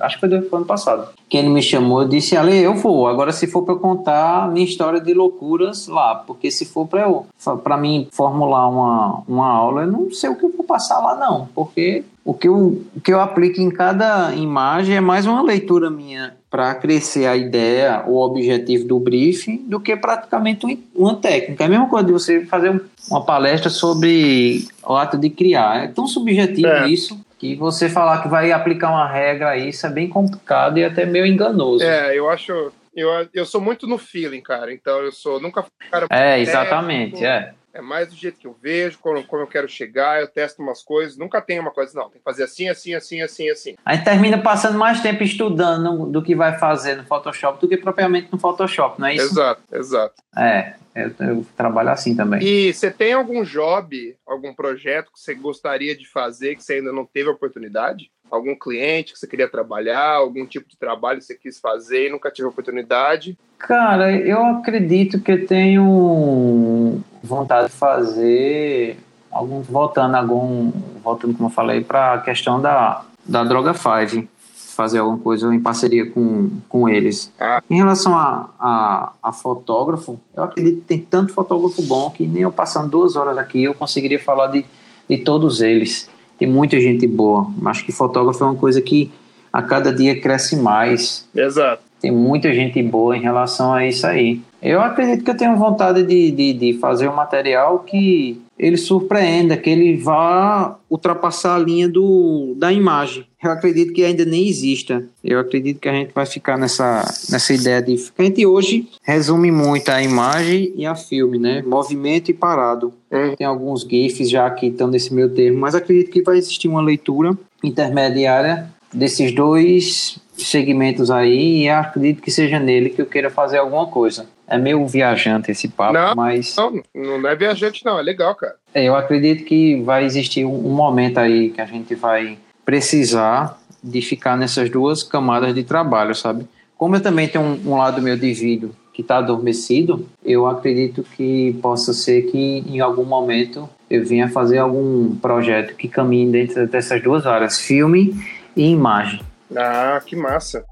Acho 0.00 0.16
que 0.16 0.20
foi, 0.20 0.28
dois, 0.28 0.48
foi 0.48 0.58
ano 0.58 0.66
passado. 0.66 1.08
Que 1.28 1.38
ele 1.38 1.48
me 1.48 1.62
chamou 1.62 2.02
e 2.02 2.08
disse: 2.08 2.36
Ale, 2.36 2.56
eu 2.56 2.74
vou. 2.74 3.08
Agora, 3.08 3.32
se 3.32 3.46
for 3.46 3.62
para 3.62 3.76
contar 3.76 4.50
minha 4.50 4.64
história 4.64 5.00
de 5.00 5.14
loucuras 5.14 5.88
lá, 5.88 6.14
porque 6.14 6.50
se 6.50 6.64
for 6.64 6.86
para 6.86 7.02
eu, 7.02 7.26
para 7.62 7.76
mim 7.76 8.08
formular 8.12 8.68
uma, 8.68 9.22
uma 9.26 9.48
aula, 9.48 9.82
eu 9.82 9.90
não 9.90 10.10
sei 10.10 10.30
o 10.30 10.36
que 10.36 10.44
eu 10.44 10.52
vou 10.52 10.64
passar 10.64 11.00
lá, 11.00 11.16
não. 11.16 11.48
Porque 11.54 12.04
o 12.24 12.32
que 12.32 12.48
eu, 12.48 12.82
o 12.96 13.00
que 13.00 13.12
eu 13.12 13.20
aplico 13.20 13.60
em 13.60 13.70
cada 13.70 14.34
imagem 14.34 14.96
é 14.96 15.00
mais 15.00 15.26
uma 15.26 15.42
leitura 15.42 15.90
minha 15.90 16.34
para 16.54 16.72
crescer 16.76 17.26
a 17.26 17.36
ideia, 17.36 18.04
o 18.06 18.16
objetivo 18.16 18.86
do 18.86 19.00
briefing, 19.00 19.56
do 19.66 19.80
que 19.80 19.96
praticamente 19.96 20.64
uma 20.94 21.16
técnica. 21.16 21.64
É 21.64 21.66
a 21.66 21.68
mesma 21.68 21.88
coisa 21.88 22.06
de 22.06 22.12
você 22.12 22.46
fazer 22.46 22.80
uma 23.10 23.24
palestra 23.24 23.68
sobre 23.68 24.64
o 24.86 24.94
ato 24.94 25.18
de 25.18 25.30
criar. 25.30 25.82
É 25.82 25.88
tão 25.88 26.06
subjetivo 26.06 26.68
é. 26.68 26.86
isso 26.86 27.18
que 27.40 27.56
você 27.56 27.88
falar 27.88 28.22
que 28.22 28.28
vai 28.28 28.52
aplicar 28.52 28.90
uma 28.90 29.08
regra 29.08 29.56
isso 29.56 29.84
é 29.84 29.90
bem 29.90 30.08
complicado 30.08 30.78
e 30.78 30.84
até 30.84 31.04
meio 31.04 31.26
enganoso. 31.26 31.82
É, 31.82 32.16
eu 32.16 32.30
acho. 32.30 32.70
Eu, 32.94 33.08
eu 33.34 33.44
sou 33.44 33.60
muito 33.60 33.88
no 33.88 33.98
feeling, 33.98 34.40
cara. 34.40 34.72
Então 34.72 35.00
eu 35.00 35.10
sou 35.10 35.40
nunca. 35.40 35.64
Cara, 35.90 36.06
é, 36.08 36.38
exatamente, 36.38 37.14
técnico. 37.14 37.26
é 37.26 37.63
é 37.74 37.80
mais 37.80 38.08
do 38.08 38.14
jeito 38.14 38.38
que 38.38 38.46
eu 38.46 38.56
vejo, 38.62 38.98
como, 39.00 39.22
como 39.24 39.42
eu 39.42 39.46
quero 39.48 39.68
chegar, 39.68 40.20
eu 40.20 40.28
testo 40.28 40.62
umas 40.62 40.82
coisas, 40.82 41.18
nunca 41.18 41.42
tem 41.42 41.58
uma 41.58 41.72
coisa, 41.72 41.92
não, 41.98 42.08
tem 42.08 42.18
que 42.18 42.24
fazer 42.24 42.44
assim, 42.44 42.68
assim, 42.68 42.94
assim, 42.94 43.20
assim, 43.20 43.50
assim. 43.50 43.74
Aí 43.84 43.98
termina 43.98 44.38
passando 44.38 44.78
mais 44.78 45.02
tempo 45.02 45.24
estudando 45.24 46.06
do 46.06 46.22
que 46.22 46.36
vai 46.36 46.56
fazer 46.56 46.94
no 46.96 47.04
Photoshop 47.04 47.60
do 47.60 47.68
que 47.68 47.76
propriamente 47.76 48.28
no 48.30 48.38
Photoshop, 48.38 49.00
não 49.00 49.08
é 49.08 49.16
isso? 49.16 49.26
Exato, 49.26 49.62
exato. 49.72 50.14
É, 50.36 50.74
eu, 50.94 51.12
eu 51.18 51.46
trabalho 51.56 51.90
assim 51.90 52.14
também. 52.14 52.40
E 52.42 52.72
você 52.72 52.92
tem 52.92 53.12
algum 53.12 53.42
job, 53.42 54.16
algum 54.24 54.54
projeto 54.54 55.10
que 55.12 55.18
você 55.18 55.34
gostaria 55.34 55.96
de 55.96 56.08
fazer 56.08 56.54
que 56.54 56.62
você 56.62 56.74
ainda 56.74 56.92
não 56.92 57.04
teve 57.04 57.28
oportunidade? 57.28 58.10
algum 58.30 58.56
cliente 58.58 59.12
que 59.12 59.18
você 59.18 59.28
queria 59.28 59.48
trabalhar, 59.48 60.14
algum 60.14 60.44
tipo 60.44 60.68
de 60.68 60.76
trabalho 60.76 61.18
que 61.18 61.24
você 61.24 61.36
quis 61.36 61.60
fazer 61.60 62.08
e 62.08 62.10
nunca 62.10 62.32
tive 62.32 62.48
oportunidade? 62.48 63.38
Cara, 63.58 64.10
eu 64.10 64.44
acredito 64.44 65.20
que 65.20 65.30
eu 65.30 65.46
tenho 65.46 67.00
vontade 67.26 67.68
de 67.68 67.72
fazer 67.72 68.96
algum 69.30 69.60
voltando 69.60 70.14
algum 70.14 70.70
voltando 71.02 71.34
como 71.34 71.48
eu 71.48 71.52
falei 71.52 71.82
para 71.82 72.14
a 72.14 72.18
questão 72.18 72.60
da 72.60 73.02
da 73.26 73.42
droga 73.42 73.72
5 73.74 74.28
fazer 74.74 74.98
alguma 74.98 75.18
coisa 75.18 75.54
em 75.54 75.60
parceria 75.60 76.10
com, 76.10 76.50
com 76.68 76.88
eles. 76.88 77.32
Ah. 77.38 77.62
Em 77.70 77.76
relação 77.76 78.12
a, 78.18 78.50
a, 78.58 79.12
a, 79.22 79.32
fotógrafo, 79.32 80.18
eu 80.36 80.42
acredito 80.42 80.80
que 80.80 80.86
tem 80.86 80.98
tanto 80.98 81.32
fotógrafo 81.32 81.80
bom 81.82 82.10
que 82.10 82.26
nem 82.26 82.42
eu 82.42 82.50
passando 82.50 82.88
duas 82.88 83.14
horas 83.14 83.38
aqui 83.38 83.62
eu 83.62 83.72
conseguiria 83.72 84.18
falar 84.18 84.48
de, 84.48 84.66
de 85.08 85.18
todos 85.18 85.60
eles 85.60 86.10
tem 86.38 86.48
muita 86.48 86.80
gente 86.80 87.06
boa. 87.06 87.46
Acho 87.66 87.84
que 87.84 87.92
fotógrafo 87.92 88.42
é 88.42 88.46
uma 88.46 88.56
coisa 88.56 88.80
que 88.80 89.10
a 89.52 89.62
cada 89.62 89.92
dia 89.92 90.20
cresce 90.20 90.56
mais. 90.56 91.28
Exato. 91.34 91.82
Tem 92.00 92.10
muita 92.10 92.52
gente 92.52 92.82
boa 92.82 93.16
em 93.16 93.20
relação 93.20 93.72
a 93.72 93.86
isso 93.86 94.06
aí. 94.06 94.40
Eu 94.64 94.80
acredito 94.80 95.22
que 95.22 95.30
eu 95.30 95.36
tenho 95.36 95.54
vontade 95.58 96.02
de, 96.02 96.30
de, 96.30 96.52
de 96.54 96.78
fazer 96.78 97.06
um 97.06 97.14
material 97.14 97.80
que 97.80 98.40
ele 98.58 98.78
surpreenda, 98.78 99.58
que 99.58 99.68
ele 99.68 99.94
vá 99.98 100.78
ultrapassar 100.88 101.56
a 101.56 101.58
linha 101.58 101.86
do, 101.86 102.54
da 102.56 102.72
imagem. 102.72 103.26
Eu 103.42 103.50
acredito 103.50 103.92
que 103.92 104.02
ainda 104.02 104.24
nem 104.24 104.48
exista. 104.48 105.04
Eu 105.22 105.38
acredito 105.38 105.80
que 105.80 105.88
a 105.88 105.92
gente 105.92 106.14
vai 106.14 106.24
ficar 106.24 106.56
nessa, 106.56 107.04
nessa 107.30 107.52
ideia 107.52 107.82
de. 107.82 108.02
A 108.16 108.22
gente 108.22 108.46
hoje 108.46 108.88
resume 109.02 109.50
muito 109.50 109.90
a 109.90 110.02
imagem 110.02 110.72
e 110.74 110.86
a 110.86 110.94
filme, 110.94 111.38
né? 111.38 111.62
Movimento 111.66 112.30
e 112.30 112.34
parado. 112.34 112.94
Hum. 113.12 113.34
Tem 113.36 113.46
alguns 113.46 113.82
GIFs 113.82 114.30
já 114.30 114.48
que 114.50 114.68
estão 114.68 114.88
nesse 114.88 115.12
meio 115.12 115.28
termo, 115.28 115.58
mas 115.58 115.74
acredito 115.74 116.10
que 116.10 116.22
vai 116.22 116.38
existir 116.38 116.68
uma 116.68 116.80
leitura 116.80 117.36
intermediária 117.62 118.72
desses 118.94 119.30
dois 119.34 120.18
segmentos 120.38 121.10
aí 121.10 121.64
e 121.64 121.68
acredito 121.68 122.22
que 122.22 122.30
seja 122.30 122.58
nele 122.58 122.90
que 122.90 123.02
eu 123.02 123.06
queira 123.06 123.28
fazer 123.28 123.58
alguma 123.58 123.86
coisa. 123.88 124.26
É 124.46 124.58
meio 124.58 124.86
viajante 124.86 125.50
esse 125.50 125.68
papo, 125.68 125.94
não, 125.94 126.14
mas. 126.14 126.54
Não, 126.56 126.82
não 126.94 127.28
é 127.28 127.34
viajante, 127.34 127.84
não, 127.84 127.98
é 127.98 128.02
legal, 128.02 128.34
cara. 128.34 128.56
É, 128.74 128.84
eu 128.84 128.94
acredito 128.94 129.44
que 129.44 129.80
vai 129.82 130.04
existir 130.04 130.44
um, 130.44 130.66
um 130.66 130.74
momento 130.74 131.18
aí 131.18 131.50
que 131.50 131.60
a 131.60 131.66
gente 131.66 131.94
vai 131.94 132.38
precisar 132.64 133.58
de 133.82 134.00
ficar 134.00 134.36
nessas 134.36 134.70
duas 134.70 135.02
camadas 135.02 135.54
de 135.54 135.62
trabalho, 135.62 136.14
sabe? 136.14 136.46
Como 136.76 136.96
eu 136.96 137.02
também 137.02 137.28
tenho 137.28 137.44
um, 137.44 137.60
um 137.66 137.76
lado 137.76 138.02
meu 138.02 138.16
de 138.16 138.32
vídeo 138.32 138.74
que 138.92 139.02
está 139.02 139.18
adormecido, 139.18 140.06
eu 140.24 140.46
acredito 140.46 141.02
que 141.02 141.58
possa 141.60 141.92
ser 141.92 142.22
que 142.30 142.64
em 142.66 142.80
algum 142.80 143.04
momento 143.04 143.68
eu 143.90 144.04
venha 144.06 144.28
fazer 144.28 144.58
algum 144.58 145.16
projeto 145.16 145.74
que 145.74 145.88
caminhe 145.88 146.30
dentro 146.30 146.66
dessas 146.66 147.02
duas 147.02 147.26
áreas, 147.26 147.58
filme 147.58 148.14
e 148.56 148.70
imagem. 148.70 149.20
Ah, 149.54 150.00
que 150.04 150.14
massa. 150.16 150.64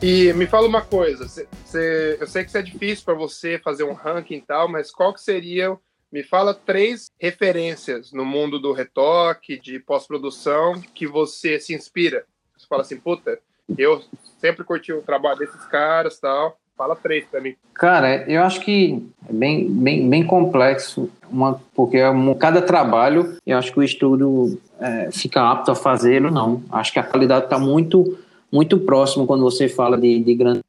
E 0.00 0.32
me 0.34 0.46
fala 0.46 0.68
uma 0.68 0.80
coisa, 0.80 1.26
cê, 1.26 1.48
cê, 1.64 2.16
eu 2.20 2.26
sei 2.28 2.44
que 2.44 2.50
isso 2.50 2.58
é 2.58 2.62
difícil 2.62 3.04
para 3.04 3.14
você 3.14 3.58
fazer 3.58 3.82
um 3.82 3.94
ranking 3.94 4.36
e 4.36 4.40
tal, 4.40 4.68
mas 4.68 4.92
qual 4.92 5.12
que 5.12 5.20
seria, 5.20 5.76
me 6.12 6.22
fala 6.22 6.54
três 6.54 7.10
referências 7.20 8.12
no 8.12 8.24
mundo 8.24 8.60
do 8.60 8.72
retoque, 8.72 9.58
de 9.58 9.80
pós-produção, 9.80 10.80
que 10.94 11.04
você 11.04 11.58
se 11.58 11.74
inspira. 11.74 12.24
Você 12.56 12.66
fala 12.68 12.82
assim, 12.82 12.96
puta, 12.96 13.40
eu 13.76 14.00
sempre 14.40 14.64
curti 14.64 14.92
o 14.92 15.02
trabalho 15.02 15.38
desses 15.38 15.64
caras 15.64 16.18
tal. 16.20 16.56
Fala 16.76 16.94
três 16.94 17.26
para 17.26 17.40
mim. 17.40 17.56
Cara, 17.74 18.22
eu 18.30 18.40
acho 18.42 18.60
que 18.60 19.04
é 19.28 19.32
bem, 19.32 19.68
bem, 19.68 20.08
bem 20.08 20.24
complexo, 20.24 21.10
uma, 21.28 21.60
porque 21.74 21.96
é 21.96 22.08
cada 22.38 22.62
trabalho, 22.62 23.36
eu 23.44 23.58
acho 23.58 23.72
que 23.72 23.80
o 23.80 23.82
estudo 23.82 24.60
é, 24.78 25.10
fica 25.10 25.42
apto 25.42 25.72
a 25.72 25.74
fazê-lo, 25.74 26.30
não. 26.30 26.62
Acho 26.70 26.92
que 26.92 27.00
a 27.00 27.02
qualidade 27.02 27.46
está 27.46 27.58
muito 27.58 28.16
muito 28.52 28.78
próximo 28.78 29.26
quando 29.26 29.42
você 29.42 29.68
fala 29.68 29.96
de, 29.96 30.18
de 30.20 30.34
grandes, 30.34 30.62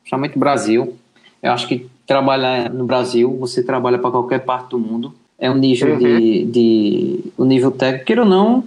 principalmente 0.00 0.38
Brasil. 0.38 0.96
Eu 1.42 1.52
acho 1.52 1.68
que 1.68 1.86
trabalhar 2.06 2.70
no 2.70 2.84
Brasil, 2.84 3.36
você 3.38 3.62
trabalha 3.62 3.98
para 3.98 4.10
qualquer 4.10 4.40
parte 4.40 4.70
do 4.70 4.78
mundo. 4.78 5.14
É 5.38 5.50
um 5.50 5.54
nível 5.54 5.92
uhum. 5.92 5.98
de, 5.98 6.44
de 6.46 7.20
um 7.38 7.44
nível 7.44 7.70
técnico, 7.70 8.06
queira 8.06 8.22
ou 8.22 8.28
não, 8.28 8.64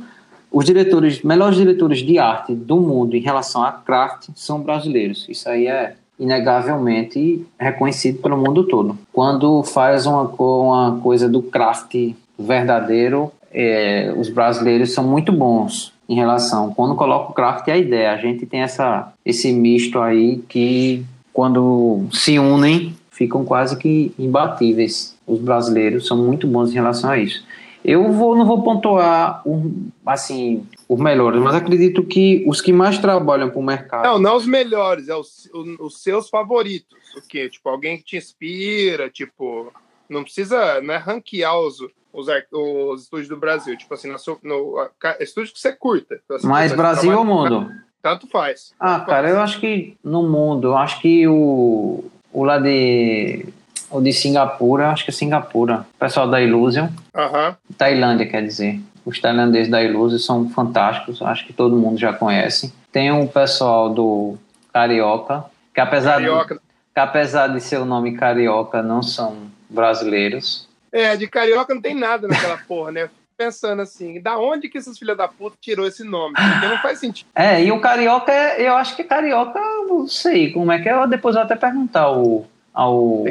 os 0.51 0.65
diretores, 0.65 1.21
melhores 1.21 1.57
diretores 1.57 1.99
de 1.99 2.17
arte 2.17 2.53
do 2.53 2.77
mundo 2.77 3.15
em 3.15 3.19
relação 3.19 3.63
a 3.63 3.71
craft 3.71 4.29
são 4.35 4.61
brasileiros. 4.61 5.25
Isso 5.29 5.47
aí 5.47 5.67
é 5.67 5.95
inegavelmente 6.19 7.45
reconhecido 7.57 8.21
pelo 8.21 8.37
mundo 8.37 8.63
todo. 8.65 8.97
Quando 9.13 9.63
faz 9.63 10.05
uma, 10.05 10.23
uma 10.23 10.99
coisa 11.01 11.29
do 11.29 11.41
craft 11.41 12.13
verdadeiro, 12.37 13.31
é, 13.51 14.13
os 14.17 14.29
brasileiros 14.29 14.91
são 14.91 15.03
muito 15.03 15.31
bons 15.31 15.93
em 16.09 16.15
relação. 16.15 16.73
Quando 16.73 16.95
coloca 16.95 17.31
o 17.31 17.33
craft 17.33 17.67
é 17.67 17.73
a 17.73 17.77
ideia. 17.77 18.11
A 18.11 18.17
gente 18.17 18.47
tem 18.47 18.61
essa, 18.61 19.13
esse 19.23 19.53
misto 19.53 19.99
aí 19.99 20.39
que, 20.49 21.05
quando 21.31 22.07
se 22.11 22.39
unem, 22.39 22.97
ficam 23.11 23.45
quase 23.45 23.77
que 23.77 24.11
imbatíveis. 24.17 25.15
Os 25.27 25.39
brasileiros 25.39 26.07
são 26.07 26.17
muito 26.17 26.47
bons 26.47 26.71
em 26.71 26.73
relação 26.73 27.11
a 27.11 27.19
isso. 27.19 27.45
Eu 27.85 28.11
vou, 28.11 28.35
não 28.35 28.45
vou 28.45 28.63
pontuar 28.63 29.41
um, 29.47 29.89
assim 30.05 30.65
os 30.87 30.99
melhores, 30.99 31.39
mas 31.39 31.53
acredito 31.53 32.03
que 32.03 32.43
os 32.47 32.59
que 32.59 32.73
mais 32.73 32.97
trabalham 32.97 33.49
para 33.49 33.59
o 33.59 33.63
mercado. 33.63 34.03
Não, 34.03 34.19
não 34.19 34.35
os 34.35 34.45
melhores, 34.45 35.07
é 35.07 35.15
os, 35.15 35.47
os 35.79 36.01
seus 36.01 36.27
favoritos. 36.27 36.97
O 37.15 37.21
quê? 37.21 37.47
Tipo, 37.47 37.69
alguém 37.69 37.97
que 37.97 38.03
te 38.03 38.17
inspira, 38.17 39.09
tipo, 39.09 39.71
não 40.09 40.23
precisa 40.23 40.81
né, 40.81 40.97
ranquear 40.97 41.57
os, 41.57 41.77
os, 42.13 42.27
os 42.51 43.03
estúdios 43.03 43.29
do 43.29 43.37
Brasil, 43.37 43.77
tipo 43.77 43.93
assim, 43.93 44.09
no, 44.09 44.17
no 44.43 44.89
estúdio 45.19 45.53
que 45.53 45.59
você 45.59 45.71
curta. 45.73 46.19
Assim, 46.29 46.47
mas 46.47 46.73
Brasil 46.73 47.17
ou 47.17 47.25
mundo? 47.25 47.71
Tanto 48.01 48.27
faz. 48.27 48.73
Ah, 48.79 48.95
tanto 48.95 49.07
cara, 49.07 49.27
faz. 49.27 49.35
eu 49.35 49.41
acho 49.41 49.59
que 49.59 49.97
no 50.03 50.23
mundo, 50.23 50.69
eu 50.69 50.77
acho 50.77 51.01
que 51.01 51.27
o, 51.27 52.03
o 52.31 52.43
lá 52.43 52.57
de 52.57 53.45
o 53.91 54.01
de 54.01 54.13
Singapura, 54.13 54.91
acho 54.91 55.03
que 55.03 55.09
é 55.09 55.13
Singapura. 55.13 55.85
O 55.95 55.99
pessoal 55.99 56.29
da 56.29 56.41
Illusion. 56.41 56.87
Uhum. 57.15 57.55
Tailândia, 57.77 58.27
quer 58.27 58.43
dizer. 58.43 58.79
Os 59.05 59.19
tailandeses 59.19 59.69
da 59.69 59.81
Illusion 59.81 60.19
são 60.19 60.49
fantásticos, 60.49 61.21
acho 61.21 61.45
que 61.45 61.53
todo 61.53 61.75
mundo 61.75 61.97
já 61.97 62.13
conhece. 62.13 62.71
Tem 62.91 63.11
o 63.11 63.27
pessoal 63.27 63.89
do 63.89 64.37
Carioca, 64.71 65.45
que 65.73 65.81
apesar, 65.81 66.13
Carioca. 66.13 66.55
De, 66.55 66.61
que 66.93 66.99
apesar 66.99 67.47
de 67.47 67.59
ser 67.59 67.77
o 67.77 67.85
nome 67.85 68.15
Carioca, 68.15 68.83
não 68.83 69.01
são 69.01 69.49
brasileiros. 69.69 70.68
É, 70.91 71.15
de 71.15 71.27
Carioca 71.27 71.73
não 71.73 71.81
tem 71.81 71.95
nada 71.95 72.27
naquela 72.27 72.57
porra, 72.67 72.91
né? 72.91 73.09
pensando 73.37 73.81
assim, 73.81 74.19
da 74.19 74.37
onde 74.37 74.67
que 74.67 74.77
esses 74.77 74.99
filhos 74.99 75.15
da 75.15 75.25
puta 75.25 75.55
tirou 75.61 75.87
esse 75.87 76.03
nome? 76.03 76.35
Porque 76.35 76.67
não 76.67 76.77
faz 76.79 76.99
sentido. 76.99 77.29
É, 77.33 77.63
e 77.63 77.71
o 77.71 77.79
Carioca, 77.79 78.33
eu 78.57 78.75
acho 78.75 78.97
que 78.97 79.03
Carioca, 79.05 79.61
não 79.87 80.05
sei 80.09 80.51
como 80.51 80.73
é 80.73 80.81
que 80.81 80.89
é, 80.89 81.07
depois 81.07 81.35
eu 81.35 81.39
vou 81.39 81.45
até 81.45 81.55
perguntar 81.55 82.11
o, 82.11 82.45
ao, 82.73 83.23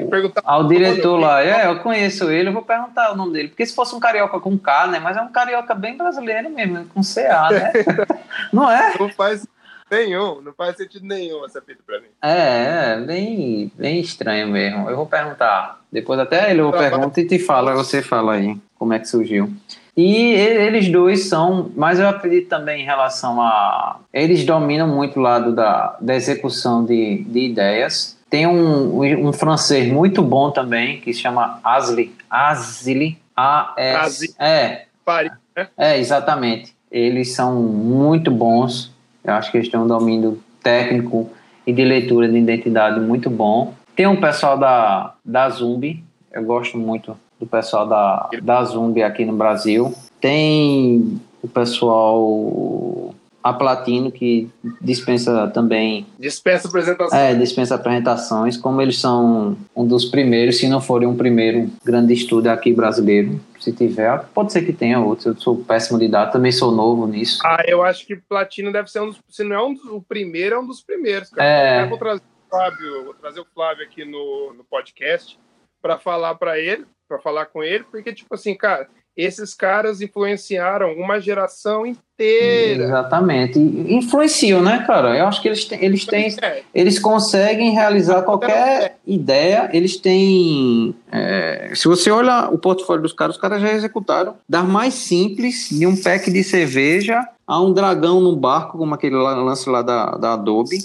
ao 0.45 0.67
diretor 0.67 1.19
lá. 1.19 1.43
É, 1.43 1.67
eu 1.67 1.81
conheço 1.81 2.31
ele, 2.31 2.49
eu 2.49 2.55
vou 2.55 2.63
perguntar 2.63 3.13
o 3.13 3.17
nome 3.17 3.35
dele. 3.35 3.49
Porque 3.49 3.67
se 3.67 3.75
fosse 3.75 3.95
um 3.95 4.01
carioca 4.01 4.41
com 4.41 4.59
K, 4.59 4.87
né? 4.87 4.99
Mas 4.99 5.17
é 5.17 5.21
um 5.21 5.29
carioca 5.29 5.75
bem 5.75 5.95
brasileiro 5.95 6.49
mesmo, 6.49 6.87
com 6.87 7.03
CA, 7.03 7.51
né? 7.51 7.73
não 8.51 8.71
é? 8.71 8.95
Não 8.99 9.11
faz 9.11 9.47
nenhum, 9.91 10.41
não 10.41 10.53
faz 10.53 10.77
sentido 10.77 11.07
nenhum 11.07 11.45
essa 11.45 11.61
fita 11.61 11.81
pra 11.87 12.01
mim. 12.01 12.09
É, 12.23 12.95
é, 12.95 13.01
bem, 13.01 13.73
bem 13.77 14.01
estranho 14.01 14.49
mesmo. 14.49 14.89
Eu 14.89 14.97
vou 14.97 15.07
perguntar. 15.07 15.81
Depois 15.91 16.19
até 16.19 16.51
ele 16.51 16.61
eu 16.61 16.71
pergunto 16.71 17.19
e 17.21 17.27
te 17.27 17.39
fala, 17.39 17.75
você 17.75 18.03
fala 18.03 18.35
aí 18.35 18.57
como 18.79 18.93
é 18.93 18.99
que 18.99 19.09
surgiu. 19.09 19.53
E 19.97 20.33
eles 20.33 20.89
dois 20.89 21.29
são, 21.29 21.73
mas 21.75 21.99
eu 21.99 22.09
acredito 22.09 22.49
também 22.49 22.83
em 22.83 22.85
relação 22.85 23.41
a. 23.41 23.99
Eles 24.13 24.45
dominam 24.45 24.87
muito 24.87 25.19
o 25.19 25.23
lado 25.23 25.53
da, 25.53 25.97
da 26.01 26.15
execução 26.15 26.85
de, 26.85 27.25
de 27.25 27.41
ideias 27.41 28.17
tem 28.31 28.47
um, 28.47 29.27
um 29.27 29.33
francês 29.33 29.91
muito 29.91 30.23
bom 30.23 30.51
também, 30.51 31.01
que 31.01 31.13
se 31.13 31.21
chama 31.21 31.61
Asli. 31.65 32.15
Asli. 32.29 33.19
A-S. 33.35 34.35
É. 34.39 34.87
Paris, 35.05 35.33
né? 35.57 35.69
É, 35.77 35.99
exatamente. 35.99 36.75
Eles 36.91 37.35
são 37.35 37.63
muito 37.63 38.31
bons. 38.31 38.93
Eu 39.29 39.35
acho 39.35 39.51
que 39.51 39.59
eles 39.59 39.69
têm 39.69 39.79
um 39.79 39.87
domínio 39.87 40.39
técnico 40.63 41.31
e 41.67 41.73
de 41.73 41.85
leitura 41.85 42.27
de 42.27 42.39
identidade 42.39 42.99
muito 42.99 43.29
bom. 43.29 43.75
Tem 43.95 44.07
um 44.07 44.17
pessoal 44.17 44.57
da, 44.57 45.15
da 45.23 45.51
Zumbi. 45.51 46.03
Eu 46.33 46.43
gosto 46.45 46.79
muito 46.79 47.15
do 47.39 47.47
pessoal 47.47 47.87
da, 47.87 48.31
da 48.43 48.65
Zumbi 48.65 49.03
aqui 49.03 49.27
no 49.27 49.35
Brasil. 49.35 49.95
Tem 50.19 51.21
o 51.43 51.49
pessoal 51.49 53.15
a 53.43 53.53
Platino, 53.53 54.11
que 54.11 54.49
dispensa 54.81 55.49
também. 55.49 56.07
Dispensa 56.19 56.69
apresentações. 56.69 57.21
É, 57.21 57.35
dispensa 57.35 57.75
apresentações. 57.75 58.57
Como 58.57 58.81
eles 58.81 58.99
são 58.99 59.57
um 59.77 59.87
dos 59.87 60.07
primeiros, 60.07 60.59
se 60.59 60.69
não 60.69 60.81
forem 60.81 61.07
um 61.07 61.17
primeiro 61.17 61.71
grande 61.85 62.15
estúdio 62.15 62.51
aqui 62.51 62.73
brasileiro, 62.73 63.41
se 63.71 63.77
tiver, 63.77 64.25
pode 64.35 64.53
ser 64.53 64.65
que 64.65 64.73
tenha 64.73 65.01
outros. 65.01 65.27
Eu 65.27 65.37
sou 65.37 65.65
péssimo 65.65 65.99
de 65.99 66.09
data, 66.09 66.33
também 66.33 66.53
sou 66.53 66.73
novo 66.73 67.07
nisso. 67.07 67.41
Ah, 67.45 67.63
eu 67.67 67.83
acho 67.83 68.07
que 68.07 68.17
Platino 68.17 68.73
deve 68.73 68.91
ser 68.91 69.01
um 69.01 69.09
dos. 69.09 69.21
Se 69.29 69.45
não 69.45 69.57
é 69.57 69.63
um 69.63 69.75
dos, 69.75 69.85
o 69.85 70.03
primeiro, 70.03 70.57
é 70.57 70.59
um 70.59 70.67
dos 70.67 70.83
primeiros. 70.83 71.31
Cara. 71.31 71.49
É. 71.49 71.83
Eu 71.83 71.89
vou 71.89 71.99
trazer 71.99 72.21
o 72.21 72.51
Flávio, 72.51 73.05
vou 73.05 73.15
trazer 73.15 73.41
o 73.41 73.47
Flávio 73.55 73.85
aqui 73.85 74.05
no, 74.05 74.55
no 74.55 74.65
podcast 74.65 75.39
para 75.81 75.99
falar 75.99 76.35
para 76.35 76.59
ele, 76.59 76.87
para 77.07 77.19
falar 77.19 77.47
com 77.47 77.63
ele, 77.63 77.85
porque, 77.85 78.13
tipo 78.13 78.35
assim, 78.35 78.55
cara 78.55 78.89
esses 79.19 79.53
caras 79.53 80.01
influenciaram 80.01 80.93
uma 80.93 81.21
geração 81.21 81.85
inteira. 81.85 82.85
Exatamente. 82.85 83.59
Influenciam, 83.59 84.63
né, 84.63 84.85
cara? 84.87 85.19
Eu 85.19 85.27
acho 85.27 85.43
que 85.43 85.49
eles 85.49 85.65
têm, 85.65 85.85
eles 85.85 86.05
têm, 86.05 86.37
é. 86.41 86.63
eles 86.73 87.01
conseguem 87.01 87.73
realizar 87.73 88.23
qualquer 88.23 88.97
ideia. 89.05 89.69
Eles 89.73 89.97
têm, 89.97 90.95
é, 91.11 91.73
se 91.75 91.89
você 91.89 92.13
olha 92.13 92.49
o 92.49 92.59
portfólio 92.59 93.03
dos 93.03 93.13
caras, 93.13 93.35
os 93.35 93.43
caras 93.43 93.61
já 93.61 93.73
executaram 93.73 94.37
da 94.49 94.63
mais 94.63 94.95
simples 94.95 95.69
de 95.69 95.85
um 95.85 95.97
pack 95.97 96.31
de 96.31 96.45
cerveja 96.45 97.21
a 97.45 97.61
um 97.61 97.73
dragão 97.73 98.21
no 98.21 98.37
barco, 98.37 98.79
como 98.79 98.95
aquele 98.95 99.17
lance 99.17 99.69
lá 99.69 99.83
da, 99.83 100.13
da 100.13 100.35
Adobe. 100.35 100.79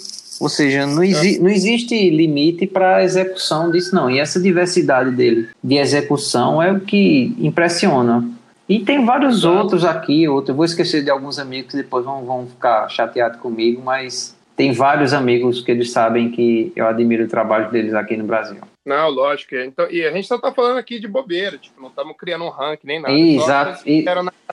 Ou 0.44 0.50
seja, 0.50 0.86
não, 0.86 1.02
exi 1.02 1.40
não 1.40 1.50
existe 1.50 2.10
limite 2.10 2.68
para 2.68 2.98
a 2.98 3.04
execução 3.04 3.72
disso, 3.72 3.96
não. 3.96 4.12
E 4.12 4.20
essa 4.20 4.42
diversidade 4.42 5.10
dele 5.12 5.48
de 5.64 5.78
execução 5.78 6.62
é 6.62 6.70
o 6.70 6.82
que 6.82 7.34
impressiona. 7.40 8.30
E 8.68 8.80
tem 8.80 9.06
vários 9.06 9.38
Exato. 9.40 9.58
outros 9.58 9.86
aqui, 9.86 10.28
outro, 10.28 10.52
eu 10.52 10.56
vou 10.58 10.66
esquecer 10.66 11.02
de 11.02 11.10
alguns 11.10 11.40
amigos 11.40 11.72
que 11.72 11.78
depois 11.78 12.04
vão, 12.04 12.26
vão 12.26 12.46
ficar 12.46 12.90
chateados 12.90 13.40
comigo, 13.40 13.82
mas 13.82 14.36
tem 14.54 14.74
vários 14.74 15.14
amigos 15.14 15.62
que 15.62 15.72
eles 15.72 15.92
sabem 15.92 16.30
que 16.30 16.74
eu 16.76 16.88
admiro 16.88 17.24
o 17.24 17.30
trabalho 17.30 17.72
deles 17.72 17.94
aqui 17.94 18.18
no 18.18 18.26
Brasil. 18.26 18.60
Não, 18.86 19.10
lógico. 19.10 19.56
Então, 19.56 19.90
e 19.90 20.06
a 20.06 20.12
gente 20.12 20.28
só 20.28 20.38
tá 20.38 20.52
falando 20.52 20.78
aqui 20.78 21.00
de 21.00 21.08
bobeira, 21.08 21.58
tipo, 21.58 21.82
não 21.82 21.88
estamos 21.88 22.18
criando 22.18 22.44
um 22.44 22.50
ranking 22.50 22.86
nem 22.88 23.02
nada. 23.02 23.14
Exato. 23.14 23.90
E, 23.90 24.04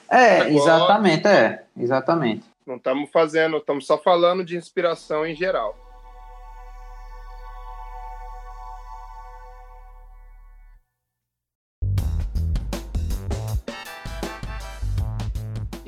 é, 0.09 0.49
exatamente, 0.49 1.27
é, 1.27 1.63
exatamente. 1.77 2.43
Não 2.65 2.77
estamos 2.77 3.09
fazendo, 3.11 3.57
estamos 3.57 3.85
só 3.85 3.97
falando 3.97 4.45
de 4.45 4.55
inspiração 4.55 5.25
em 5.25 5.35
geral. 5.35 5.75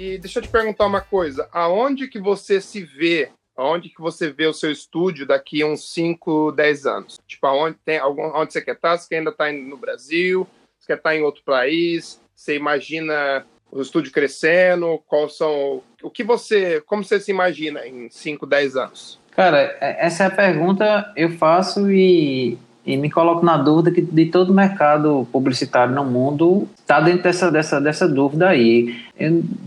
E 0.03 0.17
deixa 0.17 0.39
eu 0.39 0.43
te 0.43 0.49
perguntar 0.49 0.85
uma 0.85 0.99
coisa, 0.99 1.47
aonde 1.49 2.09
que 2.09 2.19
você 2.19 2.59
se 2.59 2.83
vê, 2.83 3.29
aonde 3.55 3.87
que 3.87 4.01
você 4.01 4.29
vê 4.29 4.45
o 4.45 4.53
seu 4.53 4.69
estúdio 4.69 5.25
daqui 5.25 5.63
uns 5.63 5.93
5, 5.93 6.51
10 6.51 6.85
anos? 6.85 7.19
Tipo, 7.25 7.47
aonde, 7.47 7.77
tem, 7.85 8.01
onde 8.01 8.51
você 8.51 8.61
quer 8.61 8.75
estar? 8.75 8.97
Você 8.97 9.07
quer 9.07 9.19
ainda 9.19 9.29
estar 9.29 9.53
no 9.53 9.77
Brasil? 9.77 10.45
Você 10.77 10.87
quer 10.87 10.97
estar 10.97 11.15
em 11.15 11.21
outro 11.21 11.41
país? 11.45 12.21
Você 12.35 12.53
imagina 12.53 13.45
o 13.71 13.81
estúdio 13.81 14.11
crescendo? 14.11 15.01
Qual 15.07 15.29
são 15.29 15.81
o 16.01 16.09
que 16.09 16.21
você, 16.21 16.81
como 16.81 17.01
você 17.01 17.17
se 17.17 17.31
imagina 17.31 17.87
em 17.87 18.09
5, 18.09 18.45
10 18.45 18.75
anos? 18.75 19.19
Cara, 19.31 19.77
é, 19.79 20.05
essa 20.05 20.25
é 20.25 20.27
a 20.27 20.31
pergunta 20.31 21.13
eu 21.15 21.29
faço 21.37 21.89
e, 21.89 22.57
e 22.85 22.97
me 22.97 23.09
coloco 23.09 23.45
na 23.45 23.57
dúvida 23.57 23.91
que 23.91 24.01
de 24.01 24.25
todo 24.25 24.53
mercado 24.53 25.27
publicitário 25.31 25.95
no 25.95 26.03
mundo 26.03 26.67
está 26.77 26.99
dentro 26.99 27.23
dessa, 27.23 27.49
dessa, 27.49 27.79
dessa 27.79 28.07
dúvida 28.07 28.49
aí. 28.49 28.95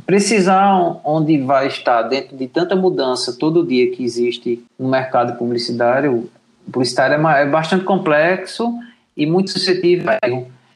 Precisar 0.05 1.01
onde 1.03 1.39
vai 1.39 1.67
estar 1.67 2.03
dentro 2.03 2.37
de 2.37 2.47
tanta 2.47 2.77
mudança 2.77 3.37
todo 3.39 3.67
dia 3.67 3.91
que 3.91 4.05
existe 4.05 4.63
no 4.79 4.89
mercado 4.89 5.39
publicitário, 5.39 6.29
publicitário 6.71 7.27
é, 7.27 7.43
é 7.43 7.47
bastante 7.47 7.85
complexo 7.85 8.71
e 9.17 9.25
muito 9.25 9.51
suscetível. 9.51 10.11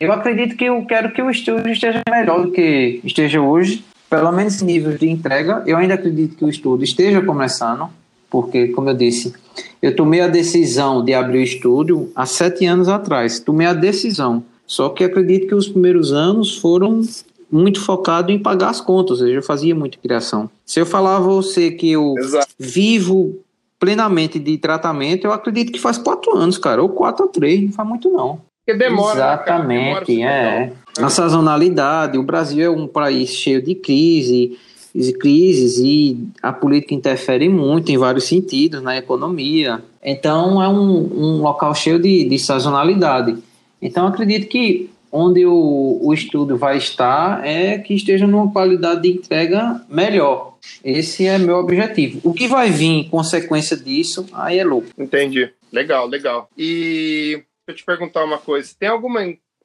Eu 0.00 0.12
acredito 0.12 0.56
que 0.56 0.64
eu 0.64 0.82
quero 0.86 1.12
que 1.12 1.20
o 1.20 1.30
estúdio 1.30 1.70
esteja 1.70 2.00
melhor 2.08 2.42
do 2.46 2.52
que 2.52 3.02
esteja 3.04 3.38
hoje, 3.38 3.84
pelo 4.08 4.32
menos 4.32 4.62
em 4.62 4.64
nível 4.64 4.96
de 4.96 5.10
entrega. 5.10 5.62
Eu 5.66 5.76
ainda 5.76 5.92
acredito 5.92 6.36
que 6.36 6.44
o 6.44 6.48
estúdio 6.48 6.84
esteja 6.84 7.20
começando, 7.20 7.90
porque, 8.30 8.68
como 8.68 8.88
eu 8.88 8.94
disse, 8.94 9.34
eu 9.82 9.94
tomei 9.94 10.20
a 10.20 10.28
decisão 10.28 11.04
de 11.04 11.12
abrir 11.12 11.38
o 11.38 11.42
estúdio 11.42 12.10
há 12.14 12.24
sete 12.24 12.64
anos 12.64 12.88
atrás. 12.88 13.40
Tomei 13.40 13.66
a 13.66 13.74
decisão. 13.74 14.44
Só 14.66 14.88
que 14.88 15.02
acredito 15.02 15.48
que 15.48 15.54
os 15.54 15.68
primeiros 15.68 16.12
anos 16.12 16.56
foram 16.56 17.02
muito 17.50 17.80
focados 17.80 18.32
em 18.32 18.38
pagar 18.38 18.70
as 18.70 18.80
contas. 18.80 19.20
Eu 19.20 19.34
já 19.34 19.42
fazia 19.42 19.74
muita 19.74 19.98
criação. 19.98 20.48
Se 20.64 20.80
eu 20.80 20.86
falar 20.86 21.16
a 21.16 21.20
você 21.20 21.72
que 21.72 21.90
eu 21.90 22.14
Exato. 22.16 22.46
vivo 22.56 23.40
plenamente 23.80 24.38
de 24.38 24.56
tratamento, 24.58 25.26
eu 25.26 25.32
acredito 25.32 25.72
que 25.72 25.80
faz 25.80 25.98
quatro 25.98 26.36
anos, 26.36 26.58
cara, 26.58 26.80
ou 26.80 26.90
quatro 26.90 27.24
ou 27.24 27.32
três, 27.32 27.62
não 27.62 27.72
faz 27.72 27.88
muito 27.88 28.10
não. 28.10 28.40
Porque 28.64 28.78
demora. 28.78 29.16
Exatamente, 29.16 30.16
né, 30.18 30.50
demora 30.58 30.72
é. 30.98 31.04
A 31.04 31.08
sazonalidade, 31.08 32.18
o 32.18 32.22
Brasil 32.22 32.64
é 32.64 32.70
um 32.70 32.86
país 32.86 33.30
cheio 33.30 33.62
de 33.62 33.74
crise, 33.74 34.58
de 34.94 35.12
crises 35.12 35.78
e 35.78 36.28
a 36.42 36.52
política 36.52 36.94
interfere 36.94 37.48
muito 37.48 37.90
em 37.90 37.98
vários 37.98 38.24
sentidos 38.24 38.82
na 38.82 38.96
economia. 38.96 39.82
Então 40.02 40.62
é 40.62 40.68
um, 40.68 41.36
um 41.38 41.42
local 41.42 41.74
cheio 41.74 41.98
de, 41.98 42.24
de 42.24 42.38
sazonalidade. 42.38 43.36
Então 43.80 44.06
acredito 44.06 44.48
que 44.48 44.90
onde 45.12 45.44
o, 45.44 45.98
o 46.02 46.14
estudo 46.14 46.56
vai 46.56 46.76
estar 46.76 47.44
é 47.44 47.78
que 47.78 47.94
esteja 47.94 48.26
numa 48.26 48.52
qualidade 48.52 49.02
de 49.02 49.10
entrega 49.10 49.84
melhor. 49.88 50.56
Esse 50.84 51.26
é 51.26 51.38
meu 51.38 51.56
objetivo. 51.56 52.20
O 52.22 52.32
que 52.32 52.46
vai 52.46 52.70
vir 52.70 52.86
em 52.86 53.08
consequência 53.08 53.76
disso, 53.76 54.26
aí 54.32 54.58
é 54.58 54.64
louco. 54.64 54.88
Entendi. 54.98 55.50
Legal, 55.72 56.06
legal. 56.06 56.48
E 56.56 57.42
eu 57.66 57.74
te 57.74 57.84
perguntar 57.84 58.24
uma 58.24 58.38
coisa. 58.38 58.74
Tem 58.78 58.88
alguma 58.88 59.20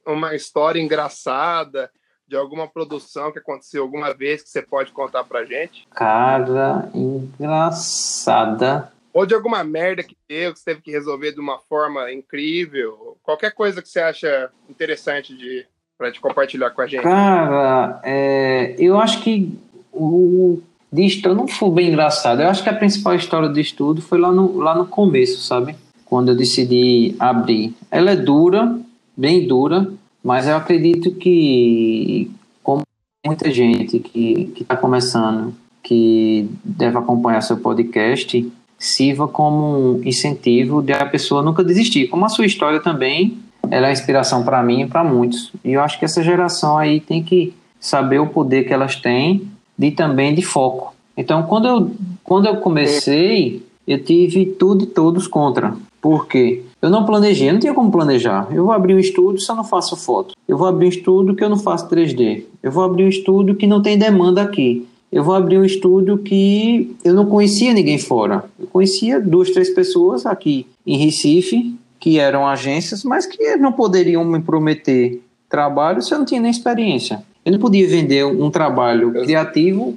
uma 0.05 0.35
história 0.35 0.79
engraçada 0.79 1.89
de 2.27 2.35
alguma 2.35 2.67
produção 2.67 3.31
que 3.31 3.39
aconteceu 3.39 3.83
alguma 3.83 4.13
vez 4.13 4.41
que 4.41 4.49
você 4.49 4.61
pode 4.61 4.91
contar 4.91 5.23
pra 5.23 5.45
gente? 5.45 5.87
Cara, 5.91 6.89
engraçada. 6.93 8.91
Ou 9.13 9.25
de 9.25 9.33
alguma 9.33 9.63
merda 9.63 10.03
que 10.03 10.17
deu, 10.27 10.51
que 10.51 10.59
você 10.59 10.65
teve 10.65 10.81
que 10.81 10.91
resolver 10.91 11.31
de 11.31 11.39
uma 11.39 11.59
forma 11.59 12.11
incrível. 12.11 13.17
Qualquer 13.23 13.51
coisa 13.51 13.81
que 13.81 13.87
você 13.87 13.99
acha 13.99 14.49
interessante 14.69 15.35
de 15.35 15.65
para 15.97 16.11
te 16.11 16.19
compartilhar 16.19 16.71
com 16.71 16.81
a 16.81 16.87
gente. 16.87 17.03
Cara, 17.03 18.01
é, 18.03 18.75
eu 18.77 18.99
acho 18.99 19.21
que 19.21 19.57
o 19.93 20.61
de 20.91 21.05
história 21.05 21.35
não 21.35 21.47
foi 21.47 21.69
bem 21.71 21.89
engraçado. 21.89 22.41
Eu 22.41 22.49
acho 22.49 22.63
que 22.63 22.69
a 22.69 22.75
principal 22.75 23.15
história 23.15 23.49
do 23.49 23.59
estudo 23.59 24.01
foi 24.01 24.17
lá 24.17 24.31
no, 24.31 24.57
lá 24.57 24.75
no 24.75 24.85
começo, 24.85 25.41
sabe? 25.41 25.75
Quando 26.05 26.29
eu 26.29 26.35
decidi 26.35 27.15
abrir. 27.19 27.73
Ela 27.91 28.11
é 28.11 28.15
dura, 28.15 28.77
bem 29.15 29.47
dura, 29.47 29.91
mas 30.25 30.47
eu 30.47 30.57
acredito 30.57 31.11
que, 31.11 32.31
como 32.63 32.81
muita 33.23 33.51
gente 33.51 33.99
que 33.99 34.51
está 34.59 34.75
começando, 34.75 35.53
que 35.83 36.49
deve 36.63 36.97
acompanhar 36.97 37.41
seu 37.41 37.57
podcast, 37.57 38.51
sirva 38.79 39.27
como 39.27 39.97
um 39.97 40.03
incentivo 40.03 40.81
de 40.81 40.93
a 40.93 41.05
pessoa 41.05 41.43
nunca 41.43 41.63
desistir. 41.63 42.07
Como 42.07 42.25
a 42.25 42.29
sua 42.29 42.47
história 42.47 42.79
também, 42.79 43.37
ela 43.69 43.89
é 43.89 43.91
inspiração 43.91 44.43
para 44.43 44.63
mim 44.63 44.81
e 44.81 44.87
para 44.87 45.03
muitos. 45.03 45.51
E 45.63 45.73
eu 45.73 45.81
acho 45.81 45.99
que 45.99 46.05
essa 46.05 46.23
geração 46.23 46.75
aí 46.75 46.99
tem 46.99 47.21
que 47.23 47.53
saber 47.79 48.17
o 48.17 48.25
poder 48.25 48.63
que 48.63 48.73
elas 48.73 48.95
têm 48.95 49.47
de 49.77 49.91
também 49.91 50.33
de 50.33 50.41
foco. 50.41 50.95
Então, 51.15 51.43
quando 51.43 51.67
eu, 51.67 51.91
quando 52.23 52.47
eu 52.47 52.57
comecei, 52.57 53.63
eu 53.87 54.03
tive 54.03 54.47
tudo 54.47 54.85
e 54.85 54.87
todos 54.87 55.27
contra. 55.27 55.75
Por 56.01 56.27
quê? 56.27 56.63
Eu 56.85 56.91
não 56.91 57.03
planejei, 57.03 57.51
não 57.51 57.59
tinha 57.59 57.73
como 57.73 57.89
planejar. 57.89 58.47
Eu 58.51 58.65
vou 58.65 58.71
abrir 58.71 58.93
um 58.93 58.99
estúdio 58.99 59.41
se 59.41 59.51
eu 59.51 59.55
não 59.55 59.63
faço 59.63 59.95
foto. 59.95 60.35
Eu 60.47 60.55
vou 60.55 60.67
abrir 60.67 60.85
um 60.85 60.89
estúdio 60.89 61.35
que 61.35 61.43
eu 61.43 61.49
não 61.49 61.57
faço 61.57 61.89
3D. 61.89 62.43
Eu 62.61 62.71
vou 62.71 62.83
abrir 62.83 63.05
um 63.05 63.09
estúdio 63.09 63.55
que 63.55 63.65
não 63.65 63.81
tem 63.81 63.97
demanda 63.97 64.43
aqui. 64.43 64.87
Eu 65.11 65.23
vou 65.23 65.33
abrir 65.33 65.57
um 65.57 65.65
estúdio 65.65 66.19
que 66.19 66.95
eu 67.03 67.15
não 67.15 67.25
conhecia 67.25 67.73
ninguém 67.73 67.97
fora. 67.97 68.45
Eu 68.59 68.67
conhecia 68.67 69.19
duas, 69.19 69.49
três 69.49 69.71
pessoas 69.71 70.27
aqui 70.27 70.67
em 70.85 70.95
Recife, 70.95 71.75
que 71.99 72.19
eram 72.19 72.45
agências, 72.45 73.03
mas 73.03 73.25
que 73.25 73.55
não 73.55 73.71
poderiam 73.71 74.23
me 74.23 74.39
prometer 74.39 75.23
trabalho 75.49 76.03
se 76.03 76.13
eu 76.13 76.19
não 76.19 76.25
tinha 76.25 76.39
nem 76.39 76.51
experiência. 76.51 77.23
Eu 77.43 77.51
não 77.51 77.57
podia 77.57 77.87
vender 77.87 78.27
um 78.27 78.51
trabalho 78.51 79.11
criativo 79.11 79.95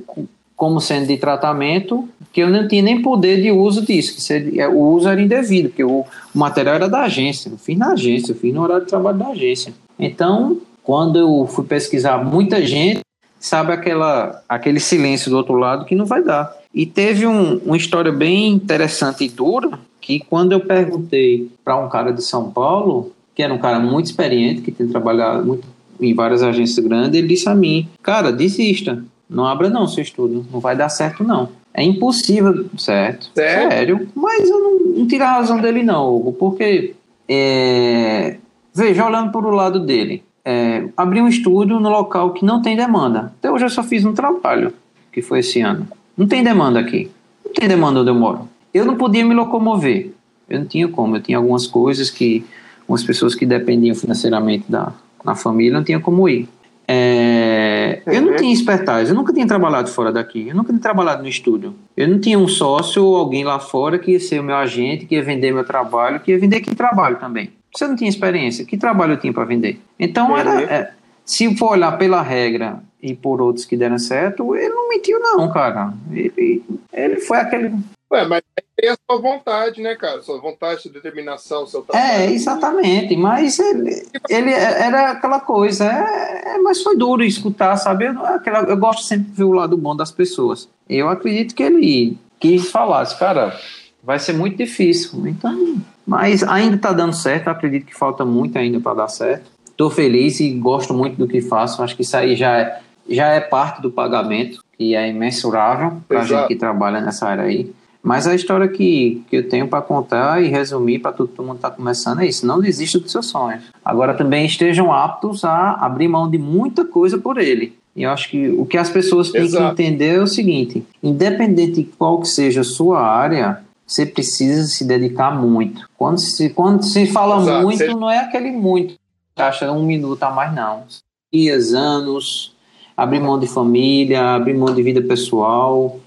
como 0.58 0.80
sendo 0.80 1.06
de 1.06 1.16
tratamento, 1.16 2.08
que 2.32 2.42
eu 2.42 2.50
não 2.50 2.66
tinha 2.66 2.82
nem 2.82 3.00
poder 3.00 3.40
de 3.40 3.52
uso 3.52 3.86
disso, 3.86 4.12
que 4.16 4.20
seria, 4.20 4.64
é, 4.64 4.68
o 4.68 4.76
uso 4.76 5.08
era 5.08 5.22
indevido, 5.22 5.68
porque 5.68 5.84
o, 5.84 6.00
o 6.00 6.38
material 6.38 6.74
era 6.74 6.88
da 6.88 7.02
agência, 7.02 7.48
eu 7.48 7.56
fiz 7.56 7.78
na 7.78 7.92
agência, 7.92 8.32
eu 8.32 8.36
fiz 8.36 8.52
no 8.52 8.62
horário 8.62 8.82
de 8.82 8.90
trabalho 8.90 9.16
da 9.16 9.28
agência. 9.28 9.72
Então, 9.96 10.58
quando 10.82 11.16
eu 11.16 11.46
fui 11.46 11.64
pesquisar 11.64 12.24
muita 12.24 12.60
gente, 12.66 13.02
sabe 13.38 13.72
aquela, 13.72 14.42
aquele 14.48 14.80
silêncio 14.80 15.30
do 15.30 15.36
outro 15.36 15.54
lado 15.54 15.84
que 15.84 15.94
não 15.94 16.04
vai 16.04 16.24
dar. 16.24 16.52
E 16.74 16.84
teve 16.84 17.24
um, 17.24 17.58
uma 17.58 17.76
história 17.76 18.10
bem 18.10 18.48
interessante 18.48 19.24
e 19.24 19.28
dura, 19.28 19.78
que 20.00 20.18
quando 20.18 20.50
eu 20.50 20.60
perguntei 20.60 21.48
para 21.64 21.76
um 21.76 21.88
cara 21.88 22.10
de 22.10 22.22
São 22.24 22.50
Paulo, 22.50 23.12
que 23.32 23.44
era 23.44 23.54
um 23.54 23.58
cara 23.58 23.78
muito 23.78 24.06
experiente, 24.06 24.62
que 24.62 24.72
tem 24.72 24.88
trabalhado 24.88 25.46
muito 25.46 25.68
em 26.00 26.12
várias 26.14 26.42
agências 26.42 26.84
grandes, 26.84 27.16
ele 27.16 27.28
disse 27.28 27.48
a 27.48 27.54
mim: 27.54 27.88
Cara, 28.02 28.32
desista, 28.32 29.04
não 29.28 29.44
abra 29.44 29.68
não 29.68 29.86
seu 29.86 30.02
estudo, 30.02 30.46
não 30.50 30.60
vai 30.60 30.76
dar 30.76 30.88
certo 30.88 31.22
não. 31.22 31.48
É 31.74 31.82
impossível, 31.82 32.66
certo? 32.76 33.30
Sério? 33.34 33.70
Sério. 33.70 34.08
Mas 34.14 34.48
eu 34.48 34.58
não, 34.58 34.78
não 34.98 35.06
tiro 35.06 35.24
a 35.24 35.32
razão 35.32 35.60
dele 35.60 35.82
não, 35.82 36.14
Hugo, 36.14 36.32
porque, 36.32 36.94
é... 37.28 38.36
veja, 38.74 39.06
olhando 39.06 39.30
por 39.30 39.44
o 39.44 39.50
lado 39.50 39.80
dele, 39.80 40.22
é... 40.44 40.88
abrir 40.96 41.20
um 41.20 41.28
estúdio 41.28 41.78
no 41.78 41.88
local 41.88 42.32
que 42.32 42.44
não 42.44 42.62
tem 42.62 42.76
demanda. 42.76 43.32
Até 43.38 43.50
hoje 43.50 43.66
eu 43.66 43.70
só 43.70 43.82
fiz 43.82 44.04
um 44.04 44.12
trabalho, 44.12 44.72
que 45.12 45.22
foi 45.22 45.40
esse 45.40 45.60
ano. 45.60 45.86
Não 46.16 46.26
tem 46.26 46.42
demanda 46.42 46.80
aqui. 46.80 47.10
Não 47.44 47.52
tem 47.52 47.68
demanda 47.68 48.00
onde 48.00 48.10
eu 48.10 48.14
moro. 48.14 48.48
Eu 48.74 48.84
não 48.84 48.96
podia 48.96 49.24
me 49.24 49.34
locomover. 49.34 50.10
Eu 50.48 50.60
não 50.60 50.66
tinha 50.66 50.88
como. 50.88 51.16
Eu 51.16 51.22
tinha 51.22 51.38
algumas 51.38 51.66
coisas 51.66 52.10
que, 52.10 52.44
algumas 52.80 53.04
pessoas 53.04 53.34
que 53.34 53.46
dependiam 53.46 53.94
financeiramente 53.94 54.64
da, 54.68 54.92
na 55.24 55.34
família, 55.36 55.72
não 55.72 55.84
tinha 55.84 56.00
como 56.00 56.28
ir. 56.28 56.48
É, 56.90 58.00
eu 58.06 58.22
não 58.22 58.34
tinha 58.34 58.50
expertise, 58.50 59.10
eu 59.10 59.14
nunca 59.14 59.30
tinha 59.30 59.46
trabalhado 59.46 59.90
fora 59.90 60.10
daqui, 60.10 60.48
eu 60.48 60.54
nunca 60.54 60.68
tinha 60.68 60.80
trabalhado 60.80 61.22
no 61.22 61.28
estúdio. 61.28 61.74
Eu 61.94 62.08
não 62.08 62.18
tinha 62.18 62.38
um 62.38 62.48
sócio 62.48 63.04
ou 63.04 63.16
alguém 63.16 63.44
lá 63.44 63.58
fora 63.58 63.98
que 63.98 64.12
ia 64.12 64.20
ser 64.20 64.40
o 64.40 64.42
meu 64.42 64.56
agente, 64.56 65.04
que 65.04 65.14
ia 65.14 65.22
vender 65.22 65.52
meu 65.52 65.64
trabalho, 65.64 66.18
que 66.20 66.30
ia 66.30 66.38
vender 66.38 66.60
que 66.60 66.74
trabalho 66.74 67.16
também. 67.16 67.50
Você 67.74 67.86
não 67.86 67.94
tinha 67.94 68.08
experiência, 68.08 68.64
que 68.64 68.78
trabalho 68.78 69.12
eu 69.12 69.20
tinha 69.20 69.32
para 69.32 69.44
vender? 69.44 69.78
Então, 69.98 70.36
era, 70.36 70.62
é, 70.62 70.92
se 71.26 71.54
for 71.56 71.72
olhar 71.72 71.92
pela 71.98 72.22
regra 72.22 72.82
e 73.02 73.14
por 73.14 73.42
outros 73.42 73.66
que 73.66 73.76
deram 73.76 73.98
certo, 73.98 74.56
ele 74.56 74.70
não 74.70 74.88
mentiu, 74.88 75.20
não, 75.20 75.52
cara. 75.52 75.92
Ele, 76.10 76.62
ele 76.90 77.16
foi 77.16 77.36
aquele 77.36 77.74
Ué, 78.10 78.26
mas 78.26 78.42
tem 78.74 78.88
a 78.90 78.96
sua 78.96 79.20
vontade, 79.20 79.82
né, 79.82 79.94
cara? 79.94 80.22
Sua 80.22 80.40
vontade, 80.40 80.80
sua 80.80 80.90
determinação, 80.90 81.66
seu 81.66 81.82
trabalho. 81.82 82.10
É, 82.10 82.30
exatamente. 82.32 83.14
Mas 83.16 83.58
ele, 83.58 84.02
ele 84.30 84.50
era 84.50 85.10
aquela 85.10 85.40
coisa. 85.40 85.84
É, 85.84 86.54
é, 86.54 86.58
mas 86.58 86.82
foi 86.82 86.96
duro 86.96 87.22
escutar, 87.22 87.76
sabe? 87.76 88.06
Eu, 88.06 88.24
aquela, 88.24 88.60
eu 88.60 88.76
gosto 88.78 89.02
sempre 89.02 89.30
de 89.30 89.36
ver 89.36 89.44
o 89.44 89.52
lado 89.52 89.76
bom 89.76 89.94
das 89.94 90.10
pessoas. 90.10 90.68
Eu 90.88 91.08
acredito 91.08 91.54
que 91.54 91.62
ele 91.62 92.16
quis 92.40 92.70
falar, 92.70 93.04
cara, 93.18 93.54
vai 94.02 94.18
ser 94.18 94.32
muito 94.32 94.56
difícil. 94.56 95.26
Então, 95.26 95.76
mas 96.06 96.42
ainda 96.42 96.76
está 96.76 96.92
dando 96.92 97.12
certo. 97.12 97.48
acredito 97.48 97.84
que 97.84 97.94
falta 97.94 98.24
muito 98.24 98.58
ainda 98.58 98.80
para 98.80 98.94
dar 98.94 99.08
certo. 99.08 99.50
Estou 99.66 99.90
feliz 99.90 100.40
e 100.40 100.50
gosto 100.52 100.94
muito 100.94 101.16
do 101.16 101.28
que 101.28 101.42
faço. 101.42 101.82
Acho 101.82 101.94
que 101.94 102.02
isso 102.02 102.16
aí 102.16 102.34
já 102.34 102.58
é, 102.58 102.80
já 103.06 103.26
é 103.26 103.40
parte 103.40 103.82
do 103.82 103.90
pagamento 103.90 104.64
e 104.78 104.94
é 104.94 105.08
imensurável 105.08 106.00
para 106.08 106.20
a 106.20 106.24
gente 106.24 106.48
que 106.48 106.56
trabalha 106.56 107.02
nessa 107.02 107.28
área 107.28 107.44
aí. 107.44 107.70
Mas 108.08 108.26
a 108.26 108.34
história 108.34 108.66
que, 108.66 109.22
que 109.28 109.36
eu 109.36 109.46
tenho 109.50 109.68
para 109.68 109.82
contar 109.82 110.42
e 110.42 110.48
resumir 110.48 110.98
para 110.98 111.12
todo 111.12 111.30
mundo 111.40 111.50
que 111.50 111.56
está 111.56 111.70
começando 111.70 112.20
é 112.20 112.26
isso: 112.26 112.46
não 112.46 112.58
desista 112.58 112.98
dos 112.98 113.12
seus 113.12 113.26
sonhos. 113.26 113.64
Agora 113.84 114.14
também 114.14 114.46
estejam 114.46 114.90
aptos 114.90 115.44
a 115.44 115.72
abrir 115.72 116.08
mão 116.08 116.30
de 116.30 116.38
muita 116.38 116.86
coisa 116.86 117.18
por 117.18 117.36
ele. 117.36 117.76
E 117.94 118.04
eu 118.04 118.10
acho 118.10 118.30
que 118.30 118.48
o 118.48 118.64
que 118.64 118.78
as 118.78 118.88
pessoas 118.88 119.30
têm 119.30 119.42
Exato. 119.42 119.76
que 119.76 119.82
entender 119.82 120.14
é 120.14 120.22
o 120.22 120.26
seguinte: 120.26 120.82
independente 121.02 121.82
de 121.82 121.84
qual 121.84 122.18
que 122.18 122.28
seja 122.28 122.62
a 122.62 122.64
sua 122.64 123.06
área, 123.06 123.62
você 123.86 124.06
precisa 124.06 124.66
se 124.66 124.86
dedicar 124.86 125.30
muito. 125.38 125.86
Quando 125.94 126.16
se, 126.16 126.48
quando 126.48 126.84
se 126.84 127.04
fala 127.08 127.42
Exato. 127.42 127.62
muito, 127.62 127.98
não 127.98 128.10
é 128.10 128.20
aquele 128.20 128.52
muito, 128.52 128.94
acha 129.36 129.70
um 129.70 129.82
minuto 129.82 130.22
a 130.22 130.30
mais, 130.30 130.54
não. 130.54 130.84
Dias, 131.30 131.74
anos, 131.74 132.56
abrir 132.96 133.20
mão 133.20 133.38
de 133.38 133.46
família, 133.46 134.34
abrir 134.34 134.54
mão 134.54 134.74
de 134.74 134.82
vida 134.82 135.02
pessoal 135.02 136.00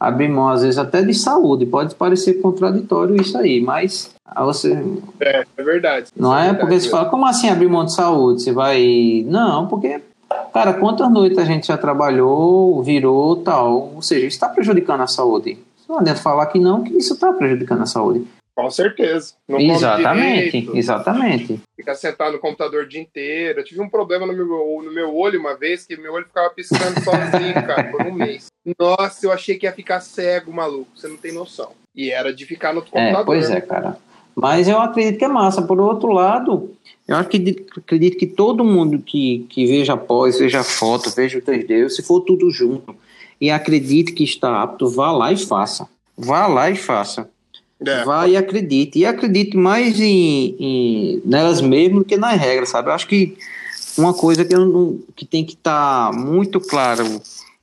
abrir 0.00 0.28
mão, 0.28 0.48
às 0.48 0.62
vezes, 0.62 0.78
até 0.78 1.02
de 1.02 1.12
saúde. 1.12 1.66
Pode 1.66 1.94
parecer 1.94 2.40
contraditório 2.40 3.20
isso 3.20 3.36
aí, 3.36 3.60
mas 3.60 4.14
você. 4.38 4.82
É, 5.20 5.44
é 5.56 5.62
verdade. 5.62 6.06
Não 6.16 6.34
é, 6.34 6.38
é 6.38 6.42
verdade, 6.44 6.60
porque 6.60 6.80
você 6.80 6.88
fala, 6.88 7.10
como 7.10 7.26
assim 7.26 7.50
abrir 7.50 7.68
mão 7.68 7.84
de 7.84 7.92
saúde? 7.92 8.42
Você 8.42 8.52
vai. 8.52 9.24
Não, 9.28 9.66
porque. 9.66 10.00
Cara, 10.54 10.74
quantas 10.74 11.10
noites 11.10 11.38
a 11.38 11.44
gente 11.44 11.66
já 11.66 11.76
trabalhou, 11.76 12.80
virou 12.82 13.36
tal? 13.36 13.90
Ou 13.96 14.02
seja, 14.02 14.26
isso 14.26 14.36
está 14.36 14.48
prejudicando 14.48 15.00
a 15.00 15.06
saúde. 15.06 15.58
Não 15.88 15.98
adianta 15.98 16.20
falar 16.20 16.46
que 16.46 16.58
não, 16.60 16.84
que 16.84 16.96
isso 16.96 17.14
está 17.14 17.32
prejudicando 17.32 17.82
a 17.82 17.86
saúde. 17.86 18.24
Com 18.60 18.70
certeza. 18.70 19.34
Não 19.48 19.58
exatamente, 19.58 20.50
direito, 20.50 20.76
exatamente. 20.76 21.60
Ficar 21.76 21.94
sentado 21.94 22.32
no 22.32 22.38
computador 22.38 22.84
o 22.84 22.88
dia 22.88 23.00
inteiro. 23.00 23.60
Eu 23.60 23.64
tive 23.64 23.80
um 23.80 23.88
problema 23.88 24.26
no 24.26 24.32
meu, 24.32 24.82
no 24.84 24.92
meu 24.92 25.16
olho 25.16 25.40
uma 25.40 25.56
vez, 25.56 25.86
que 25.86 25.96
meu 25.96 26.12
olho 26.12 26.26
ficava 26.26 26.50
piscando 26.50 27.00
sozinho, 27.02 27.54
cara, 27.54 27.84
por 27.84 28.02
um 28.02 28.12
mês. 28.12 28.46
Nossa, 28.78 29.26
eu 29.26 29.32
achei 29.32 29.56
que 29.56 29.66
ia 29.66 29.72
ficar 29.72 30.00
cego, 30.00 30.52
maluco. 30.52 30.90
Você 30.94 31.08
não 31.08 31.16
tem 31.16 31.32
noção. 31.32 31.72
E 31.94 32.10
era 32.10 32.32
de 32.32 32.44
ficar 32.44 32.74
no 32.74 32.82
computador. 32.82 33.20
É, 33.20 33.24
pois 33.24 33.50
é, 33.50 33.60
cara. 33.60 33.96
Mas 34.34 34.68
eu 34.68 34.78
acredito 34.78 35.18
que 35.18 35.24
é 35.24 35.28
massa. 35.28 35.62
Por 35.62 35.80
outro 35.80 36.12
lado, 36.12 36.74
eu 37.08 37.16
acredito, 37.16 37.64
acredito 37.78 38.16
que 38.16 38.26
todo 38.26 38.64
mundo 38.64 38.98
que, 39.00 39.46
que 39.48 39.66
veja 39.66 39.96
pós, 39.96 40.38
veja 40.38 40.62
foto, 40.62 41.10
veja 41.10 41.38
o 41.38 41.42
3D, 41.42 41.88
se 41.88 42.02
for 42.02 42.20
tudo 42.20 42.50
junto, 42.50 42.94
e 43.40 43.50
acredite 43.50 44.12
que 44.12 44.22
está 44.22 44.62
apto, 44.62 44.88
vá 44.88 45.10
lá 45.10 45.32
e 45.32 45.36
faça. 45.36 45.88
Vá 46.16 46.46
lá 46.46 46.70
e 46.70 46.76
faça. 46.76 47.28
É. 47.86 48.04
Vai 48.04 48.32
e 48.32 48.36
acredite. 48.36 48.98
E 48.98 49.06
acredite 49.06 49.56
mais 49.56 49.98
em, 49.98 50.54
em, 50.58 51.22
nelas 51.24 51.60
mesmo 51.60 52.00
do 52.00 52.04
que 52.04 52.16
nas 52.16 52.38
regras, 52.38 52.68
sabe? 52.68 52.88
Eu 52.88 52.92
acho 52.92 53.06
que 53.06 53.36
uma 53.96 54.12
coisa 54.12 54.44
que, 54.44 54.54
não, 54.54 54.98
que 55.16 55.24
tem 55.24 55.44
que 55.44 55.54
estar 55.54 56.10
tá 56.10 56.16
muito 56.16 56.60
claro 56.60 57.04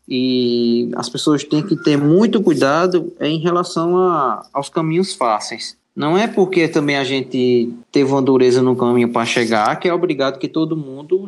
e 0.07 0.89
as 0.95 1.09
pessoas 1.09 1.43
têm 1.43 1.61
que 1.61 1.75
ter 1.75 1.97
muito 1.97 2.41
cuidado 2.41 3.13
é 3.19 3.27
em 3.27 3.39
relação 3.39 3.97
a, 3.97 4.45
aos 4.53 4.69
caminhos 4.69 5.13
fáceis. 5.13 5.75
Não 5.95 6.17
é 6.17 6.27
porque 6.27 6.67
também 6.67 6.95
a 6.95 7.03
gente 7.03 7.73
teve 7.91 8.11
uma 8.11 8.21
dureza 8.21 8.61
no 8.61 8.75
caminho 8.75 9.09
para 9.09 9.25
chegar 9.25 9.75
que 9.79 9.87
é 9.87 9.93
obrigado 9.93 10.37
que 10.37 10.47
todo 10.47 10.77
mundo 10.77 11.25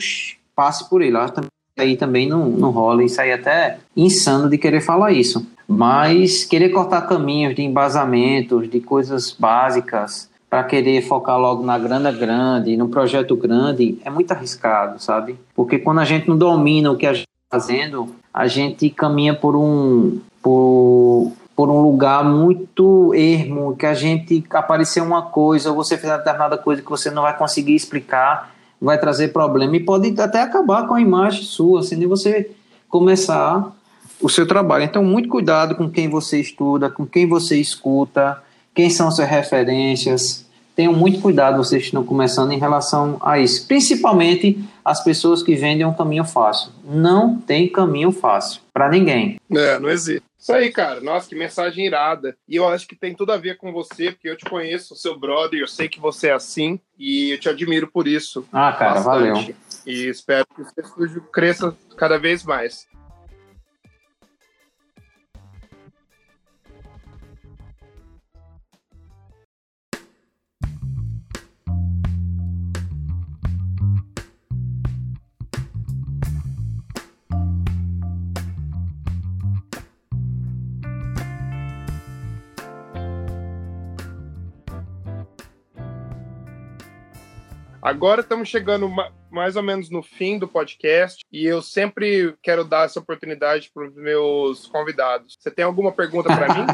passe 0.55 0.87
por 0.87 1.01
ele. 1.01 1.17
Aí 1.77 1.97
também 1.97 2.27
não, 2.27 2.47
não 2.49 2.69
rola. 2.69 3.03
Isso 3.03 3.19
aí 3.19 3.31
é 3.31 3.33
até 3.33 3.79
insano 3.97 4.49
de 4.49 4.57
querer 4.57 4.81
falar 4.81 5.11
isso. 5.11 5.45
Mas 5.70 6.43
querer 6.43 6.70
cortar 6.70 7.01
caminhos 7.03 7.53
de 7.53 7.61
embasamentos, 7.61 8.67
de 8.67 8.80
coisas 8.80 9.32
básicas, 9.32 10.28
para 10.49 10.63
querer 10.63 11.03
focar 11.03 11.38
logo 11.38 11.63
na 11.63 11.78
grana 11.78 12.11
grande, 12.11 12.76
no 12.76 12.89
projeto 12.89 13.36
grande, 13.36 13.99
é 14.03 14.09
muito 14.09 14.32
arriscado, 14.32 14.99
sabe? 14.99 15.38
Porque 15.55 15.78
quando 15.78 15.99
a 15.99 16.05
gente 16.05 16.28
não 16.28 16.36
domina 16.36 16.91
o 16.91 16.97
que 16.97 17.05
a 17.05 17.13
gente 17.13 17.28
está 17.28 17.59
fazendo, 17.59 18.09
a 18.34 18.47
gente 18.47 18.89
caminha 18.89 19.36
por 19.36 19.55
um 19.55 20.20
por, 20.41 21.32
por 21.55 21.70
um 21.70 21.82
lugar 21.82 22.24
muito 22.24 23.13
ermo, 23.13 23.76
que 23.76 23.86
a 23.86 23.93
gente 23.93 24.43
aparecer 24.49 25.03
uma 25.03 25.22
coisa, 25.22 25.70
ou 25.70 25.76
você 25.76 25.97
fizer 25.97 26.17
determinada 26.17 26.57
coisa 26.57 26.82
que 26.82 26.89
você 26.89 27.11
não 27.11 27.22
vai 27.22 27.38
conseguir 27.38 27.76
explicar, 27.76 28.55
vai 28.82 28.97
trazer 28.97 29.28
problema 29.28 29.76
e 29.76 29.80
pode 29.80 30.20
até 30.20 30.41
acabar 30.41 30.88
com 30.88 30.95
a 30.95 31.01
imagem 31.01 31.43
sua, 31.43 31.84
sem 31.84 31.97
nem 31.97 32.07
você 32.07 32.49
começar 32.88 33.72
o 34.22 34.30
seu 34.30 34.47
trabalho. 34.47 34.84
Então, 34.84 35.03
muito 35.03 35.30
cuidado 35.30 35.76
com 35.76 35.89
quem 35.89 36.09
você 36.09 36.39
estuda, 36.39 36.89
com 36.89 37.05
quem 37.05 37.28
você 37.28 37.57
escuta, 37.57 38.41
quem 38.74 38.89
são 38.89 39.11
suas 39.11 39.30
referências. 39.30 40.47
Tenham 40.76 40.93
muito 40.93 41.20
cuidado, 41.20 41.57
vocês 41.57 41.84
estão 41.84 42.05
começando 42.05 42.53
em 42.53 42.57
relação 42.57 43.17
a 43.22 43.38
isso. 43.38 43.67
Principalmente 43.67 44.63
as 44.84 45.03
pessoas 45.03 45.43
que 45.43 45.53
vendem 45.53 45.86
um 45.86 45.93
caminho 45.93 46.24
fácil. 46.24 46.72
Não 46.86 47.38
tem 47.38 47.67
caminho 47.67 48.11
fácil 48.11 48.61
para 48.74 48.89
ninguém. 48.89 49.38
É, 49.51 49.78
não 49.78 49.89
existe. 49.89 50.24
Isso 50.39 50.53
aí, 50.53 50.72
cara. 50.72 51.01
Nossa, 51.01 51.28
que 51.28 51.36
mensagem 51.36 51.86
irada. 51.86 52.38
E 52.47 52.55
eu 52.55 52.65
acho 52.65 52.88
que 52.88 52.95
tem 52.95 53.13
tudo 53.13 53.34
a 53.34 53.38
ver 53.38 53.57
com 53.57 53.74
você, 53.74 54.11
porque 54.11 54.30
eu 54.30 54.38
te 54.38 54.45
conheço, 54.45 54.95
seu 54.95 55.20
brother, 55.20 55.59
eu 55.59 55.67
sei 55.67 55.89
que 55.89 55.99
você 55.99 56.30
é 56.30 56.32
assim 56.34 56.80
e 56.97 57.32
eu 57.32 57.39
te 57.39 57.49
admiro 57.49 57.88
por 57.88 58.07
isso. 58.07 58.47
Ah, 58.51 58.72
cara, 58.72 59.01
bastante. 59.01 59.05
valeu. 59.05 59.55
E 59.86 60.07
espero 60.07 60.47
que 60.55 60.61
o 60.61 60.65
seu 60.65 60.84
estúdio 60.84 61.22
cresça 61.24 61.76
cada 61.97 62.17
vez 62.17 62.43
mais. 62.45 62.88
Agora 87.82 88.21
estamos 88.21 88.49
chegando 88.49 88.91
mais 89.32 89.55
ou 89.55 89.63
menos 89.63 89.89
no 89.89 90.03
fim 90.03 90.38
do 90.38 90.47
podcast 90.47 91.23
e 91.32 91.45
eu 91.45 91.61
sempre 91.61 92.36
quero 92.43 92.65
dar 92.65 92.86
essa 92.86 92.99
oportunidade 92.99 93.71
para 93.73 93.88
os 93.88 93.95
meus 93.95 94.67
convidados. 94.67 95.38
Você 95.39 95.49
tem 95.49 95.63
alguma 95.63 95.91
pergunta 95.91 96.36
para 96.36 96.53
mim? 96.53 96.65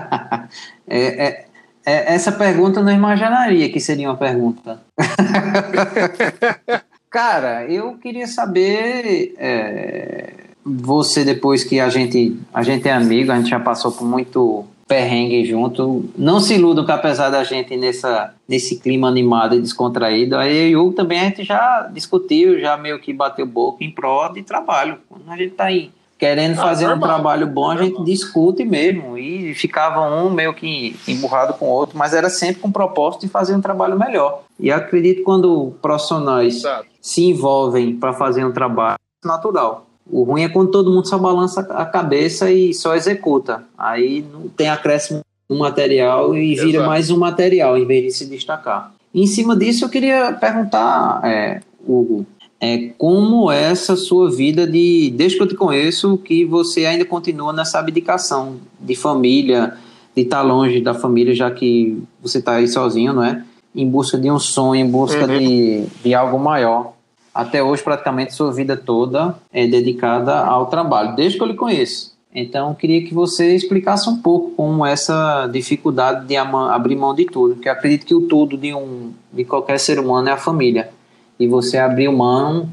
é, 0.88 0.99
é, 0.99 1.47
é, 1.86 2.16
essa 2.16 2.32
pergunta 2.32 2.80
eu 2.80 2.84
não 2.84 2.91
imaginaria 2.91 3.72
que 3.72 3.80
seria 3.80 4.10
uma 4.10 4.18
pergunta. 4.18 4.82
Cara, 7.10 7.66
eu 7.66 7.97
queria 7.97 8.26
saber 8.26 9.36
é, 9.38 10.34
você 10.66 11.24
depois 11.24 11.64
que 11.64 11.80
a 11.80 11.88
gente 11.88 12.38
a 12.51 12.64
gente 12.64 12.88
é 12.88 12.91
amigo, 12.91 13.32
a 13.32 13.38
gente 13.38 13.49
já 13.49 13.60
passou 13.60 13.91
por 13.91 14.06
muito 14.06 14.66
perrengue 14.88 15.46
junto. 15.46 16.06
Não 16.18 16.40
se 16.40 16.56
iludam 16.56 16.86
que 16.86 16.92
apesar 16.92 17.30
da 17.30 17.44
gente 17.44 17.76
nessa, 17.76 18.34
nesse 18.48 18.80
clima 18.80 19.08
animado 19.08 19.56
e 19.56 19.62
descontraído, 19.62 20.36
aí 20.36 20.72
eu 20.72 20.94
também 20.94 21.20
a 21.20 21.24
gente 21.26 21.44
já 21.44 21.90
discutiu, 21.92 22.60
já 22.60 22.78
meio 22.78 23.00
que 23.00 23.12
bateu 23.12 23.46
boca 23.46 23.84
em 23.84 23.92
prol 23.92 24.32
de 24.32 24.44
trabalho. 24.44 25.00
Quando 25.10 25.30
a 25.30 25.38
gente 25.38 25.52
tá 25.52 25.66
aí 25.66 25.92
querendo 26.18 26.54
ah, 26.54 26.64
fazer 26.64 26.88
normal, 26.88 26.98
um 26.98 27.14
trabalho 27.14 27.48
bom, 27.48 27.72
a 27.72 27.78
gente 27.78 28.04
discute 28.04 28.64
mesmo. 28.64 29.18
E 29.18 29.54
ficava 29.54 30.02
um 30.24 30.30
meio 30.30 30.54
que 30.54 30.96
emburrado 31.08 31.54
com 31.56 31.66
o 31.66 31.70
outro, 31.70 31.98
mas 31.98 32.14
era 32.14 32.30
sempre 32.30 32.62
com 32.62 32.70
o 32.70 32.74
propósito 32.74 33.22
de 33.22 33.28
fazer 33.28 33.56
um 33.56 33.62
trabalho 33.62 33.98
melhor. 33.98 34.44
E 34.60 34.72
acredito 34.72 35.24
quando 35.24 35.74
profissionais 35.82 36.58
Exato. 36.58 36.86
se 37.02 37.26
envolvem 37.26 37.96
para 37.96 38.14
fazer 38.14 38.46
um 38.46 38.52
trabalho 38.52 39.00
natural. 39.24 39.88
O 40.10 40.24
ruim 40.24 40.43
é 40.43 40.49
quando 40.49 40.72
todo 40.72 40.91
mundo 40.91 41.08
só 41.08 41.18
balança 41.18 41.62
a 41.62 41.86
cabeça 41.86 42.51
e 42.51 42.74
só 42.74 42.95
executa. 42.95 43.64
Aí 43.78 44.24
não 44.32 44.47
tem 44.47 44.70
acréscimo 44.70 45.22
no 45.49 45.58
material 45.58 46.36
e 46.36 46.56
vira 46.56 46.78
Exato. 46.78 46.86
mais 46.88 47.10
um 47.10 47.18
material 47.18 47.78
em 47.78 47.86
vez 47.86 48.03
de 48.03 48.12
se 48.12 48.26
destacar. 48.26 48.93
em 49.14 49.28
cima 49.28 49.56
disso, 49.56 49.86
eu 49.86 49.89
queria 49.89 50.34
perguntar, 50.34 51.22
é, 51.24 51.62
Hugo, 51.88 52.26
é, 52.60 52.89
como 52.97 53.51
é 53.51 53.72
essa 53.72 53.95
sua 53.95 54.30
vida 54.30 54.66
de, 54.66 55.14
desde 55.16 55.38
que 55.38 55.43
eu 55.43 55.47
te 55.47 55.56
conheço, 55.56 56.18
que 56.18 56.45
você 56.45 56.86
ainda 56.86 57.06
continua 57.06 57.53
nessa 57.53 57.80
abdicação 57.80 58.58
de 58.80 58.95
família, 58.95 59.76
de 60.16 60.24
estar 60.24 60.41
longe 60.41 60.82
da 60.82 60.93
família, 60.93 61.34
já 61.36 61.51
que 61.51 62.01
você 62.22 62.39
está 62.39 62.56
aí 62.56 62.68
sozinho, 62.68 63.14
não 63.14 63.24
é? 63.24 63.43
Em 63.76 63.88
busca 63.88 64.18
de 64.18 64.32
um 64.32 64.39
sonho, 64.39 64.86
em 64.86 64.89
busca 64.89 65.28
uhum. 65.28 65.38
de, 65.38 65.86
de 66.03 66.14
algo 66.14 66.39
maior 66.39 66.95
até 67.36 67.62
hoje 67.62 67.84
praticamente 67.84 68.34
sua 68.34 68.54
vida 68.54 68.78
toda 68.78 69.36
é 69.52 69.68
dedicada 69.68 70.40
ao 70.40 70.68
trabalho, 70.68 71.18
desde 71.18 71.38
que 71.38 71.44
eu 71.44 71.48
lhe 71.48 71.54
conheço. 71.54 72.16
Então, 72.34 72.74
queria 72.74 73.04
que 73.04 73.14
você 73.14 73.54
explicasse 73.54 74.10
um 74.10 74.22
pouco 74.22 74.52
como 74.52 74.86
essa 74.86 75.48
dificuldade 75.48 76.28
de 76.28 76.38
abrir 76.38 76.96
mão 76.96 77.14
de 77.14 77.26
tudo, 77.26 77.56
porque 77.56 77.68
acredito 77.68 78.06
que 78.06 78.16
o 78.16 78.22
tudo 78.22 78.58
de 78.58 78.74
um 78.74 79.12
de 79.34 79.44
qualquer 79.44 79.80
ser 79.80 80.00
humano 80.00 80.30
é 80.30 80.32
a 80.32 80.38
família. 80.38 80.90
E 81.38 81.46
você 81.46 81.78
abriu 81.78 82.14
mão 82.14 82.70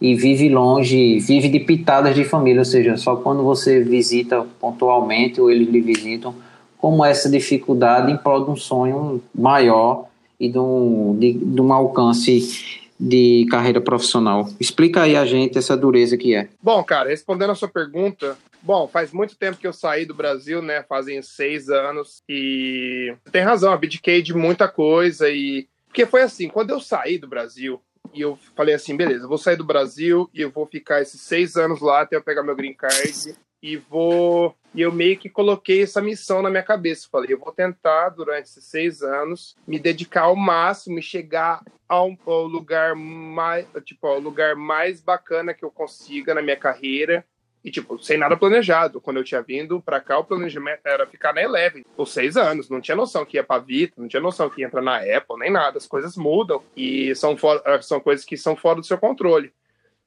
e 0.00 0.14
vive 0.14 0.48
longe, 0.48 1.18
vive 1.18 1.48
de 1.48 1.60
pitadas 1.60 2.14
de 2.14 2.24
família, 2.24 2.60
ou 2.60 2.64
seja, 2.64 2.96
só 2.96 3.16
quando 3.16 3.42
você 3.42 3.82
visita 3.82 4.46
pontualmente 4.60 5.40
ou 5.40 5.50
eles 5.50 5.68
lhe 5.68 5.80
visitam, 5.80 6.34
como 6.78 7.04
essa 7.04 7.28
dificuldade 7.28 8.12
em 8.12 8.16
prol 8.16 8.44
de 8.44 8.50
um 8.50 8.56
sonho 8.56 9.20
maior 9.34 10.04
e 10.38 10.48
de 10.48 10.58
um, 10.58 11.16
de, 11.18 11.32
de 11.32 11.60
um 11.60 11.72
alcance 11.72 12.85
de 12.98 13.46
carreira 13.50 13.80
profissional. 13.80 14.48
Explica 14.58 15.02
aí 15.02 15.16
a 15.16 15.24
gente 15.24 15.58
essa 15.58 15.76
dureza 15.76 16.16
que 16.16 16.34
é. 16.34 16.48
Bom, 16.62 16.82
cara, 16.82 17.10
respondendo 17.10 17.50
a 17.50 17.54
sua 17.54 17.68
pergunta, 17.68 18.36
bom, 18.62 18.88
faz 18.88 19.12
muito 19.12 19.36
tempo 19.36 19.58
que 19.58 19.66
eu 19.66 19.72
saí 19.72 20.04
do 20.04 20.14
Brasil, 20.14 20.62
né? 20.62 20.82
Fazem 20.82 21.20
seis 21.22 21.68
anos 21.68 22.22
e 22.28 23.14
tem 23.30 23.42
razão, 23.42 23.72
abdiquei 23.72 24.22
de 24.22 24.34
muita 24.34 24.68
coisa 24.68 25.28
e 25.28 25.68
porque 25.88 26.04
foi 26.04 26.22
assim, 26.22 26.48
quando 26.48 26.70
eu 26.70 26.80
saí 26.80 27.16
do 27.16 27.26
Brasil 27.26 27.80
e 28.12 28.20
eu 28.20 28.38
falei 28.54 28.74
assim, 28.74 28.96
beleza, 28.96 29.26
vou 29.26 29.38
sair 29.38 29.56
do 29.56 29.64
Brasil 29.64 30.28
e 30.34 30.42
eu 30.42 30.50
vou 30.50 30.66
ficar 30.66 31.00
esses 31.00 31.20
seis 31.20 31.56
anos 31.56 31.80
lá 31.80 32.02
até 32.02 32.16
eu 32.16 32.22
pegar 32.22 32.42
meu 32.42 32.54
green 32.54 32.74
card 32.74 33.34
e 33.66 33.76
vou. 33.76 34.54
E 34.72 34.82
eu 34.82 34.92
meio 34.92 35.16
que 35.16 35.28
coloquei 35.28 35.82
essa 35.82 36.00
missão 36.00 36.40
na 36.40 36.50
minha 36.50 36.62
cabeça. 36.62 37.08
Falei, 37.10 37.32
eu 37.32 37.38
vou 37.38 37.50
tentar, 37.50 38.10
durante 38.10 38.44
esses 38.44 38.64
seis 38.64 39.02
anos, 39.02 39.56
me 39.66 39.78
dedicar 39.78 40.22
ao 40.22 40.36
máximo 40.36 40.98
e 40.98 41.02
chegar 41.02 41.62
ao, 41.88 42.16
ao 42.26 42.44
lugar 42.44 42.94
mais, 42.94 43.66
tipo, 43.84 44.06
ao 44.06 44.20
lugar 44.20 44.54
mais 44.54 45.00
bacana 45.00 45.54
que 45.54 45.64
eu 45.64 45.70
consiga 45.70 46.34
na 46.34 46.42
minha 46.42 46.56
carreira. 46.56 47.24
E, 47.64 47.70
tipo, 47.70 47.98
sem 47.98 48.16
nada 48.16 48.36
planejado. 48.36 49.00
Quando 49.00 49.16
eu 49.16 49.24
tinha 49.24 49.42
vindo 49.42 49.80
pra 49.80 50.00
cá, 50.00 50.18
o 50.18 50.24
planejamento 50.24 50.82
era 50.84 51.04
ficar 51.04 51.32
na 51.32 51.42
Eleven 51.42 51.84
por 51.96 52.06
seis 52.06 52.36
anos. 52.36 52.70
Não 52.70 52.80
tinha 52.80 52.96
noção 52.96 53.24
que 53.24 53.38
ia 53.38 53.42
pra 53.42 53.58
Vita, 53.58 53.94
não 54.00 54.06
tinha 54.06 54.22
noção 54.22 54.48
que 54.48 54.60
ia 54.60 54.68
entrar 54.68 54.82
na 54.82 54.98
Apple, 54.98 55.38
nem 55.38 55.50
nada. 55.50 55.78
As 55.78 55.86
coisas 55.86 56.16
mudam 56.16 56.62
e 56.76 57.12
são, 57.16 57.36
são 57.82 57.98
coisas 57.98 58.24
que 58.24 58.36
são 58.36 58.54
fora 58.54 58.80
do 58.80 58.86
seu 58.86 58.98
controle. 58.98 59.52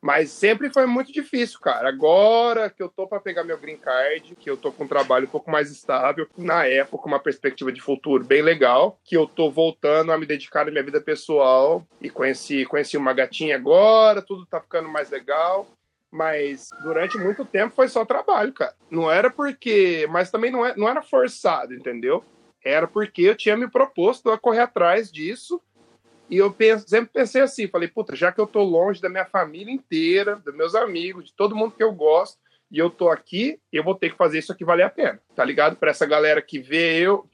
Mas 0.02 0.32
sempre 0.32 0.72
foi 0.72 0.86
muito 0.86 1.12
difícil, 1.12 1.60
cara. 1.60 1.89
Agora 1.89 2.70
que 2.70 2.82
eu 2.82 2.88
tô 2.88 3.06
para 3.06 3.20
pegar 3.20 3.43
meu 3.43 3.58
green 3.58 3.78
card, 3.78 4.36
que 4.36 4.50
eu 4.50 4.56
tô 4.56 4.72
com 4.72 4.86
um 4.86 4.88
trabalho 4.88 5.26
um 5.26 5.30
pouco 5.30 5.52
mais 5.52 5.70
estável, 5.70 6.28
na 6.38 6.66
época 6.66 7.08
uma 7.08 7.20
perspectiva 7.20 7.72
de 7.72 7.82
futuro 7.82 8.24
bem 8.24 8.41
legal, 8.41 8.97
que 9.04 9.18
eu 9.18 9.28
tô 9.28 9.52
voltando 9.52 10.12
a 10.12 10.18
me 10.18 10.26
dedicar 10.26 10.66
na 10.66 10.72
minha 10.72 10.84
vida 10.84 11.02
pessoal 11.02 11.86
e 12.02 12.10
conheci, 12.10 12.66
conheci 12.66 12.95
uma 12.95 13.14
gatinha 13.14 13.56
agora, 13.56 14.22
tudo 14.22 14.45
tá 14.45 14.62
ficando 14.62 14.88
mais 14.88 15.10
legal. 15.10 15.68
Mas 16.12 16.70
durante 16.82 17.18
muito 17.18 17.45
tempo 17.45 17.76
foi 17.76 17.88
só 17.88 18.04
trabalho, 18.04 18.52
cara. 18.52 18.74
Não 18.89 19.12
era 19.12 19.30
porque. 19.30 20.08
Mas 20.10 20.32
também 20.32 20.50
não, 20.50 20.66
é, 20.66 20.76
não 20.76 20.89
era 20.89 21.04
forçado, 21.04 21.74
entendeu? 21.74 22.24
Era 22.64 22.88
porque 22.88 23.22
eu 23.22 23.36
tinha 23.36 23.56
me 23.56 23.70
proposto 23.70 24.32
a 24.32 24.38
correr 24.38 24.62
atrás 24.62 25.12
disso 25.12 25.62
e 26.30 26.38
eu 26.38 26.51
penso, 26.51 26.88
sempre 26.88 27.11
pensei 27.11 27.41
assim, 27.41 27.67
falei, 27.67 27.88
puta, 27.88 28.15
já 28.15 28.32
que 28.32 28.39
eu 28.39 28.47
tô 28.47 28.61
longe 28.61 29.01
da 29.01 29.09
minha 29.09 29.25
família 29.25 29.73
inteira, 29.73 30.36
dos 30.36 30.55
meus 30.55 30.75
amigos, 30.75 31.25
de 31.25 31.34
todo 31.34 31.55
mundo 31.55 31.73
que 31.75 31.84
eu 31.84 31.91
gosto, 31.91 32.38
e 32.71 32.77
eu 32.77 32.89
tô 32.89 33.09
aqui, 33.09 33.59
eu 33.73 33.84
vou 33.84 33.95
ter 33.95 34.11
que 34.11 34.17
fazer 34.17 34.38
isso 34.39 34.51
aqui 34.51 34.63
valer 34.63 34.84
a 34.84 34.89
pena, 34.89 35.19
tá 35.36 35.43
ligado? 35.43 35.75
Para 35.75 35.89
essa 35.89 36.05
galera 36.05 36.39
que 36.39 36.59
vê 36.59 36.99
eu, 36.99 37.27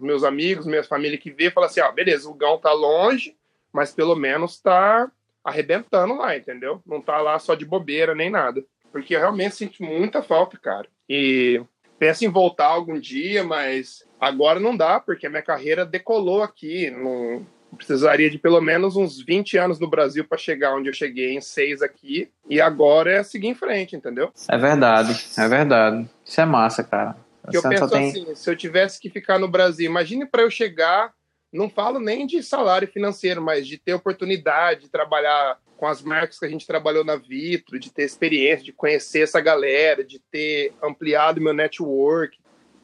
meus 0.00 0.24
amigos, 0.24 0.66
minha 0.66 0.82
família 0.82 1.16
que 1.16 1.30
vê, 1.30 1.50
fala 1.50 1.66
assim, 1.66 1.80
ó, 1.80 1.92
beleza, 1.92 2.28
o 2.28 2.34
Gão 2.34 2.58
tá 2.58 2.72
longe, 2.72 3.36
mas 3.72 3.92
pelo 3.92 4.16
menos 4.16 4.60
tá 4.60 5.10
arrebentando 5.44 6.14
lá, 6.16 6.36
entendeu? 6.36 6.82
Não 6.84 7.00
tá 7.00 7.18
lá 7.18 7.38
só 7.38 7.54
de 7.54 7.64
bobeira 7.64 8.14
nem 8.14 8.30
nada. 8.30 8.64
Porque 8.92 9.14
eu 9.14 9.20
realmente 9.20 9.54
sinto 9.54 9.82
muita 9.82 10.22
falta, 10.22 10.58
cara. 10.58 10.88
E 11.08 11.62
penso 11.98 12.24
em 12.24 12.28
voltar 12.28 12.66
algum 12.66 12.98
dia, 12.98 13.44
mas 13.44 14.04
agora 14.20 14.58
não 14.58 14.76
dá, 14.76 14.98
porque 14.98 15.26
a 15.26 15.30
minha 15.30 15.42
carreira 15.42 15.86
decolou 15.86 16.42
aqui. 16.42 16.90
Não, 16.90 17.46
precisaria 17.76 18.30
de 18.30 18.38
pelo 18.38 18.60
menos 18.60 18.96
uns 18.96 19.20
20 19.20 19.56
anos 19.58 19.78
no 19.78 19.88
Brasil 19.88 20.24
para 20.24 20.38
chegar 20.38 20.74
onde 20.74 20.88
eu 20.88 20.94
cheguei 20.94 21.34
em 21.34 21.40
seis 21.40 21.82
aqui. 21.82 22.30
E 22.48 22.60
agora 22.60 23.12
é 23.12 23.22
seguir 23.22 23.48
em 23.48 23.54
frente, 23.54 23.96
entendeu? 23.96 24.32
É 24.48 24.58
verdade, 24.58 25.26
é 25.38 25.48
verdade. 25.48 26.08
Isso 26.24 26.40
é 26.40 26.44
massa, 26.44 26.82
cara. 26.82 27.16
Que 27.50 27.56
eu 27.56 27.62
penso 27.62 27.88
tem... 27.88 28.10
assim, 28.10 28.34
se 28.34 28.50
eu 28.50 28.56
tivesse 28.56 29.00
que 29.00 29.08
ficar 29.08 29.38
no 29.38 29.48
Brasil, 29.48 29.86
imagine 29.86 30.26
para 30.26 30.42
eu 30.42 30.50
chegar 30.50 31.12
Não 31.52 31.68
falo 31.68 31.98
nem 31.98 32.26
de 32.26 32.42
salário 32.42 32.86
financeiro, 32.86 33.42
mas 33.42 33.66
de 33.66 33.76
ter 33.76 33.94
oportunidade 33.94 34.82
de 34.82 34.88
trabalhar 34.88 35.58
com 35.76 35.86
as 35.86 36.02
marcas 36.02 36.38
que 36.38 36.44
a 36.44 36.48
gente 36.48 36.66
trabalhou 36.66 37.02
na 37.02 37.16
Vitro, 37.16 37.78
de 37.78 37.90
ter 37.90 38.02
experiência, 38.02 38.66
de 38.66 38.72
conhecer 38.72 39.22
essa 39.22 39.40
galera, 39.40 40.04
de 40.04 40.20
ter 40.30 40.74
ampliado 40.82 41.40
meu 41.40 41.54
network, 41.54 42.38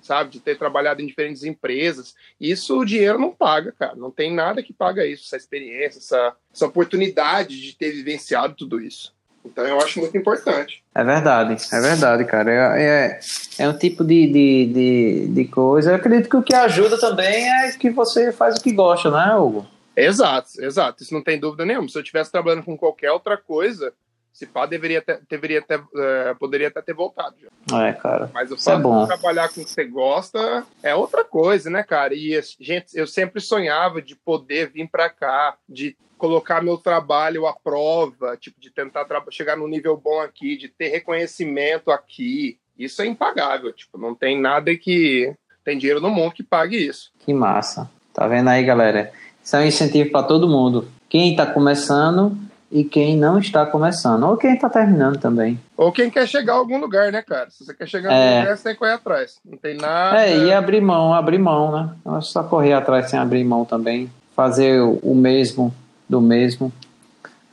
sabe? 0.06 0.30
De 0.30 0.40
ter 0.40 0.56
trabalhado 0.56 1.02
em 1.02 1.06
diferentes 1.06 1.44
empresas. 1.44 2.14
Isso 2.40 2.78
o 2.78 2.84
dinheiro 2.84 3.18
não 3.18 3.32
paga, 3.32 3.72
cara. 3.72 3.94
Não 3.94 4.10
tem 4.10 4.34
nada 4.34 4.62
que 4.62 4.72
paga 4.72 5.04
isso, 5.06 5.24
essa 5.26 5.36
experiência, 5.36 5.98
essa, 5.98 6.34
essa 6.54 6.66
oportunidade 6.66 7.60
de 7.60 7.76
ter 7.76 7.90
vivenciado 7.92 8.54
tudo 8.54 8.80
isso. 8.80 9.14
Então 9.44 9.64
eu 9.64 9.78
acho 9.80 10.00
muito 10.00 10.16
importante. 10.16 10.82
É 10.94 11.04
verdade, 11.04 11.56
é 11.72 11.80
verdade, 11.80 12.24
cara. 12.24 12.50
É, 12.50 12.82
é, 12.82 13.20
é 13.58 13.68
um 13.68 13.76
tipo 13.76 14.04
de, 14.04 14.26
de, 14.26 14.72
de, 14.72 15.28
de, 15.28 15.44
coisa. 15.46 15.92
Eu 15.92 15.96
acredito 15.96 16.28
que 16.28 16.36
o 16.36 16.42
que 16.42 16.54
ajuda 16.54 16.98
também 16.98 17.48
é 17.48 17.70
que 17.72 17.90
você 17.90 18.32
faz 18.32 18.56
o 18.56 18.62
que 18.62 18.72
gosta, 18.72 19.10
né, 19.10 19.36
Hugo? 19.36 19.66
Exato, 19.96 20.48
exato. 20.60 21.02
Isso 21.02 21.14
não 21.14 21.22
tem 21.22 21.38
dúvida 21.38 21.64
nenhuma. 21.64 21.88
Se 21.88 21.96
eu 21.96 22.02
estivesse 22.02 22.30
trabalhando 22.30 22.64
com 22.64 22.76
qualquer 22.76 23.12
outra 23.12 23.36
coisa, 23.36 23.92
se 24.36 24.44
pá, 24.44 24.66
deveria 24.66 25.00
ter, 25.00 25.22
deveria 25.30 25.62
ter, 25.62 25.80
uh, 25.80 26.36
poderia 26.38 26.68
até 26.68 26.82
ter 26.82 26.92
voltado 26.92 27.36
já. 27.40 27.86
É, 27.86 27.94
cara. 27.94 28.30
Mas 28.34 28.52
o 28.52 28.58
fato 28.58 28.94
é 28.94 29.00
de 29.00 29.06
trabalhar 29.06 29.48
com 29.48 29.62
o 29.62 29.64
que 29.64 29.70
você 29.70 29.84
gosta 29.86 30.62
é 30.82 30.94
outra 30.94 31.24
coisa, 31.24 31.70
né, 31.70 31.82
cara? 31.82 32.12
E, 32.12 32.38
gente, 32.60 32.94
eu 32.94 33.06
sempre 33.06 33.40
sonhava 33.40 34.02
de 34.02 34.14
poder 34.14 34.68
vir 34.70 34.90
para 34.90 35.08
cá, 35.08 35.56
de 35.66 35.96
colocar 36.18 36.62
meu 36.62 36.76
trabalho 36.76 37.46
à 37.46 37.54
prova, 37.54 38.36
tipo, 38.36 38.60
de 38.60 38.68
tentar 38.68 39.06
chegar 39.30 39.56
num 39.56 39.68
nível 39.68 39.96
bom 39.96 40.20
aqui, 40.20 40.54
de 40.58 40.68
ter 40.68 40.88
reconhecimento 40.88 41.90
aqui. 41.90 42.58
Isso 42.78 43.00
é 43.00 43.06
impagável, 43.06 43.72
tipo, 43.72 43.96
não 43.96 44.14
tem 44.14 44.38
nada 44.38 44.76
que 44.76 45.34
tem 45.64 45.78
dinheiro 45.78 46.00
no 46.00 46.10
mundo 46.10 46.34
que 46.34 46.42
pague 46.42 46.76
isso. 46.76 47.10
Que 47.20 47.32
massa. 47.32 47.90
Tá 48.12 48.28
vendo 48.28 48.48
aí, 48.48 48.62
galera? 48.62 49.10
Isso 49.42 49.56
é 49.56 49.60
um 49.60 49.64
incentivo 49.64 50.10
para 50.10 50.26
todo 50.26 50.46
mundo. 50.46 50.88
Quem 51.08 51.30
está 51.30 51.46
começando 51.46 52.36
e 52.70 52.84
quem 52.84 53.16
não 53.16 53.38
está 53.38 53.64
começando, 53.64 54.24
ou 54.24 54.36
quem 54.36 54.54
está 54.54 54.68
terminando 54.68 55.18
também. 55.18 55.58
Ou 55.76 55.92
quem 55.92 56.10
quer 56.10 56.26
chegar 56.26 56.54
a 56.54 56.56
algum 56.56 56.78
lugar, 56.78 57.12
né, 57.12 57.22
cara? 57.22 57.50
Se 57.50 57.64
você 57.64 57.74
quer 57.74 57.88
chegar 57.88 58.10
a 58.10 58.14
algum 58.14 58.40
lugar, 58.40 58.56
você 58.56 58.64
tem 58.64 58.72
que 58.72 58.78
correr 58.78 58.92
atrás. 58.92 59.38
Não 59.44 59.56
tem 59.56 59.76
nada. 59.76 60.26
É, 60.26 60.36
e 60.36 60.52
abrir 60.52 60.80
mão, 60.80 61.14
abrir 61.14 61.38
mão, 61.38 61.72
né? 61.72 61.96
Não 62.04 62.18
é 62.18 62.20
só 62.20 62.42
correr 62.42 62.72
atrás 62.72 63.10
sem 63.10 63.18
abrir 63.18 63.44
mão 63.44 63.64
também. 63.64 64.10
Fazer 64.34 64.80
o 64.80 65.14
mesmo 65.14 65.74
do 66.08 66.20
mesmo. 66.20 66.72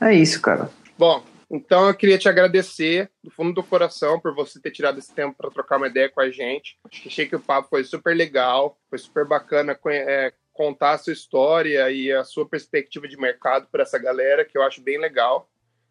É 0.00 0.12
isso, 0.12 0.40
cara. 0.42 0.68
Bom, 0.98 1.22
então 1.50 1.86
eu 1.86 1.94
queria 1.94 2.18
te 2.18 2.28
agradecer 2.28 3.10
do 3.22 3.30
fundo 3.30 3.52
do 3.52 3.62
coração 3.62 4.20
por 4.20 4.34
você 4.34 4.60
ter 4.60 4.70
tirado 4.70 4.98
esse 4.98 5.12
tempo 5.12 5.36
para 5.36 5.50
trocar 5.50 5.76
uma 5.76 5.86
ideia 5.86 6.08
com 6.08 6.20
a 6.20 6.30
gente. 6.30 6.76
Achei 7.06 7.26
que 7.26 7.36
o 7.36 7.40
papo 7.40 7.68
foi 7.68 7.84
super 7.84 8.14
legal, 8.14 8.76
foi 8.90 8.98
super 8.98 9.24
bacana 9.24 9.78
é, 9.86 10.32
contar 10.54 10.92
a 10.92 10.98
sua 10.98 11.12
história 11.12 11.90
e 11.90 12.10
a 12.10 12.24
sua 12.24 12.48
perspectiva 12.48 13.06
de 13.06 13.18
mercado 13.18 13.66
para 13.70 13.82
essa 13.82 13.98
galera, 13.98 14.44
que 14.44 14.56
eu 14.56 14.62
acho 14.62 14.80
bem 14.80 14.98
legal. 14.98 15.48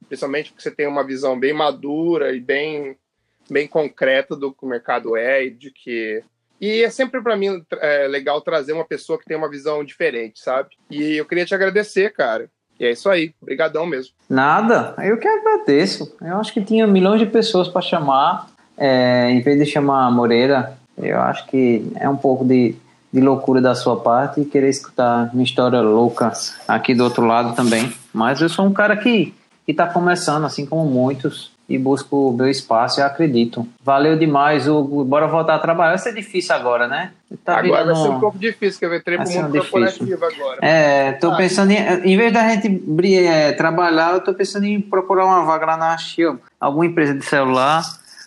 Principalmente 0.07 0.51
porque 0.51 0.64
você 0.64 0.72
tem 0.72 0.88
uma 0.88 1.03
visão 1.03 1.39
bem 1.39 1.53
madura 1.53 2.34
e 2.34 2.39
bem, 2.39 2.97
bem 3.49 3.68
concreta 3.68 4.36
do 4.36 4.53
que 4.53 4.66
o 4.66 4.68
mercado 4.68 5.16
é 5.16 5.45
e 5.45 5.51
de 5.51 5.70
que 5.70 6.24
e 6.61 6.82
é 6.82 6.89
sempre 6.89 7.22
para 7.22 7.36
mim 7.36 7.61
é, 7.82 8.07
legal 8.07 8.39
trazer 8.39 8.72
uma 8.72 8.86
pessoa 8.86 9.20
que 9.20 9.26
tem 9.26 9.36
uma 9.36 9.49
visão 9.49 9.84
diferente, 9.84 10.39
sabe? 10.39 10.70
E 10.89 11.18
eu 11.18 11.26
queria 11.26 11.45
te 11.45 11.53
agradecer, 11.53 12.14
cara. 12.14 12.49
E 12.80 12.86
é 12.86 12.91
isso 12.91 13.09
aí. 13.09 13.34
Obrigadão 13.41 13.86
mesmo. 13.86 14.14
Nada. 14.30 14.95
Eu 15.03 15.18
que 15.18 15.28
agradeço. 15.28 16.16
Eu 16.22 16.38
acho 16.38 16.53
que 16.53 16.64
tinha 16.64 16.88
milhões 16.88 17.20
de 17.20 17.26
pessoas 17.26 17.68
para 17.68 17.82
chamar. 17.82 18.49
É, 18.78 19.30
em 19.30 19.41
vez 19.41 19.59
de 19.59 19.66
chamar 19.66 20.09
Moreira, 20.11 20.78
eu 20.97 21.20
acho 21.20 21.45
que 21.47 21.86
é 21.95 22.07
um 22.07 22.16
pouco 22.16 22.45
de, 22.45 22.76
de 23.14 23.22
loucura 23.22 23.61
da 23.61 23.76
sua 23.76 23.97
parte 23.97 24.41
e 24.41 24.45
querer 24.45 24.70
escutar 24.70 25.30
minha 25.34 25.43
história 25.43 25.80
louca 25.82 26.34
aqui 26.68 26.95
do 26.95 27.03
outro 27.03 27.26
lado 27.26 27.55
também. 27.55 27.93
Mas 28.11 28.41
eu 28.41 28.49
sou 28.49 28.66
um 28.66 28.74
cara 28.74 28.97
que 28.97 29.34
está 29.68 29.86
começando, 29.86 30.45
assim 30.45 30.66
como 30.66 30.89
muitos 30.89 31.53
e 31.70 31.78
busco 31.78 32.30
o 32.30 32.34
meu 32.34 32.49
espaço 32.49 32.99
e 32.99 33.03
acredito. 33.03 33.66
Valeu 33.84 34.18
demais, 34.18 34.68
Hugo. 34.68 35.03
Bora 35.05 35.28
voltar 35.28 35.55
a 35.55 35.59
trabalhar. 35.59 35.91
Vai 35.91 35.99
ser 35.99 36.14
difícil 36.14 36.53
agora, 36.53 36.88
né? 36.88 37.11
Tá 37.45 37.59
agora 37.59 37.86
vai 37.86 37.95
ser 37.95 38.09
um 38.09 38.20
pouco 38.20 38.38
difícil, 38.38 38.80
que 38.80 38.86
eu 38.86 38.95
entrei 38.95 39.18
pro 39.18 39.30
mundo 39.30 39.57
corporativo 39.59 40.26
agora. 40.26 40.57
É, 40.61 41.14
tô 41.14 41.32
ah, 41.32 41.38
pensando 41.38 41.72
em, 41.72 41.78
em 41.78 42.18
vez 42.18 42.34
da 42.34 42.49
gente 42.49 42.84
é, 43.16 43.53
trabalhar, 43.53 44.14
eu 44.14 44.22
tô 44.22 44.34
pensando 44.34 44.66
em 44.66 44.82
procurar 44.82 45.26
uma 45.26 45.45
vaga 45.45 45.68
lá 45.68 45.78
na 45.78 45.97
Shell, 45.97 46.39
alguma 46.59 46.86
empresa 46.86 47.14
de 47.14 47.24
celular 47.24 47.84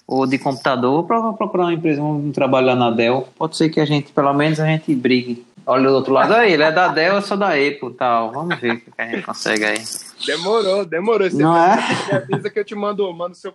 ou 0.07 0.26
de 0.26 0.38
computador, 0.38 1.04
para 1.04 1.32
procurar 1.32 1.64
uma 1.64 1.74
empresa, 1.74 2.00
um 2.02 2.30
trabalho 2.30 2.68
lá 2.68 2.76
na 2.76 2.90
Dell. 2.90 3.28
Pode 3.36 3.57
ser 3.57 3.68
que 3.68 3.80
a 3.80 3.84
gente, 3.84 4.12
pelo 4.12 4.32
menos, 4.32 4.61
a 4.61 4.66
gente 4.66 4.94
brigue. 4.94 5.44
Olha 5.66 5.88
do 5.88 5.96
outro 5.96 6.12
lado 6.12 6.32
aí, 6.32 6.52
ele 6.52 6.62
é 6.62 6.70
da 6.70 6.86
Dell, 6.86 7.16
eu 7.16 7.22
sou 7.22 7.36
da 7.36 7.48
Apple 7.48 7.92
tal. 7.98 8.30
Vamos 8.30 8.61
ver 8.61 8.74
o 8.74 8.80
que 8.80 8.92
a 8.96 9.07
gente 9.09 9.22
consegue 9.22 9.64
aí. 9.64 9.82
Demorou, 10.24 10.84
demorou. 10.84 11.28
Você 11.28 11.42
Não 11.42 11.57
é? 11.57 11.76
me 12.07 12.12
avisa 12.12 12.48
que 12.48 12.61
eu 12.61 12.64
te 12.64 12.74
mando, 12.76 13.12
mando 13.12 13.34
seu, 13.34 13.52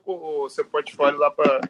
seu 0.49 0.65
portfólio 0.65 1.17
lá 1.17 1.31
pra, 1.31 1.61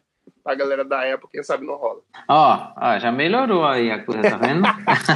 pra 0.43 0.55
galera 0.55 0.83
da 0.83 1.13
Apple, 1.13 1.29
quem 1.31 1.43
sabe 1.43 1.65
não 1.65 1.75
rola. 1.75 1.99
Ó, 2.27 2.73
ó 2.75 2.99
já 2.99 3.11
melhorou 3.11 3.63
aí 3.63 3.91
a 3.91 4.03
coisa, 4.03 4.23
tá 4.23 4.37
vendo? 4.37 4.63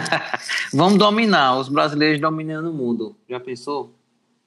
Vamos 0.73 0.99
dominar, 0.99 1.57
os 1.57 1.69
brasileiros 1.69 2.21
dominando 2.21 2.69
o 2.69 2.73
mundo. 2.73 3.15
Já 3.27 3.39
pensou? 3.39 3.95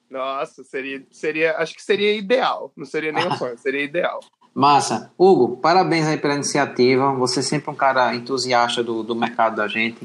Nossa, 0.08 0.62
seria, 0.64 1.04
seria, 1.10 1.56
acho 1.58 1.74
que 1.74 1.82
seria 1.82 2.16
ideal. 2.16 2.72
Não 2.76 2.86
seria 2.86 3.12
nem 3.12 3.26
um 3.26 3.36
sonho, 3.36 3.58
seria 3.58 3.82
ideal. 3.82 4.20
Massa. 4.58 5.08
Hugo, 5.16 5.56
parabéns 5.58 6.04
aí 6.08 6.16
pela 6.16 6.34
iniciativa. 6.34 7.12
Você 7.12 7.38
é 7.38 7.42
sempre 7.44 7.70
um 7.70 7.76
cara 7.76 8.12
entusiasta 8.16 8.82
do, 8.82 9.04
do 9.04 9.14
mercado 9.14 9.54
da 9.54 9.68
gente, 9.68 9.98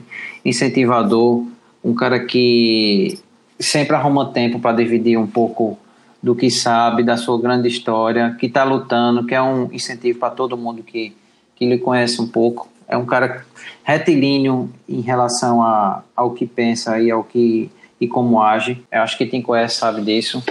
incentivador, 0.45 1.43
um 1.83 1.95
cara 1.95 2.23
que 2.23 3.17
sempre 3.59 3.95
arruma 3.95 4.31
tempo 4.31 4.59
para 4.59 4.77
dividir 4.77 5.17
um 5.17 5.25
pouco 5.25 5.75
do 6.21 6.35
que 6.35 6.51
sabe, 6.51 7.01
da 7.01 7.17
sua 7.17 7.41
grande 7.41 7.67
história, 7.67 8.37
que 8.39 8.45
está 8.45 8.63
lutando, 8.63 9.25
que 9.25 9.33
é 9.33 9.41
um 9.41 9.73
incentivo 9.73 10.19
para 10.19 10.29
todo 10.29 10.55
mundo 10.55 10.83
que, 10.83 11.15
que 11.55 11.65
lhe 11.65 11.79
conhece 11.79 12.21
um 12.21 12.27
pouco. 12.27 12.69
É 12.87 12.95
um 12.95 13.07
cara 13.07 13.43
retilíneo 13.83 14.69
em 14.87 15.01
relação 15.01 15.63
a, 15.63 16.03
ao 16.15 16.29
que 16.29 16.45
pensa 16.45 17.01
e 17.01 17.09
ao 17.09 17.23
que 17.23 17.71
e 18.03 18.07
como 18.07 18.41
age. 18.41 18.83
Eu 18.91 19.01
acho 19.01 19.17
que 19.17 19.25
quem 19.25 19.41
conhece 19.41 19.77
sabe 19.77 20.01
disso. 20.01 20.43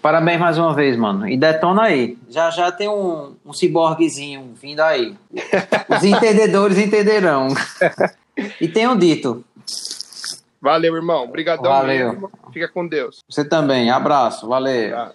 Parabéns 0.00 0.40
mais 0.40 0.58
uma 0.58 0.74
vez, 0.74 0.96
mano. 0.96 1.28
E 1.28 1.36
detona 1.36 1.82
aí. 1.82 2.16
Já 2.28 2.50
já 2.50 2.72
tem 2.72 2.88
um, 2.88 3.34
um 3.44 3.52
ciborguezinho 3.52 4.54
vindo 4.60 4.80
aí. 4.80 5.14
Os 5.88 6.04
entendedores 6.04 6.78
entenderão. 6.78 7.48
E 8.60 8.66
tenham 8.68 8.96
dito. 8.96 9.44
Valeu, 10.60 10.94
irmão. 10.96 11.24
Obrigadão 11.24 11.70
Valeu. 11.70 12.12
Mesmo. 12.12 12.30
Fica 12.52 12.68
com 12.68 12.86
Deus. 12.86 13.22
Você 13.28 13.44
também. 13.44 13.90
Abraço. 13.90 14.48
Valeu. 14.48 15.10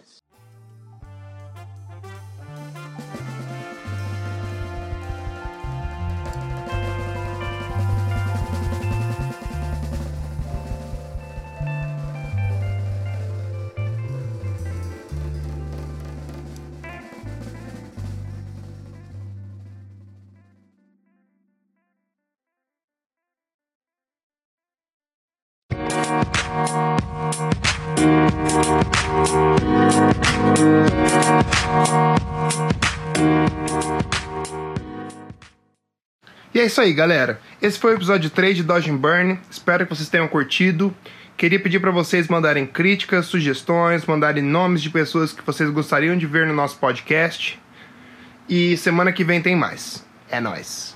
É 36.66 36.68
isso 36.68 36.82
aí, 36.82 36.93
galera. 36.93 37.39
Esse 37.61 37.78
foi 37.78 37.93
o 37.93 37.95
episódio 37.95 38.28
3 38.28 38.57
de 38.57 38.63
Dodge 38.63 38.89
and 38.89 38.97
Burn. 38.97 39.39
Espero 39.51 39.86
que 39.86 39.95
vocês 39.95 40.09
tenham 40.09 40.28
curtido. 40.28 40.91
Queria 41.38 41.59
pedir 41.59 41.80
para 41.80 41.91
vocês 41.91 42.28
mandarem 42.28 42.66
críticas, 42.66 43.28
sugestões, 43.28 44.03
mandarem 44.05 44.43
nomes 44.43 44.82
de 44.82 44.89
pessoas 44.89 45.32
que 45.32 45.45
vocês 45.45 45.70
gostariam 45.70 46.18
de 46.18 46.26
ver 46.26 46.47
no 46.47 46.53
nosso 46.53 46.80
podcast. 46.80 47.61
E 48.49 48.76
semana 48.78 49.11
que 49.11 49.24
vem 49.24 49.41
tem 49.41 49.55
mais. 49.55 50.03
É 50.28 50.39
nós. 50.39 50.94